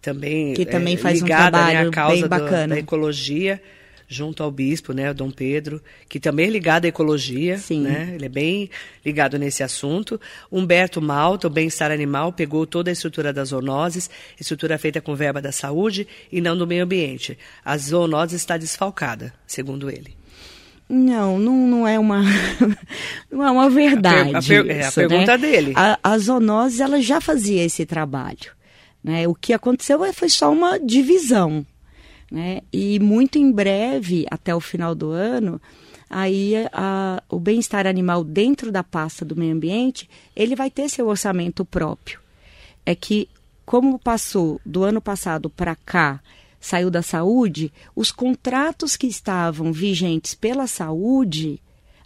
também, 0.00 0.54
que 0.54 0.66
também 0.66 0.94
é, 0.94 0.98
faz 0.98 1.20
ligada, 1.20 1.46
um 1.46 1.50
trabalho 1.50 1.80
né, 1.80 1.88
à 1.88 1.90
causa 1.90 2.20
bem 2.20 2.28
bacana. 2.28 2.66
Do, 2.66 2.70
da 2.70 2.78
ecologia 2.78 3.62
junto 4.08 4.42
ao 4.42 4.50
bispo, 4.50 4.92
né, 4.92 5.12
Dom 5.12 5.30
Pedro, 5.30 5.82
que 6.08 6.20
também 6.20 6.46
é 6.46 6.50
ligado 6.50 6.84
à 6.84 6.88
ecologia, 6.88 7.58
Sim. 7.58 7.82
né? 7.82 8.12
Ele 8.14 8.26
é 8.26 8.28
bem 8.28 8.70
ligado 9.04 9.38
nesse 9.38 9.62
assunto. 9.62 10.20
Humberto 10.50 11.00
Malta, 11.00 11.46
o 11.46 11.50
bem-estar 11.50 11.90
animal, 11.90 12.32
pegou 12.32 12.66
toda 12.66 12.90
a 12.90 12.92
estrutura 12.92 13.32
das 13.32 13.48
zoonoses, 13.48 14.10
estrutura 14.38 14.78
feita 14.78 15.00
com 15.00 15.14
verba 15.14 15.40
da 15.40 15.52
saúde 15.52 16.06
e 16.30 16.40
não 16.40 16.56
do 16.56 16.66
meio 16.66 16.84
ambiente. 16.84 17.38
A 17.64 17.76
zoonose 17.76 18.36
está 18.36 18.56
desfalcada, 18.56 19.32
segundo 19.46 19.90
ele. 19.90 20.16
Não, 20.88 21.38
não, 21.38 21.66
não 21.66 21.88
é 21.88 21.98
uma 21.98 22.22
não 23.32 23.44
é 23.44 23.50
uma 23.50 23.70
verdade. 23.70 24.36
A, 24.36 24.42
per, 24.42 24.60
a, 24.60 24.64
per, 24.64 24.76
é 24.76 24.86
a 24.86 24.92
pergunta 24.92 25.38
né? 25.38 25.38
dele. 25.38 25.72
A, 25.74 25.98
a 26.02 26.18
zoonose 26.18 26.82
ela 26.82 27.00
já 27.00 27.20
fazia 27.20 27.64
esse 27.64 27.86
trabalho. 27.86 28.52
Né? 29.02 29.26
O 29.26 29.34
que 29.34 29.52
aconteceu 29.52 30.00
foi 30.12 30.28
só 30.28 30.52
uma 30.52 30.78
divisão. 30.78 31.64
Né? 32.30 32.62
E 32.72 32.98
muito 32.98 33.38
em 33.38 33.50
breve, 33.50 34.26
até 34.30 34.54
o 34.54 34.60
final 34.60 34.94
do 34.94 35.10
ano, 35.10 35.60
aí 36.08 36.54
a, 36.72 37.22
o 37.28 37.38
bem-estar 37.38 37.86
animal 37.86 38.24
dentro 38.24 38.70
da 38.72 38.82
pasta 38.82 39.24
do 39.24 39.36
meio 39.36 39.54
ambiente, 39.54 40.08
ele 40.34 40.56
vai 40.56 40.70
ter 40.70 40.88
seu 40.88 41.08
orçamento 41.08 41.64
próprio. 41.64 42.20
É 42.84 42.94
que, 42.94 43.28
como 43.64 43.98
passou 43.98 44.60
do 44.64 44.84
ano 44.84 45.00
passado 45.00 45.48
para 45.48 45.74
cá, 45.74 46.20
saiu 46.60 46.90
da 46.90 47.02
saúde, 47.02 47.72
os 47.94 48.10
contratos 48.10 48.96
que 48.96 49.06
estavam 49.06 49.72
vigentes 49.72 50.34
pela 50.34 50.66
saúde, 50.66 51.60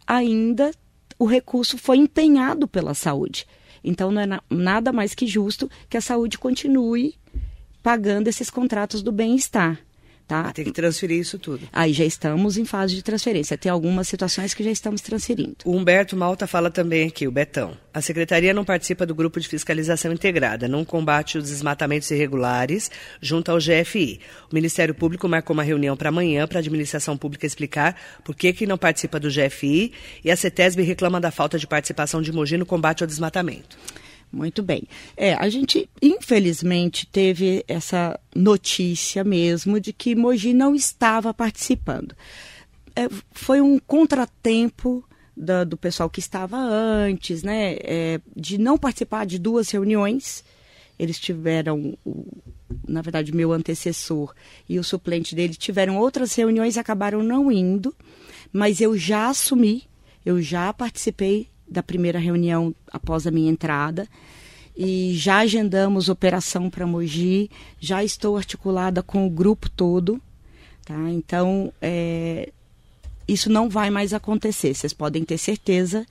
ainda 0.07 0.73
o 1.19 1.27
recurso 1.27 1.79
foi 1.79 1.99
empenhado 1.99 2.67
pela 2.67 2.95
saúde. 2.95 3.47
Então, 3.83 4.11
não 4.11 4.21
é 4.21 4.27
na, 4.27 4.43
nada 4.51 4.93
mais 4.93 5.15
que 5.15 5.27
justo 5.27 5.71
que 5.89 5.97
a 5.97 6.01
saúde 6.01 6.39
continue 6.39 7.15
pagando 7.83 8.29
esses 8.29 8.51
contratos 8.51 9.03
do 9.03 9.13
bem-estar. 9.13 9.79
Tá? 10.29 10.53
Tem 10.53 10.67
que 10.67 10.73
transferir 10.73 11.19
isso 11.19 11.39
tudo. 11.39 11.67
Aí 11.73 11.95
já 11.95 12.05
estamos 12.05 12.59
em 12.59 12.65
fase 12.67 12.95
de 12.95 13.03
transferência. 13.03 13.57
Tem 13.57 13.73
algumas 13.73 14.07
situações 14.07 14.53
que 14.53 14.63
já 14.63 14.71
estamos 14.71 15.01
transferindo. 15.01 15.57
O 15.65 15.75
Humberto 15.75 16.15
Malta 16.15 16.47
fala 16.47 16.71
também 16.71 17.09
aqui, 17.09 17.27
o 17.27 17.33
Betão. 17.33 17.75
A 17.95 18.03
Secretaria 18.03 18.53
não 18.53 18.63
participa 18.63 19.07
do 19.07 19.15
grupo 19.15 19.41
de 19.41 19.49
fiscalização 19.49 20.13
integrada, 20.13 20.69
não 20.69 20.85
combate 20.85 21.39
os 21.39 21.49
desmatamentos 21.49 22.11
irregulares 22.11 22.91
junto 23.23 23.51
ao 23.51 23.57
GFI. 23.57 24.21
O 24.53 24.55
Ministério 24.55 24.95
Público 24.95 25.27
marcou 25.27 25.55
uma 25.55 25.63
reunião 25.63 25.97
para 25.97 26.11
amanhã 26.11 26.47
para 26.47 26.59
a 26.59 26.61
administração 26.61 27.17
pública 27.17 27.47
explicar 27.47 27.99
por 28.23 28.37
que, 28.37 28.53
que 28.53 28.67
não 28.67 28.77
participa 28.77 29.19
do 29.19 29.31
GFI 29.31 29.95
e 30.23 30.31
a 30.31 30.37
CETESB 30.37 30.83
reclama 30.83 31.19
da 31.19 31.31
falta 31.31 31.59
de 31.59 31.67
participação 31.67 32.21
de 32.21 32.33
Mogi 32.33 32.59
no 32.59 32.67
combate 32.67 33.03
ao 33.03 33.07
desmatamento. 33.07 33.79
Muito 34.31 34.63
bem. 34.63 34.83
É, 35.17 35.35
a 35.35 35.49
gente, 35.49 35.89
infelizmente, 36.03 37.07
teve 37.07 37.65
essa 37.67 38.19
notícia 38.35 39.25
mesmo 39.25 39.81
de 39.81 39.93
que 39.93 40.15
Mogi 40.15 40.53
não 40.53 40.75
estava 40.75 41.33
participando. 41.33 42.15
É, 42.95 43.09
foi 43.33 43.61
um 43.61 43.79
contratempo 43.79 45.05
da, 45.35 45.65
do 45.65 45.77
pessoal 45.77 46.11
que 46.11 46.21
estava 46.21 46.59
antes, 46.59 47.43
né? 47.43 47.77
É, 47.81 48.21
de 48.37 48.59
não 48.59 48.77
participar 48.77 49.25
de 49.25 49.39
duas 49.39 49.71
reuniões. 49.71 50.45
Eles 50.99 51.19
tiveram, 51.19 51.97
o, 52.05 52.27
na 52.87 53.01
verdade, 53.01 53.33
meu 53.33 53.53
antecessor 53.53 54.35
e 54.69 54.79
o 54.79 54.85
suplente 54.85 55.35
dele 55.35 55.55
tiveram 55.55 55.97
outras 55.97 56.35
reuniões 56.35 56.77
e 56.77 56.81
acabaram 56.81 57.23
não 57.23 57.51
indo. 57.51 57.95
Mas 58.53 58.81
eu 58.81 58.99
já 58.99 59.29
assumi, 59.29 59.85
eu 60.25 60.43
já 60.43 60.73
participei 60.73 61.49
da 61.71 61.83
primeira 61.83 62.19
reunião 62.19 62.75
após 62.93 63.27
a 63.27 63.31
minha 63.31 63.51
entrada 63.51 64.09
e 64.79 65.13
já 65.15 65.39
agendamos 65.39 66.09
operação 66.09 66.71
para 66.71 66.87
Mogi, 66.87 67.51
já 67.81 68.05
estou 68.05 68.37
articulada 68.37 69.03
com 69.03 69.27
o 69.27 69.31
grupo 69.31 69.69
todo, 69.69 70.23
tá? 70.85 71.11
Então, 71.11 71.73
é, 71.83 72.53
isso 73.27 73.51
não 73.51 73.69
vai 73.69 73.91
mais 73.91 74.15
acontecer. 74.15 74.73
Vocês 74.75 74.93
podem 74.93 75.25
ter 75.25 75.37
certeza 75.37 76.07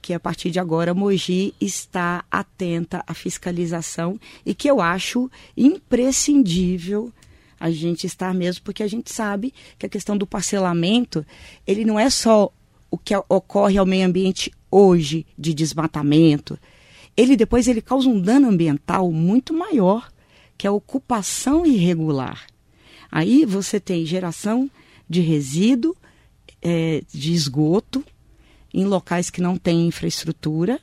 que 0.00 0.14
a 0.14 0.20
partir 0.20 0.50
de 0.52 0.60
agora 0.60 0.94
Mogi 0.94 1.54
está 1.60 2.24
atenta 2.30 3.02
à 3.04 3.14
fiscalização 3.14 4.20
e 4.46 4.54
que 4.54 4.70
eu 4.70 4.80
acho 4.80 5.28
imprescindível 5.56 7.12
a 7.58 7.68
gente 7.70 8.06
estar 8.06 8.32
mesmo, 8.32 8.62
porque 8.62 8.82
a 8.82 8.86
gente 8.86 9.12
sabe 9.12 9.52
que 9.76 9.86
a 9.86 9.88
questão 9.88 10.16
do 10.16 10.26
parcelamento, 10.26 11.26
ele 11.66 11.84
não 11.84 11.98
é 11.98 12.10
só 12.10 12.52
o 12.90 12.98
que 12.98 13.12
ocorre 13.28 13.76
ao 13.76 13.86
meio 13.86 14.06
ambiente 14.06 14.52
hoje 14.74 15.24
de 15.38 15.54
desmatamento. 15.54 16.58
Ele 17.16 17.36
depois 17.36 17.68
ele 17.68 17.80
causa 17.80 18.08
um 18.08 18.20
dano 18.20 18.48
ambiental 18.48 19.12
muito 19.12 19.54
maior, 19.54 20.10
que 20.58 20.66
é 20.66 20.70
a 20.70 20.72
ocupação 20.72 21.64
irregular. 21.64 22.44
Aí 23.10 23.44
você 23.44 23.78
tem 23.78 24.04
geração 24.04 24.68
de 25.08 25.20
resíduo, 25.20 25.96
é, 26.60 27.02
de 27.12 27.32
esgoto, 27.32 28.04
em 28.72 28.84
locais 28.84 29.30
que 29.30 29.40
não 29.40 29.56
têm 29.56 29.86
infraestrutura, 29.86 30.80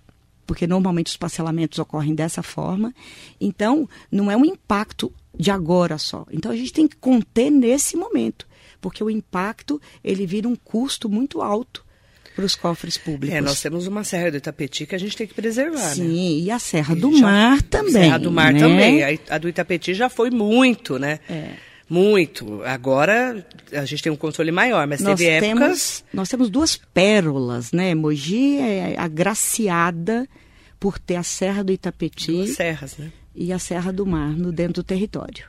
porque 0.47 0.65
normalmente 0.65 1.07
os 1.07 1.17
parcelamentos 1.17 1.77
ocorrem 1.77 2.15
dessa 2.15 2.41
forma. 2.41 2.95
Então, 3.41 3.89
não 4.09 4.31
é 4.31 4.37
um 4.37 4.45
impacto 4.45 5.11
de 5.37 5.51
agora 5.51 5.97
só. 5.97 6.25
Então, 6.31 6.49
a 6.49 6.55
gente 6.55 6.71
tem 6.71 6.87
que 6.87 6.95
conter 6.95 7.49
nesse 7.49 7.97
momento, 7.97 8.47
porque 8.79 9.03
o 9.03 9.09
impacto 9.09 9.81
ele 10.01 10.25
vira 10.25 10.47
um 10.47 10.55
custo 10.55 11.09
muito 11.09 11.41
alto 11.41 11.83
para 12.41 12.45
os 12.45 12.55
cofres 12.55 12.97
públicos. 12.97 13.37
É, 13.37 13.41
nós 13.41 13.61
temos 13.61 13.85
uma 13.85 14.03
Serra 14.03 14.31
do 14.31 14.37
Itapetí 14.37 14.85
que 14.87 14.95
a 14.95 14.97
gente 14.97 15.15
tem 15.15 15.27
que 15.27 15.33
preservar, 15.33 15.93
Sim, 15.93 16.37
né? 16.37 16.43
e 16.43 16.51
a 16.51 16.57
Serra 16.57 16.95
do 16.95 17.11
Mar 17.11 17.61
também. 17.61 17.91
Serra 17.91 18.17
do 18.17 18.31
Mar 18.31 18.51
né? 18.51 18.59
também. 18.59 19.03
A, 19.03 19.35
a, 19.35 19.37
do 19.37 19.47
Itapetí 19.47 19.93
já 19.93 20.09
foi 20.09 20.31
muito, 20.31 20.97
né? 20.97 21.19
É. 21.29 21.49
Muito. 21.87 22.63
Agora 22.63 23.45
a 23.73 23.85
gente 23.85 24.01
tem 24.01 24.11
um 24.11 24.15
controle 24.15 24.51
maior, 24.51 24.87
mas 24.87 25.01
nós 25.01 25.19
teve 25.19 25.39
temos, 25.39 25.61
épocas. 25.61 26.03
Nós 26.13 26.29
temos 26.29 26.49
duas 26.49 26.75
pérolas, 26.75 27.71
né? 27.71 27.93
Mogi 27.93 28.57
é 28.57 28.95
agraciada 28.97 30.27
por 30.81 30.97
ter 30.97 31.15
a 31.15 31.21
Serra 31.21 31.63
do 31.63 31.71
Itapetí. 31.71 32.31
Duas 32.31 32.55
serras, 32.55 32.97
né? 32.97 33.11
E 33.35 33.53
a 33.53 33.59
Serra 33.59 33.93
do 33.93 34.03
Mar 34.03 34.31
no 34.31 34.51
dentro 34.51 34.81
do 34.81 34.83
território. 34.83 35.45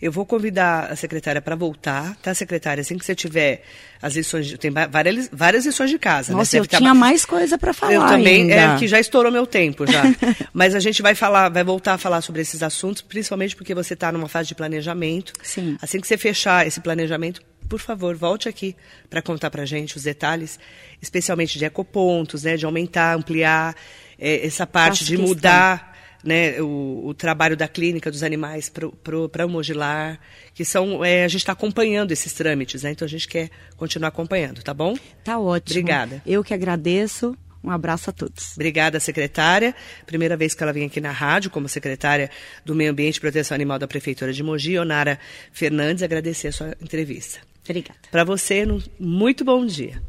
Eu 0.00 0.12
vou 0.12 0.24
convidar 0.24 0.92
a 0.92 0.94
secretária 0.94 1.42
para 1.42 1.56
voltar, 1.56 2.14
tá, 2.22 2.32
secretária? 2.32 2.80
Assim 2.80 2.96
que 2.96 3.04
você 3.04 3.14
tiver 3.14 3.64
as 4.00 4.14
lições, 4.14 4.46
de, 4.46 4.56
tem 4.56 4.70
várias, 4.70 5.28
várias 5.32 5.66
lições 5.66 5.90
de 5.90 5.98
casa. 5.98 6.32
Né? 6.32 6.38
Nossa, 6.38 6.56
né? 6.56 6.60
eu 6.60 6.66
tinha 6.66 6.94
mais 6.94 7.26
coisa 7.26 7.58
para 7.58 7.74
falar. 7.74 7.94
Eu 7.94 8.06
também, 8.06 8.42
ainda. 8.42 8.76
é 8.76 8.78
que 8.78 8.86
já 8.86 9.00
estourou 9.00 9.32
meu 9.32 9.44
tempo 9.44 9.90
já. 9.90 10.04
Mas 10.54 10.72
a 10.72 10.78
gente 10.78 11.02
vai 11.02 11.16
falar, 11.16 11.48
vai 11.48 11.64
voltar 11.64 11.94
a 11.94 11.98
falar 11.98 12.20
sobre 12.20 12.40
esses 12.42 12.62
assuntos, 12.62 13.02
principalmente 13.02 13.56
porque 13.56 13.74
você 13.74 13.94
está 13.94 14.12
numa 14.12 14.28
fase 14.28 14.48
de 14.48 14.54
planejamento. 14.54 15.32
Sim. 15.42 15.76
Assim 15.82 16.00
que 16.00 16.06
você 16.06 16.16
fechar 16.16 16.64
esse 16.64 16.80
planejamento, 16.80 17.42
por 17.68 17.80
favor, 17.80 18.14
volte 18.14 18.48
aqui 18.48 18.76
para 19.10 19.20
contar 19.20 19.50
para 19.50 19.66
gente 19.66 19.96
os 19.96 20.04
detalhes, 20.04 20.60
especialmente 21.02 21.58
de 21.58 21.64
ecopontos, 21.64 22.44
né, 22.44 22.56
de 22.56 22.64
aumentar, 22.64 23.16
ampliar 23.16 23.74
é, 24.18 24.46
essa 24.46 24.66
parte 24.66 25.00
Faço 25.00 25.04
de 25.04 25.18
mudar 25.18 25.96
né, 26.24 26.60
o, 26.60 27.06
o, 27.06 27.14
trabalho 27.14 27.56
da 27.56 27.68
clínica 27.68 28.10
dos 28.10 28.22
animais 28.22 28.68
para 28.68 29.46
o 29.46 29.48
Mogilar, 29.48 30.18
que 30.52 30.64
são 30.64 31.04
é, 31.04 31.24
a 31.24 31.28
gente 31.28 31.42
está 31.42 31.52
acompanhando 31.52 32.10
esses 32.10 32.32
trâmites, 32.32 32.82
né, 32.82 32.90
então 32.90 33.06
a 33.06 33.08
gente 33.08 33.28
quer 33.28 33.48
continuar 33.76 34.08
acompanhando, 34.08 34.62
tá 34.62 34.74
bom? 34.74 34.96
Tá 35.22 35.38
ótimo. 35.38 35.78
Obrigada. 35.78 36.20
Eu 36.26 36.42
que 36.42 36.52
agradeço. 36.52 37.36
Um 37.62 37.70
abraço 37.70 38.10
a 38.10 38.12
todos. 38.12 38.52
Obrigada, 38.54 39.00
secretária. 39.00 39.74
Primeira 40.06 40.36
vez 40.36 40.54
que 40.54 40.62
ela 40.62 40.72
vem 40.72 40.86
aqui 40.86 41.00
na 41.00 41.10
rádio 41.10 41.50
como 41.50 41.68
secretária 41.68 42.30
do 42.64 42.76
Meio 42.76 42.92
Ambiente 42.92 43.16
e 43.16 43.20
Proteção 43.20 43.56
Animal 43.56 43.76
da 43.76 43.88
Prefeitura 43.88 44.32
de 44.32 44.40
Mogi, 44.40 44.78
Onara 44.78 45.18
Fernandes, 45.50 46.04
agradecer 46.04 46.48
a 46.48 46.52
sua 46.52 46.76
entrevista. 46.80 47.40
Obrigada. 47.64 47.98
Para 48.08 48.22
você, 48.22 48.64
muito 49.00 49.44
bom 49.44 49.66
dia. 49.66 50.00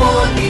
com 0.00 0.16
você, 0.20 0.49